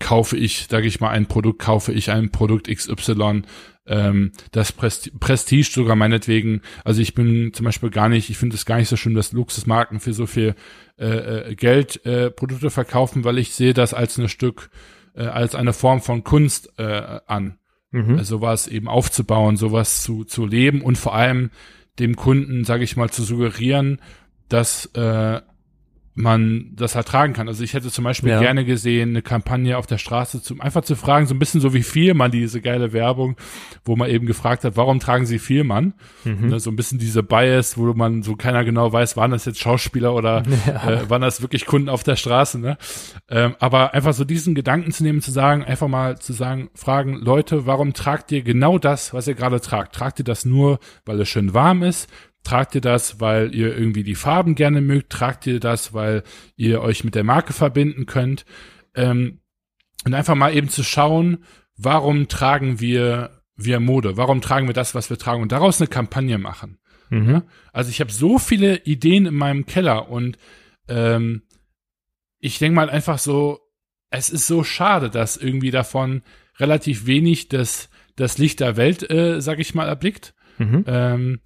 kaufe 0.00 0.36
ich, 0.36 0.66
sage 0.68 0.88
ich 0.88 1.00
mal, 1.00 1.10
ein 1.10 1.26
Produkt, 1.26 1.60
kaufe 1.60 1.92
ich 1.92 2.10
ein 2.10 2.30
Produkt 2.30 2.68
XY, 2.68 3.42
ähm, 3.86 4.32
das 4.50 4.72
Prest 4.72 5.18
Prestige 5.20 5.70
sogar 5.70 5.94
meinetwegen. 5.94 6.62
Also 6.84 7.00
ich 7.00 7.14
bin 7.14 7.52
zum 7.52 7.64
Beispiel 7.64 7.90
gar 7.90 8.08
nicht, 8.08 8.30
ich 8.30 8.38
finde 8.38 8.56
es 8.56 8.66
gar 8.66 8.78
nicht 8.78 8.88
so 8.88 8.96
schlimm, 8.96 9.14
dass 9.14 9.32
Luxusmarken 9.32 10.00
für 10.00 10.12
so 10.12 10.26
viel 10.26 10.54
äh, 10.98 11.50
äh, 11.50 11.54
Geld 11.54 12.04
äh, 12.04 12.30
Produkte 12.30 12.70
verkaufen, 12.70 13.24
weil 13.24 13.38
ich 13.38 13.54
sehe 13.54 13.74
das 13.74 13.94
als 13.94 14.18
ein 14.18 14.28
Stück, 14.28 14.70
äh, 15.14 15.22
als 15.24 15.54
eine 15.54 15.72
Form 15.72 16.00
von 16.00 16.24
Kunst 16.24 16.72
äh, 16.78 17.20
an. 17.26 17.58
Mhm. 17.90 18.18
Also 18.18 18.36
sowas 18.36 18.68
eben 18.68 18.88
aufzubauen, 18.88 19.56
sowas 19.56 20.02
zu, 20.02 20.24
zu 20.24 20.46
leben 20.46 20.82
und 20.82 20.96
vor 20.96 21.14
allem 21.14 21.50
dem 21.98 22.16
Kunden, 22.16 22.64
sage 22.64 22.84
ich 22.84 22.96
mal, 22.96 23.10
zu 23.10 23.22
suggerieren, 23.22 24.00
dass 24.48 24.86
äh, 24.94 25.40
man 26.20 26.70
das 26.74 26.94
halt 26.94 27.08
tragen 27.08 27.32
kann. 27.32 27.48
Also 27.48 27.64
ich 27.64 27.74
hätte 27.74 27.90
zum 27.90 28.04
Beispiel 28.04 28.30
ja. 28.30 28.40
gerne 28.40 28.64
gesehen, 28.64 29.10
eine 29.10 29.22
Kampagne 29.22 29.76
auf 29.76 29.86
der 29.86 29.98
Straße, 29.98 30.42
zum 30.42 30.60
einfach 30.60 30.82
zu 30.82 30.96
fragen, 30.96 31.26
so 31.26 31.34
ein 31.34 31.38
bisschen 31.38 31.60
so 31.60 31.74
wie 31.74 31.82
Vielmann, 31.82 32.30
diese 32.30 32.60
geile 32.60 32.92
Werbung, 32.92 33.36
wo 33.84 33.96
man 33.96 34.10
eben 34.10 34.26
gefragt 34.26 34.64
hat, 34.64 34.76
warum 34.76 35.00
tragen 35.00 35.26
sie 35.26 35.38
Vielmann? 35.38 35.94
Mhm. 36.24 36.48
Ne, 36.48 36.60
so 36.60 36.70
ein 36.70 36.76
bisschen 36.76 36.98
diese 36.98 37.22
Bias, 37.22 37.76
wo 37.76 37.92
man 37.94 38.22
so 38.22 38.36
keiner 38.36 38.64
genau 38.64 38.92
weiß, 38.92 39.16
waren 39.16 39.30
das 39.30 39.44
jetzt 39.44 39.60
Schauspieler 39.60 40.14
oder 40.14 40.42
ja. 40.66 40.90
äh, 41.02 41.10
waren 41.10 41.22
das 41.22 41.42
wirklich 41.42 41.66
Kunden 41.66 41.88
auf 41.88 42.02
der 42.02 42.16
Straße, 42.16 42.58
ne? 42.58 42.76
Ähm, 43.28 43.54
aber 43.58 43.94
einfach 43.94 44.12
so 44.12 44.24
diesen 44.24 44.54
Gedanken 44.54 44.92
zu 44.92 45.02
nehmen, 45.02 45.20
zu 45.20 45.30
sagen, 45.30 45.64
einfach 45.64 45.88
mal 45.88 46.18
zu 46.18 46.32
sagen, 46.32 46.70
fragen, 46.74 47.14
Leute, 47.14 47.66
warum 47.66 47.92
tragt 47.92 48.32
ihr 48.32 48.42
genau 48.42 48.78
das, 48.78 49.14
was 49.14 49.26
ihr 49.26 49.34
gerade 49.34 49.60
tragt? 49.60 49.94
Tragt 49.94 50.18
ihr 50.18 50.24
das 50.24 50.44
nur, 50.44 50.78
weil 51.04 51.20
es 51.20 51.28
schön 51.28 51.54
warm 51.54 51.82
ist? 51.82 52.08
Tragt 52.42 52.74
ihr 52.74 52.80
das, 52.80 53.20
weil 53.20 53.54
ihr 53.54 53.76
irgendwie 53.76 54.02
die 54.02 54.14
Farben 54.14 54.54
gerne 54.54 54.80
mögt? 54.80 55.10
Tragt 55.10 55.46
ihr 55.46 55.60
das, 55.60 55.92
weil 55.92 56.22
ihr 56.56 56.80
euch 56.80 57.04
mit 57.04 57.14
der 57.14 57.24
Marke 57.24 57.52
verbinden 57.52 58.06
könnt? 58.06 58.44
Ähm, 58.94 59.40
und 60.04 60.14
einfach 60.14 60.34
mal 60.34 60.54
eben 60.54 60.68
zu 60.68 60.82
schauen, 60.82 61.44
warum 61.76 62.28
tragen 62.28 62.80
wir 62.80 63.40
wir 63.56 63.80
Mode? 63.80 64.16
Warum 64.16 64.40
tragen 64.40 64.66
wir 64.66 64.74
das, 64.74 64.94
was 64.94 65.10
wir 65.10 65.18
tragen? 65.18 65.42
Und 65.42 65.52
daraus 65.52 65.80
eine 65.80 65.88
Kampagne 65.88 66.38
machen. 66.38 66.78
Mhm. 67.10 67.42
Also 67.72 67.90
ich 67.90 68.00
habe 68.00 68.12
so 68.12 68.38
viele 68.38 68.78
Ideen 68.84 69.26
in 69.26 69.34
meinem 69.34 69.66
Keller 69.66 70.08
und 70.08 70.38
ähm, 70.88 71.42
ich 72.38 72.58
denke 72.58 72.76
mal 72.76 72.88
einfach 72.88 73.18
so, 73.18 73.60
es 74.10 74.30
ist 74.30 74.46
so 74.46 74.64
schade, 74.64 75.10
dass 75.10 75.36
irgendwie 75.36 75.70
davon 75.70 76.22
relativ 76.58 77.06
wenig 77.06 77.48
das, 77.48 77.90
das 78.16 78.38
Licht 78.38 78.60
der 78.60 78.76
Welt, 78.76 79.08
äh, 79.10 79.40
sag 79.40 79.58
ich 79.58 79.74
mal, 79.74 79.88
erblickt. 79.88 80.34
Mhm. 80.58 80.84
Ähm, 80.86 81.40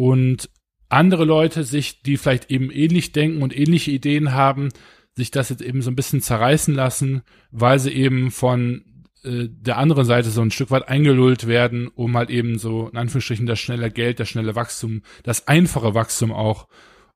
und 0.00 0.48
andere 0.88 1.26
Leute 1.26 1.62
sich, 1.62 2.02
die 2.02 2.16
vielleicht 2.16 2.50
eben 2.50 2.70
ähnlich 2.70 3.12
denken 3.12 3.42
und 3.42 3.54
ähnliche 3.54 3.90
Ideen 3.90 4.32
haben, 4.32 4.70
sich 5.12 5.30
das 5.30 5.50
jetzt 5.50 5.60
eben 5.60 5.82
so 5.82 5.90
ein 5.90 5.94
bisschen 5.94 6.22
zerreißen 6.22 6.74
lassen, 6.74 7.20
weil 7.50 7.78
sie 7.78 7.90
eben 7.90 8.30
von 8.30 8.82
äh, 9.24 9.48
der 9.50 9.76
anderen 9.76 10.06
Seite 10.06 10.30
so 10.30 10.40
ein 10.40 10.50
Stück 10.50 10.70
weit 10.70 10.88
eingelullt 10.88 11.46
werden, 11.46 11.88
um 11.88 12.16
halt 12.16 12.30
eben 12.30 12.58
so 12.58 12.88
in 12.88 12.96
Anführungsstrichen 12.96 13.44
das 13.44 13.60
schnelle 13.60 13.90
Geld, 13.90 14.20
das 14.20 14.30
schnelle 14.30 14.54
Wachstum, 14.54 15.02
das 15.22 15.46
einfache 15.48 15.92
Wachstum 15.92 16.32
auch 16.32 16.66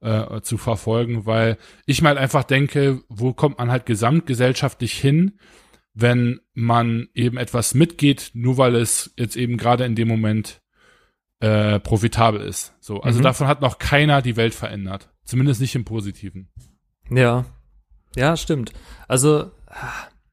äh, 0.03 0.43
zu 0.43 0.59
verfolgen, 0.59 1.25
weil 1.25 1.57
ich 1.87 2.03
mal 2.03 2.19
einfach 2.19 2.45
denke, 2.45 3.01
wo 3.09 3.33
kommt 3.33 3.57
man 3.57 3.71
halt 3.71 3.87
gesamtgesellschaftlich 3.87 4.93
hin, 4.93 5.39
wenn 5.95 6.39
man 6.53 7.09
eben 7.15 7.39
etwas 7.39 7.73
mitgeht, 7.73 8.33
nur 8.35 8.59
weil 8.59 8.75
es 8.75 9.15
jetzt 9.17 9.39
eben 9.39 9.57
gerade 9.57 9.87
in 9.87 9.95
dem 9.95 10.09
Moment 10.09 10.61
äh, 11.41 11.79
profitabel 11.81 12.41
ist. 12.41 12.75
So, 12.81 13.01
also 13.01 13.19
Mhm. 13.19 13.25
davon 13.25 13.47
hat 13.49 13.61
noch 13.61 13.79
keiner 13.79 14.23
die 14.23 14.37
Welt 14.37 14.55
verändert, 14.55 15.11
zumindest 15.25 15.61
nicht 15.61 15.75
im 15.75 15.85
Positiven. 15.85 16.49
Ja. 17.11 17.45
Ja, 18.17 18.37
stimmt. 18.37 18.73
Also, 19.09 19.51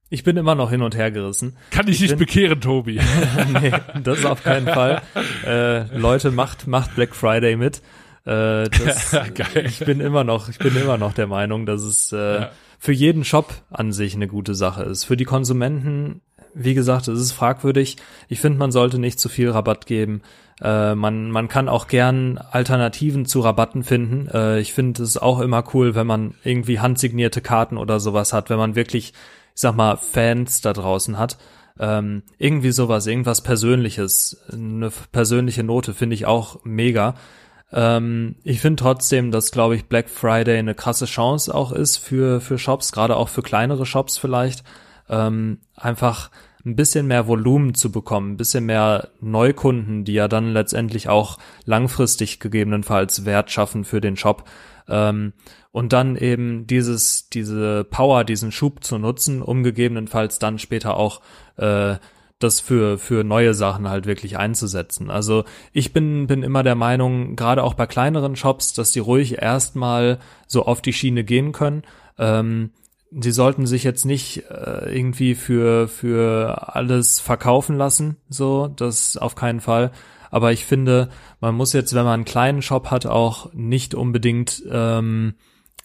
ich 0.09 0.23
bin 0.23 0.37
immer 0.37 0.55
noch 0.55 0.69
hin 0.69 0.81
und 0.83 0.95
her 0.95 1.09
gerissen. 1.11 1.57
Kann 1.71 1.87
ich, 1.87 1.95
Ich 1.95 2.01
nicht 2.01 2.09
bin- 2.11 2.19
bekehren, 2.19 2.61
Tobi. 2.61 2.99
nee, 3.61 3.71
das 4.03 4.23
auf 4.25 4.43
keinen 4.43 4.67
Fall. 4.67 5.01
Äh, 5.45 5.95
Leute, 5.97 6.31
macht, 6.31 6.67
macht 6.67 6.95
Black 6.95 7.15
Friday 7.15 7.55
mit. 7.55 7.81
Äh, 8.25 8.69
das, 8.69 9.11
Geil. 9.33 9.65
Ich 9.65 9.79
bin 9.79 9.99
immer 9.99 10.23
noch, 10.23 10.47
ich 10.49 10.59
bin 10.59 10.75
immer 10.75 10.97
noch 10.97 11.13
der 11.13 11.27
Meinung, 11.27 11.65
dass 11.65 11.81
es 11.81 12.11
äh, 12.13 12.41
Ja. 12.41 12.51
für 12.77 12.91
jeden 12.91 13.23
Shop 13.23 13.51
an 13.71 13.91
sich 13.91 14.13
eine 14.13 14.27
gute 14.27 14.53
Sache 14.53 14.83
ist. 14.83 15.05
Für 15.05 15.17
die 15.17 15.25
Konsumenten, 15.25 16.21
wie 16.53 16.73
gesagt, 16.73 17.07
es 17.07 17.19
ist 17.19 17.31
fragwürdig. 17.31 17.97
Ich 18.27 18.39
finde, 18.39 18.59
man 18.59 18.71
sollte 18.71 18.99
nicht 18.99 19.19
zu 19.19 19.29
viel 19.29 19.49
Rabatt 19.49 19.85
geben. 19.85 20.21
Äh, 20.61 20.95
man, 20.95 21.31
man 21.31 21.47
kann 21.47 21.69
auch 21.69 21.87
gern 21.87 22.37
Alternativen 22.37 23.25
zu 23.25 23.41
Rabatten 23.41 23.83
finden. 23.83 24.27
Äh, 24.27 24.59
ich 24.59 24.73
finde 24.73 25.03
es 25.03 25.17
auch 25.17 25.39
immer 25.39 25.63
cool, 25.73 25.95
wenn 25.95 26.07
man 26.07 26.35
irgendwie 26.43 26.79
handsignierte 26.79 27.41
Karten 27.41 27.77
oder 27.77 27.99
sowas 27.99 28.33
hat, 28.33 28.49
wenn 28.49 28.57
man 28.57 28.75
wirklich, 28.75 29.13
ich 29.55 29.61
sag 29.61 29.75
mal, 29.75 29.97
Fans 29.97 30.61
da 30.61 30.73
draußen 30.73 31.17
hat. 31.17 31.37
Ähm, 31.79 32.23
irgendwie 32.37 32.71
sowas, 32.71 33.07
irgendwas 33.07 33.41
Persönliches, 33.41 34.43
eine 34.51 34.91
persönliche 35.11 35.63
Note 35.63 35.93
finde 35.93 36.13
ich 36.13 36.25
auch 36.25 36.59
mega. 36.63 37.15
Ähm, 37.73 38.35
ich 38.43 38.59
finde 38.59 38.83
trotzdem, 38.83 39.31
dass, 39.31 39.51
glaube 39.51 39.75
ich, 39.75 39.85
Black 39.85 40.09
Friday 40.09 40.57
eine 40.57 40.75
krasse 40.75 41.05
Chance 41.05 41.53
auch 41.53 41.71
ist 41.71 41.97
für, 41.97 42.41
für 42.41 42.57
Shops, 42.57 42.91
gerade 42.91 43.15
auch 43.15 43.29
für 43.29 43.41
kleinere 43.41 43.85
Shops 43.85 44.17
vielleicht, 44.17 44.63
ähm, 45.12 45.59
einfach 45.76 46.32
ein 46.66 46.76
bisschen 46.76 47.07
mehr 47.07 47.28
Volumen 47.28 47.74
zu 47.74 47.91
bekommen, 47.91 48.34
ein 48.34 48.38
bisschen 48.38 48.66
mehr 48.66 49.09
Neukunden, 49.20 50.05
die 50.05 50.14
ja 50.14 50.28
dann 50.28 50.53
letztendlich 50.53 51.09
auch 51.09 51.38
langfristig 51.66 52.39
gegebenenfalls 52.39 53.26
Wert 53.26 53.51
schaffen 53.51 53.84
für 53.84 54.01
den 54.01 54.16
Shop. 54.16 54.45
Ähm, 54.88 55.34
und 55.72 55.93
dann 55.93 56.16
eben 56.16 56.68
dieses, 56.68 57.30
diese 57.30 57.84
Power, 57.84 58.24
diesen 58.24 58.51
Schub 58.51 58.84
zu 58.84 58.97
nutzen, 58.97 59.41
um 59.41 59.64
gegebenenfalls 59.64 60.38
dann 60.38 60.59
später 60.59 60.97
auch 60.97 61.22
äh, 61.57 61.95
das 62.39 62.59
für, 62.59 62.97
für 62.97 63.24
neue 63.24 63.53
Sachen 63.53 63.88
halt 63.88 64.05
wirklich 64.05 64.38
einzusetzen. 64.38 65.09
Also 65.09 65.45
ich 65.74 65.93
bin, 65.93 66.28
bin 66.28 66.43
immer 66.43 66.64
der 66.64 66.76
Meinung, 66.76 67.36
gerade 67.36 67.64
auch 67.64 67.74
bei 67.76 67.86
kleineren 67.86 68.36
Shops, 68.36 68.74
dass 68.74 68.91
die 68.91 68.99
ruhig 68.99 69.41
erstmal 69.41 70.20
so 70.47 70.66
auf 70.66 70.82
die 70.82 70.93
Schiene 70.93 71.24
gehen 71.24 71.51
können. 71.51 71.84
Ähm, 72.18 72.72
die 73.12 73.32
sollten 73.32 73.66
sich 73.68 73.84
jetzt 73.84 74.05
nicht 74.05 74.45
äh, 74.49 74.95
irgendwie 74.95 75.36
für, 75.36 75.88
für 75.89 76.76
alles 76.76 77.20
verkaufen 77.20 77.78
lassen, 77.78 78.18
so, 78.30 78.68
das 78.68 79.18
auf 79.18 79.36
keinen 79.36 79.59
Fall. 79.59 79.91
Aber 80.30 80.53
ich 80.53 80.66
finde, 80.66 81.09
man 81.41 81.53
muss 81.55 81.74
jetzt, 81.74 81.93
wenn 81.93 82.05
man 82.05 82.14
einen 82.14 82.26
kleinen 82.26 82.62
Shop 82.62 82.89
hat, 82.89 83.05
auch 83.05 83.51
nicht 83.53 83.93
unbedingt 83.93 84.64
ähm, 84.72 85.36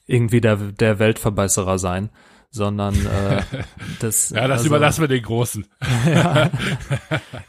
irgendwie 0.07 0.41
der, 0.41 0.57
der 0.57 1.01
Weltverbesserer 1.01 1.81
sein, 1.81 2.11
sondern 2.53 2.95
äh, 2.95 3.43
das. 3.99 4.31
Ja, 4.31 4.47
das 4.47 4.59
also- 4.59 4.68
überlassen 4.68 5.01
wir 5.01 5.09
den 5.09 5.22
Großen. 5.24 5.66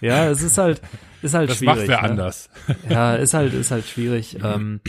ja, 0.02 0.30
es 0.30 0.42
ist 0.42 0.58
halt, 0.58 0.82
ist 1.22 1.36
halt 1.36 1.52
Das 1.52 1.58
schwierig. 1.58 1.76
macht 1.76 1.88
wer 1.88 2.02
ne? 2.02 2.10
anders. 2.10 2.50
Ja, 2.90 3.16
ist 3.16 3.36
halt, 3.36 3.54
ist 3.54 3.70
halt 3.70 3.86
schwierig. 3.86 4.38
ähm, 4.44 4.82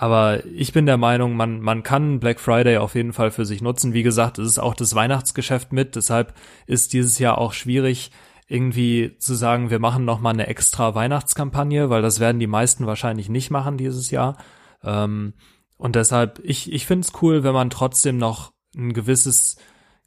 aber 0.00 0.46
ich 0.46 0.72
bin 0.72 0.86
der 0.86 0.96
Meinung, 0.96 1.36
man, 1.36 1.60
man 1.60 1.82
kann 1.82 2.20
Black 2.20 2.40
Friday 2.40 2.78
auf 2.78 2.94
jeden 2.94 3.12
Fall 3.12 3.30
für 3.30 3.44
sich 3.44 3.60
nutzen. 3.60 3.92
Wie 3.92 4.02
gesagt, 4.02 4.38
es 4.38 4.46
ist 4.46 4.58
auch 4.58 4.72
das 4.72 4.94
Weihnachtsgeschäft 4.94 5.74
mit. 5.74 5.94
Deshalb 5.94 6.32
ist 6.66 6.94
dieses 6.94 7.18
Jahr 7.18 7.36
auch 7.36 7.52
schwierig, 7.52 8.10
irgendwie 8.48 9.18
zu 9.18 9.34
sagen, 9.34 9.68
wir 9.68 9.78
machen 9.78 10.06
noch 10.06 10.18
mal 10.18 10.30
eine 10.30 10.46
extra 10.46 10.94
Weihnachtskampagne, 10.94 11.90
weil 11.90 12.00
das 12.00 12.18
werden 12.18 12.38
die 12.38 12.46
meisten 12.46 12.86
wahrscheinlich 12.86 13.28
nicht 13.28 13.50
machen 13.50 13.76
dieses 13.76 14.10
Jahr. 14.10 14.38
Ähm, 14.82 15.34
und 15.76 15.96
deshalb, 15.96 16.40
ich, 16.44 16.72
ich 16.72 16.86
finde 16.86 17.06
es 17.06 17.20
cool, 17.20 17.44
wenn 17.44 17.52
man 17.52 17.68
trotzdem 17.68 18.16
noch 18.16 18.52
ein 18.74 18.94
gewisses 18.94 19.58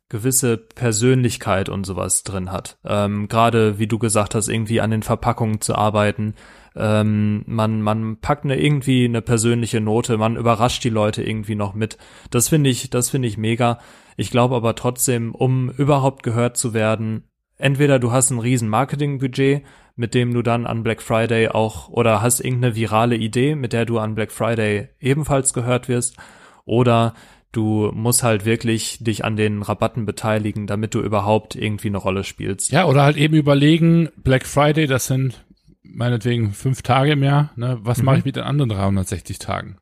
gewisse 0.09 0.57
Persönlichkeit 0.57 1.69
und 1.69 1.85
sowas 1.85 2.23
drin 2.23 2.51
hat. 2.51 2.77
Ähm, 2.83 3.27
Gerade 3.27 3.79
wie 3.79 3.87
du 3.87 3.97
gesagt 3.97 4.35
hast, 4.35 4.47
irgendwie 4.47 4.81
an 4.81 4.91
den 4.91 5.01
Verpackungen 5.01 5.61
zu 5.61 5.75
arbeiten. 5.75 6.35
Ähm, 6.75 7.43
man, 7.45 7.81
man 7.81 8.17
packt 8.17 8.45
eine 8.45 8.59
irgendwie 8.59 9.05
eine 9.05 9.21
persönliche 9.21 9.81
Note, 9.81 10.17
man 10.17 10.37
überrascht 10.37 10.83
die 10.83 10.89
Leute 10.89 11.23
irgendwie 11.23 11.55
noch 11.55 11.73
mit. 11.73 11.97
Das 12.31 12.49
finde 12.49 12.69
ich, 12.69 12.89
das 12.89 13.09
finde 13.09 13.27
ich 13.27 13.37
mega. 13.37 13.79
Ich 14.17 14.31
glaube 14.31 14.55
aber 14.55 14.75
trotzdem, 14.75 15.33
um 15.35 15.69
überhaupt 15.69 16.23
gehört 16.23 16.57
zu 16.57 16.73
werden, 16.73 17.23
entweder 17.57 17.99
du 17.99 18.11
hast 18.11 18.31
ein 18.31 18.39
riesen 18.39 18.69
Marketingbudget, 18.69 19.63
mit 19.95 20.13
dem 20.15 20.33
du 20.33 20.41
dann 20.41 20.65
an 20.65 20.83
Black 20.83 21.01
Friday 21.01 21.49
auch 21.49 21.89
oder 21.89 22.21
hast 22.21 22.39
irgendeine 22.39 22.75
virale 22.75 23.15
Idee, 23.15 23.55
mit 23.55 23.73
der 23.73 23.85
du 23.85 23.99
an 23.99 24.15
Black 24.15 24.31
Friday 24.31 24.89
ebenfalls 24.99 25.53
gehört 25.53 25.87
wirst, 25.87 26.17
oder 26.65 27.13
du 27.51 27.91
musst 27.93 28.23
halt 28.23 28.45
wirklich 28.45 28.97
dich 29.03 29.23
an 29.23 29.35
den 29.35 29.61
Rabatten 29.61 30.05
beteiligen, 30.05 30.65
damit 30.65 30.95
du 30.95 31.01
überhaupt 31.01 31.55
irgendwie 31.55 31.89
eine 31.89 31.97
Rolle 31.97 32.23
spielst. 32.23 32.71
Ja, 32.71 32.85
oder 32.85 33.03
halt 33.03 33.17
eben 33.17 33.35
überlegen, 33.35 34.09
Black 34.17 34.47
Friday, 34.47 34.87
das 34.87 35.05
sind 35.05 35.45
meinetwegen 35.83 36.53
fünf 36.53 36.81
Tage 36.81 37.11
im 37.11 37.23
Jahr, 37.23 37.51
ne? 37.55 37.77
Was 37.81 37.99
Mhm. 37.99 38.05
mache 38.05 38.17
ich 38.19 38.25
mit 38.25 38.35
den 38.35 38.43
anderen 38.43 38.69
360 38.69 39.39
Tagen? 39.39 39.77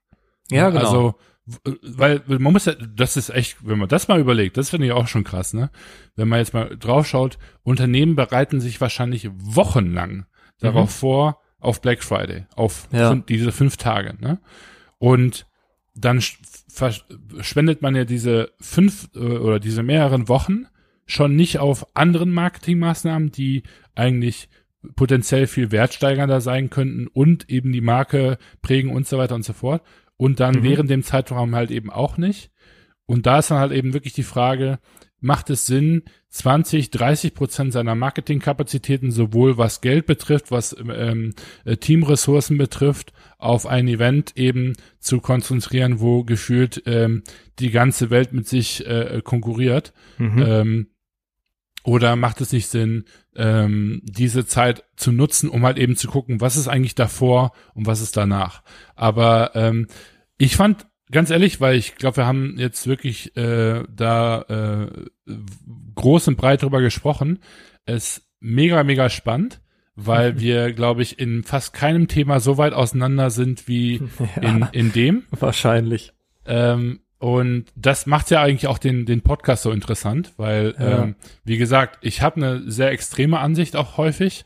Ja, 0.49 0.69
genau. 0.69 0.79
Also, 0.85 1.15
weil 1.81 2.21
man 2.27 2.53
muss 2.53 2.65
ja, 2.65 2.73
das 2.73 3.17
ist 3.17 3.29
echt, 3.29 3.57
wenn 3.67 3.79
man 3.79 3.89
das 3.89 4.07
mal 4.07 4.19
überlegt, 4.19 4.57
das 4.57 4.69
finde 4.69 4.87
ich 4.87 4.93
auch 4.93 5.07
schon 5.07 5.23
krass, 5.23 5.53
ne? 5.53 5.69
Wenn 6.15 6.27
man 6.27 6.39
jetzt 6.39 6.53
mal 6.53 6.77
draufschaut, 6.77 7.37
Unternehmen 7.63 8.15
bereiten 8.15 8.59
sich 8.61 8.79
wahrscheinlich 8.81 9.29
wochenlang 9.33 10.25
darauf 10.59 10.91
vor, 10.91 11.39
auf 11.59 11.81
Black 11.81 12.03
Friday, 12.03 12.45
auf 12.55 12.87
Mhm. 12.91 12.97
Ja. 12.99 13.11
fün- 13.11 13.25
diese 13.25 13.51
fünf 13.51 13.77
Tage, 13.77 14.15
ne? 14.19 14.39
Und 14.97 15.45
dann 15.95 16.19
sch- 16.19 16.37
verschwendet 16.69 17.81
man 17.81 17.95
ja 17.95 18.05
diese 18.05 18.51
fünf 18.59 19.09
äh, 19.15 19.19
oder 19.19 19.59
diese 19.59 19.83
mehreren 19.83 20.27
Wochen 20.29 20.65
schon 21.05 21.35
nicht 21.35 21.59
auf 21.59 21.85
anderen 21.95 22.31
Marketingmaßnahmen, 22.31 23.31
die 23.31 23.63
eigentlich 23.95 24.47
potenziell 24.95 25.47
viel 25.47 25.71
wertsteigernder 25.71 26.41
sein 26.41 26.69
könnten 26.69 27.07
und 27.07 27.49
eben 27.49 27.71
die 27.71 27.81
Marke 27.81 28.37
prägen 28.61 28.91
und 28.91 29.07
so 29.07 29.17
weiter 29.17 29.35
und 29.35 29.45
so 29.45 29.53
fort. 29.53 29.83
Und 30.17 30.39
dann 30.39 30.55
Mhm. 30.55 30.63
während 30.63 30.89
dem 30.89 31.03
Zeitraum 31.03 31.55
halt 31.55 31.71
eben 31.71 31.89
auch 31.89 32.17
nicht. 32.17 32.51
Und 33.05 33.25
da 33.25 33.39
ist 33.39 33.51
dann 33.51 33.59
halt 33.59 33.71
eben 33.71 33.93
wirklich 33.93 34.13
die 34.13 34.23
Frage, 34.23 34.79
macht 35.19 35.49
es 35.49 35.65
Sinn, 35.65 36.03
20, 36.29 36.89
30 36.91 37.33
Prozent 37.35 37.73
seiner 37.73 37.93
Marketingkapazitäten, 37.93 39.11
sowohl 39.11 39.57
was 39.57 39.81
Geld 39.81 40.05
betrifft, 40.05 40.49
was 40.49 40.75
ähm, 40.79 41.33
äh, 41.65 41.77
Teamressourcen 41.77 42.57
betrifft, 42.57 43.13
auf 43.37 43.67
ein 43.67 43.87
Event 43.87 44.37
eben 44.37 44.73
zu 44.99 45.19
konzentrieren, 45.19 45.99
wo 45.99 46.23
gefühlt 46.23 46.83
ähm, 46.85 47.23
die 47.59 47.69
ganze 47.69 48.09
Welt 48.09 48.33
mit 48.33 48.47
sich 48.47 48.85
äh, 48.87 49.21
konkurriert? 49.23 49.93
Mhm. 50.17 50.41
Ähm, 50.43 50.87
oder 51.83 52.15
macht 52.15 52.41
es 52.41 52.51
nicht 52.51 52.67
Sinn, 52.67 53.05
ähm, 53.35 54.01
diese 54.03 54.45
Zeit 54.45 54.83
zu 54.95 55.11
nutzen, 55.11 55.49
um 55.49 55.65
halt 55.65 55.77
eben 55.77 55.95
zu 55.95 56.07
gucken, 56.07 56.41
was 56.41 56.57
ist 56.57 56.67
eigentlich 56.67 56.95
davor 56.95 57.53
und 57.73 57.87
was 57.87 58.01
ist 58.01 58.17
danach? 58.17 58.63
Aber 58.95 59.51
ähm, 59.55 59.87
ich 60.37 60.55
fand, 60.55 60.87
ganz 61.11 61.29
ehrlich, 61.29 61.61
weil 61.61 61.75
ich 61.75 61.95
glaube, 61.95 62.17
wir 62.17 62.25
haben 62.25 62.55
jetzt 62.57 62.87
wirklich 62.87 63.35
äh, 63.35 63.83
da 63.89 64.41
äh, 64.41 65.33
groß 65.95 66.27
und 66.29 66.37
breit 66.37 66.61
drüber 66.63 66.81
gesprochen, 66.81 67.39
es 67.85 68.27
mega, 68.39 68.83
mega 68.83 69.09
spannend, 69.09 69.61
weil 69.95 70.39
wir, 70.39 70.73
glaube 70.73 71.01
ich, 71.01 71.19
in 71.19 71.43
fast 71.43 71.73
keinem 71.73 72.07
Thema 72.07 72.39
so 72.39 72.57
weit 72.57 72.73
auseinander 72.73 73.29
sind 73.29 73.67
wie 73.67 74.01
in, 74.41 74.67
in 74.71 74.91
dem. 74.91 75.23
Wahrscheinlich. 75.31 76.13
Ähm, 76.45 77.00
und 77.21 77.65
das 77.75 78.07
macht 78.07 78.31
ja 78.31 78.41
eigentlich 78.41 78.65
auch 78.65 78.79
den, 78.79 79.05
den 79.05 79.21
Podcast 79.21 79.61
so 79.61 79.71
interessant, 79.71 80.33
weil, 80.37 80.73
Ja. 80.79 81.03
ähm, 81.03 81.15
wie 81.43 81.57
gesagt, 81.57 81.99
ich 82.01 82.23
habe 82.23 82.37
eine 82.37 82.71
sehr 82.71 82.89
extreme 82.89 83.37
Ansicht 83.39 83.75
auch 83.75 83.97
häufig. 83.97 84.43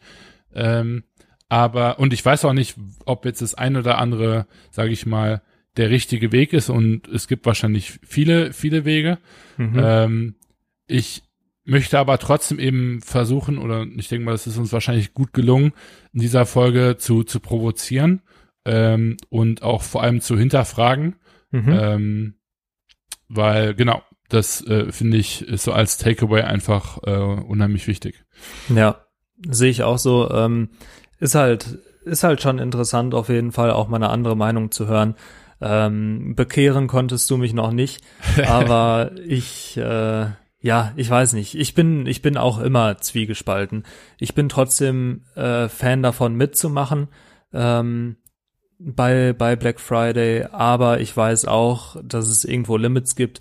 Ähm, 0.53 1.05
aber, 1.47 1.99
und 1.99 2.11
ich 2.11 2.25
weiß 2.25 2.43
auch 2.43 2.51
nicht, 2.51 2.75
ob 3.05 3.23
jetzt 3.23 3.41
das 3.41 3.53
ein 3.53 3.77
oder 3.77 3.97
andere, 3.97 4.45
sage 4.71 4.91
ich 4.91 5.05
mal, 5.05 5.41
der 5.77 5.89
richtige 5.89 6.33
Weg 6.33 6.51
ist 6.51 6.69
und 6.69 7.07
es 7.07 7.29
gibt 7.29 7.45
wahrscheinlich 7.45 7.99
viele, 8.05 8.51
viele 8.51 8.83
Wege. 8.83 9.19
Mhm. 9.55 9.79
Ähm, 9.81 10.35
ich 10.87 11.23
möchte 11.63 11.97
aber 11.97 12.17
trotzdem 12.17 12.59
eben 12.59 13.01
versuchen, 13.01 13.57
oder 13.57 13.85
ich 13.95 14.09
denke 14.09 14.25
mal, 14.25 14.35
es 14.35 14.47
ist 14.47 14.57
uns 14.57 14.73
wahrscheinlich 14.73 15.13
gut 15.13 15.31
gelungen, 15.33 15.71
in 16.11 16.19
dieser 16.19 16.45
Folge 16.45 16.97
zu, 16.97 17.23
zu 17.23 17.39
provozieren 17.39 18.21
ähm, 18.65 19.15
und 19.29 19.61
auch 19.63 19.81
vor 19.81 20.03
allem 20.03 20.19
zu 20.19 20.37
hinterfragen. 20.37 21.15
Mhm. 21.51 21.79
Ähm, 21.79 22.35
weil, 23.27 23.73
genau, 23.73 24.01
das 24.29 24.65
äh, 24.65 24.91
finde 24.91 25.17
ich 25.17 25.47
ist 25.47 25.63
so 25.63 25.71
als 25.71 25.97
Takeaway 25.97 26.41
einfach 26.41 26.99
äh, 27.03 27.11
unheimlich 27.11 27.87
wichtig. 27.87 28.23
Ja, 28.69 29.05
sehe 29.49 29.69
ich 29.69 29.83
auch 29.83 29.97
so. 29.97 30.29
Ähm, 30.31 30.69
ist 31.19 31.35
halt, 31.35 31.79
ist 32.03 32.23
halt 32.23 32.41
schon 32.41 32.59
interessant, 32.59 33.13
auf 33.13 33.29
jeden 33.29 33.51
Fall 33.51 33.71
auch 33.71 33.87
mal 33.87 33.97
eine 33.97 34.09
andere 34.09 34.35
Meinung 34.35 34.71
zu 34.71 34.87
hören. 34.87 35.15
Ähm, 35.61 36.35
bekehren 36.35 36.87
konntest 36.87 37.29
du 37.29 37.37
mich 37.37 37.53
noch 37.53 37.71
nicht, 37.71 38.03
aber 38.47 39.11
ich, 39.25 39.77
äh, 39.77 40.27
ja, 40.59 40.91
ich 40.95 41.09
weiß 41.09 41.33
nicht. 41.33 41.55
Ich 41.55 41.75
bin, 41.75 42.07
ich 42.07 42.21
bin 42.21 42.37
auch 42.37 42.59
immer 42.59 42.97
zwiegespalten. 42.97 43.83
Ich 44.19 44.33
bin 44.33 44.49
trotzdem 44.49 45.23
äh, 45.35 45.69
Fan 45.69 46.01
davon 46.01 46.35
mitzumachen 46.35 47.07
ähm, 47.53 48.17
bei 48.79 49.33
bei 49.33 49.55
Black 49.55 49.79
Friday, 49.79 50.45
aber 50.51 50.99
ich 50.99 51.15
weiß 51.15 51.45
auch, 51.45 51.97
dass 52.03 52.27
es 52.27 52.45
irgendwo 52.45 52.77
Limits 52.77 53.15
gibt. 53.15 53.39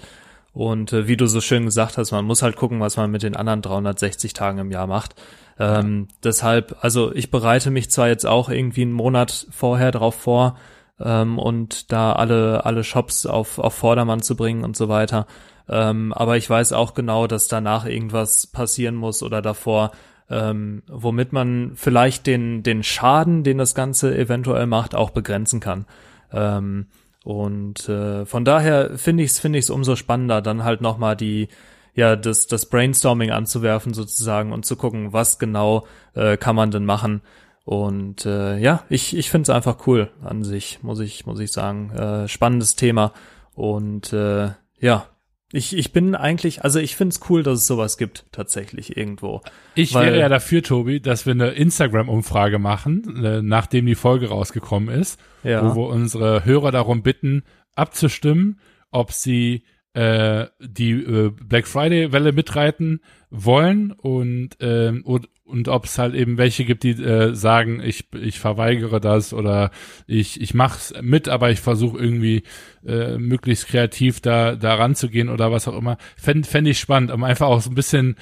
Und 0.53 0.93
äh, 0.93 1.09
wie 1.09 1.17
du 1.17 1.27
so 1.27 1.41
schön 1.41 1.65
gesagt 1.65 1.99
hast, 1.99 2.13
man 2.13 2.25
muss 2.25 2.43
halt 2.43 2.57
gucken, 2.57 2.79
was 2.81 2.97
man 2.97 3.11
mit 3.11 3.25
den 3.25 3.35
anderen 3.37 3.61
360 3.61 4.35
Tagen 4.35 4.59
im 4.59 4.71
Jahr 4.71 4.87
macht. 4.87 5.17
Ähm, 5.59 6.09
deshalb, 6.23 6.77
also 6.81 7.13
ich 7.13 7.31
bereite 7.31 7.71
mich 7.71 7.91
zwar 7.91 8.09
jetzt 8.09 8.27
auch 8.27 8.49
irgendwie 8.49 8.83
einen 8.83 8.93
Monat 8.93 9.47
vorher 9.51 9.91
drauf 9.91 10.15
vor, 10.15 10.57
ähm, 11.01 11.39
und 11.39 11.93
da 11.93 12.13
alle, 12.13 12.65
alle 12.65 12.85
Shops 12.85 13.27
auf, 13.27 13.59
auf 13.59 13.75
Vordermann 13.75 14.23
zu 14.23 14.37
bringen 14.37 14.65
und 14.65 14.77
so 14.77 14.89
weiter. 14.89 15.27
Ähm, 15.69 16.13
aber 16.13 16.37
ich 16.37 16.49
weiß 16.49 16.73
auch 16.73 16.95
genau, 16.95 17.27
dass 17.27 17.49
danach 17.49 17.87
irgendwas 17.87 18.47
passieren 18.47 18.95
muss 18.95 19.23
oder 19.23 19.43
davor, 19.43 19.93
ähm, 20.31 20.83
womit 20.89 21.33
man 21.33 21.73
vielleicht 21.75 22.27
den, 22.27 22.63
den 22.63 22.83
Schaden, 22.83 23.45
den 23.45 23.59
das 23.59 23.75
Ganze 23.75 24.17
eventuell 24.17 24.67
macht, 24.67 24.95
auch 24.95 25.11
begrenzen 25.11 25.61
kann. 25.61 25.87
Ähm, 26.33 26.87
und 27.25 27.89
äh, 27.89 28.27
von 28.27 28.45
daher 28.45 28.99
finde 28.99 29.23
ich 29.23 29.31
es 29.31 29.41
finde 29.41 29.59
ich 29.59 29.65
es 29.65 29.71
umso 29.71 29.97
spannender, 29.97 30.43
dann 30.43 30.65
halt 30.65 30.81
nochmal 30.81 31.17
die 31.17 31.49
ja 31.95 32.17
das 32.17 32.47
das 32.47 32.67
Brainstorming 32.67 33.31
anzuwerfen 33.31 33.95
sozusagen 33.95 34.53
und 34.53 34.67
zu 34.67 34.77
gucken, 34.77 35.13
was 35.13 35.39
genau 35.39 35.87
äh, 36.15 36.37
kann 36.37 36.57
man 36.57 36.71
denn 36.71 36.85
machen, 36.85 37.23
und 37.65 38.27
äh, 38.27 38.59
ja, 38.59 38.85
ich, 38.91 39.17
ich 39.17 39.31
finde 39.31 39.51
es 39.51 39.57
einfach 39.57 39.87
cool 39.87 40.11
an 40.23 40.45
sich, 40.45 40.83
muss 40.83 41.01
ich, 41.01 41.25
muss 41.25 41.41
ich 41.41 41.51
sagen. 41.51 41.91
Äh, 41.91 42.29
spannendes 42.29 42.77
Thema. 42.77 43.13
Und 43.55 44.13
äh, 44.13 44.51
ja, 44.79 45.07
ich, 45.55 45.77
ich 45.77 45.93
bin 45.93 46.17
eigentlich, 46.17 46.65
also 46.65 46.81
ich 46.81 46.97
finde 46.97 47.15
es 47.15 47.21
cool, 47.31 47.45
dass 47.45 47.61
es 47.61 47.67
sowas 47.69 47.97
gibt, 47.97 48.27
tatsächlich 48.33 48.97
irgendwo. 48.97 49.41
Ich 49.77 49.95
Weil, 49.95 50.07
wäre 50.07 50.19
ja 50.19 50.29
dafür, 50.29 50.63
Tobi, 50.63 51.01
dass 51.01 51.27
wir 51.27 51.33
eine 51.33 51.51
Instagram-Umfrage 51.51 52.59
machen, 52.59 53.25
äh, 53.25 53.41
nachdem 53.41 53.87
die 53.87 53.95
Folge 53.95 54.29
rausgekommen 54.29 54.93
ist, 54.93 55.21
ja. 55.45 55.65
wo 55.65 55.83
wir 55.83 55.89
unsere 55.89 56.45
Hörer 56.45 56.73
darum 56.73 57.03
bitten, 57.03 57.45
abzustimmen, 57.77 58.59
ob 58.91 59.13
sie 59.13 59.63
äh, 59.93 60.47
die 60.61 60.91
äh, 60.91 61.31
Black 61.31 61.69
Friday-Welle 61.69 62.33
mitreiten 62.33 63.01
wollen 63.31 63.93
und, 63.93 64.57
ähm, 64.61 65.03
und, 65.05 65.29
und 65.55 65.69
ob 65.69 65.85
es 65.85 65.99
halt 65.99 66.17
eben 66.17 66.37
welche 66.37 66.65
gibt, 66.65 66.83
die 66.83 67.01
äh, 67.01 67.33
sagen, 67.33 67.81
ich, 67.81 68.13
ich 68.13 68.41
verweigere 68.41 69.01
das 69.01 69.33
oder 69.33 69.71
ich, 70.09 70.41
ich 70.41 70.53
mach's 70.53 70.93
mit, 71.01 71.29
aber 71.29 71.53
ich 71.53 71.61
versuche 71.61 71.97
irgendwie 71.97 72.43
äh, 72.85 73.19
möglichst 73.19 73.69
kreativ 73.69 74.21
da, 74.21 74.57
da 74.57 74.75
ranzugehen 74.75 75.29
oder 75.29 75.53
was 75.53 75.69
auch 75.69 75.79
immer. 75.79 75.97
Fände 76.17 76.49
fänd 76.49 76.67
ich 76.67 76.81
spannend, 76.81 77.13
um 77.13 77.23
einfach 77.23 77.47
auch 77.47 77.61
so 77.61 77.71
ein 77.71 77.77
bisschen 77.77 78.17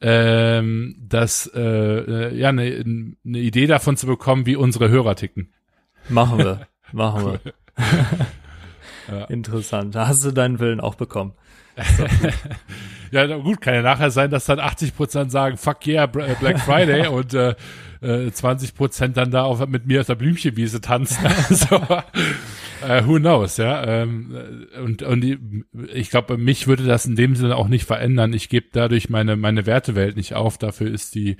ähm, 0.00 0.94
das 1.00 1.50
äh, 1.52 1.60
äh 1.60 2.36
ja 2.36 2.50
eine 2.50 2.84
ne 2.84 3.38
Idee 3.38 3.66
davon 3.66 3.96
zu 3.96 4.06
bekommen, 4.06 4.46
wie 4.46 4.54
unsere 4.54 4.88
Hörer 4.88 5.16
ticken. 5.16 5.52
Machen 6.08 6.38
wir, 6.38 6.68
machen 6.92 7.32
wir. 7.32 7.40
Ja. 9.08 9.24
Interessant. 9.26 9.94
Da 9.94 10.08
hast 10.08 10.24
du 10.24 10.32
deinen 10.32 10.58
Willen 10.58 10.80
auch 10.80 10.96
bekommen. 10.96 11.34
ja, 13.10 13.26
gut, 13.36 13.60
kann 13.60 13.74
ja 13.74 13.82
nachher 13.82 14.10
sein, 14.10 14.30
dass 14.30 14.46
dann 14.46 14.60
80 14.60 14.96
Prozent 14.96 15.30
sagen, 15.30 15.56
fuck 15.56 15.86
yeah, 15.86 16.04
äh, 16.04 16.34
Black 16.40 16.58
Friday 16.60 17.06
und 17.08 17.34
äh, 17.34 17.54
20 18.30 18.70
äh, 18.70 18.72
Prozent 18.72 19.16
dann 19.16 19.30
da 19.30 19.44
auf, 19.44 19.66
mit 19.66 19.86
mir 19.86 20.00
auf 20.00 20.06
der 20.06 20.14
Blümchenwiese 20.14 20.80
tanzen. 20.80 21.26
so, 21.50 21.76
äh, 22.86 23.04
who 23.06 23.16
knows, 23.16 23.56
ja. 23.56 23.84
Ähm, 23.84 24.66
und 24.82 25.02
und 25.02 25.20
die, 25.20 25.38
ich 25.92 26.10
glaube, 26.10 26.38
mich 26.38 26.66
würde 26.66 26.84
das 26.84 27.06
in 27.06 27.16
dem 27.16 27.34
Sinne 27.34 27.56
auch 27.56 27.68
nicht 27.68 27.84
verändern. 27.84 28.32
Ich 28.32 28.48
gebe 28.48 28.66
dadurch 28.72 29.08
meine 29.10 29.36
meine 29.36 29.66
Wertewelt 29.66 30.16
nicht 30.16 30.34
auf. 30.34 30.58
Dafür 30.58 30.90
ist 30.90 31.14
die 31.14 31.36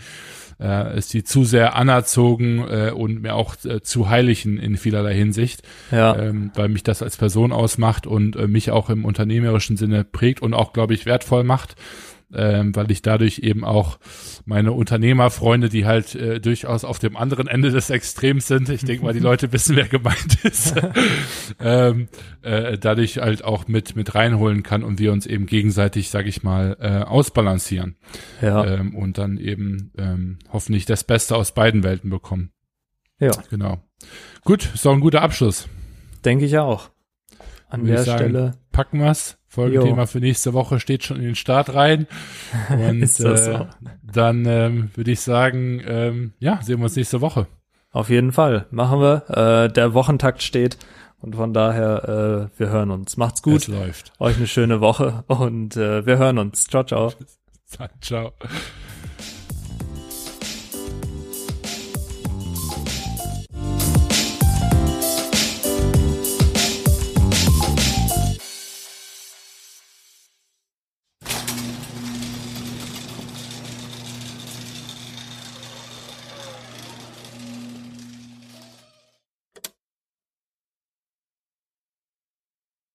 äh, 0.60 0.98
ist 0.98 1.12
die 1.14 1.24
zu 1.24 1.44
sehr 1.44 1.76
anerzogen 1.76 2.66
äh, 2.68 2.90
und 2.90 3.22
mir 3.22 3.34
auch 3.34 3.56
äh, 3.64 3.82
zu 3.82 4.08
heilig 4.08 4.44
in, 4.44 4.58
in 4.58 4.76
vielerlei 4.76 5.14
Hinsicht, 5.14 5.62
ja. 5.90 6.16
ähm, 6.16 6.50
weil 6.54 6.68
mich 6.68 6.82
das 6.82 7.02
als 7.02 7.16
Person 7.16 7.52
ausmacht 7.52 8.06
und 8.06 8.36
äh, 8.36 8.48
mich 8.48 8.70
auch 8.70 8.90
im 8.90 9.04
unternehmerischen 9.04 9.76
Sinne 9.76 10.04
prägt 10.04 10.42
und 10.42 10.54
auch, 10.54 10.72
glaube 10.72 10.94
ich, 10.94 11.06
wertvoll 11.06 11.44
macht 11.44 11.76
ähm, 12.34 12.74
weil 12.74 12.90
ich 12.90 13.02
dadurch 13.02 13.40
eben 13.40 13.64
auch 13.64 13.98
meine 14.44 14.72
Unternehmerfreunde, 14.72 15.68
die 15.68 15.86
halt 15.86 16.14
äh, 16.14 16.40
durchaus 16.40 16.84
auf 16.84 16.98
dem 16.98 17.16
anderen 17.16 17.46
Ende 17.46 17.70
des 17.70 17.90
Extrems 17.90 18.46
sind, 18.48 18.68
ich 18.68 18.84
denke 18.84 19.04
mal, 19.04 19.12
die 19.12 19.20
Leute 19.20 19.52
wissen, 19.52 19.76
wer 19.76 19.88
gemeint 19.88 20.44
ist, 20.44 20.74
ähm, 21.60 22.08
äh, 22.42 22.78
dadurch 22.78 23.18
halt 23.18 23.44
auch 23.44 23.68
mit 23.68 23.96
mit 23.96 24.14
reinholen 24.14 24.62
kann 24.62 24.82
und 24.82 24.98
wir 24.98 25.12
uns 25.12 25.26
eben 25.26 25.46
gegenseitig, 25.46 26.10
sage 26.10 26.28
ich 26.28 26.42
mal, 26.42 26.76
äh, 26.80 27.04
ausbalancieren 27.04 27.96
ja. 28.42 28.64
ähm, 28.64 28.94
und 28.94 29.18
dann 29.18 29.38
eben 29.38 29.92
ähm, 29.96 30.38
hoffentlich 30.52 30.86
das 30.86 31.04
Beste 31.04 31.36
aus 31.36 31.52
beiden 31.52 31.84
Welten 31.84 32.10
bekommen. 32.10 32.50
Ja, 33.18 33.30
genau. 33.50 33.78
Gut, 34.44 34.74
ist 34.74 34.84
doch 34.84 34.92
ein 34.92 35.00
guter 35.00 35.22
Abschluss. 35.22 35.68
Denke 36.24 36.44
ich 36.44 36.58
auch. 36.58 36.90
An 37.68 37.82
Würde 37.82 37.94
der 37.94 38.04
sagen, 38.04 38.18
Stelle 38.18 38.54
packen 38.72 39.00
wir's. 39.00 39.38
Folgethema 39.56 40.02
jo. 40.02 40.06
für 40.06 40.20
nächste 40.20 40.52
Woche 40.52 40.78
steht 40.80 41.02
schon 41.02 41.16
in 41.16 41.24
den 41.24 41.34
Start 41.34 41.74
rein. 41.74 42.06
Und 42.68 43.02
Ist 43.02 43.24
das 43.24 43.48
äh, 43.48 43.64
dann 44.02 44.44
ähm, 44.46 44.90
würde 44.94 45.10
ich 45.10 45.20
sagen, 45.20 45.82
ähm, 45.86 46.32
ja, 46.38 46.60
sehen 46.62 46.78
wir 46.78 46.84
uns 46.84 46.96
nächste 46.96 47.20
Woche. 47.20 47.46
Auf 47.90 48.10
jeden 48.10 48.32
Fall. 48.32 48.66
Machen 48.70 49.00
wir. 49.00 49.24
Äh, 49.30 49.72
der 49.72 49.94
Wochentakt 49.94 50.42
steht. 50.42 50.76
Und 51.18 51.34
von 51.34 51.54
daher, 51.54 52.50
äh, 52.54 52.58
wir 52.58 52.68
hören 52.68 52.90
uns. 52.90 53.16
Macht's 53.16 53.42
gut. 53.42 53.62
Es 53.62 53.68
läuft. 53.68 54.12
Euch 54.18 54.36
eine 54.36 54.46
schöne 54.46 54.80
Woche 54.82 55.24
und 55.28 55.76
äh, 55.76 56.04
wir 56.04 56.18
hören 56.18 56.38
uns. 56.38 56.64
Ciao, 56.64 56.84
ciao. 56.84 57.12
ciao. 58.00 58.32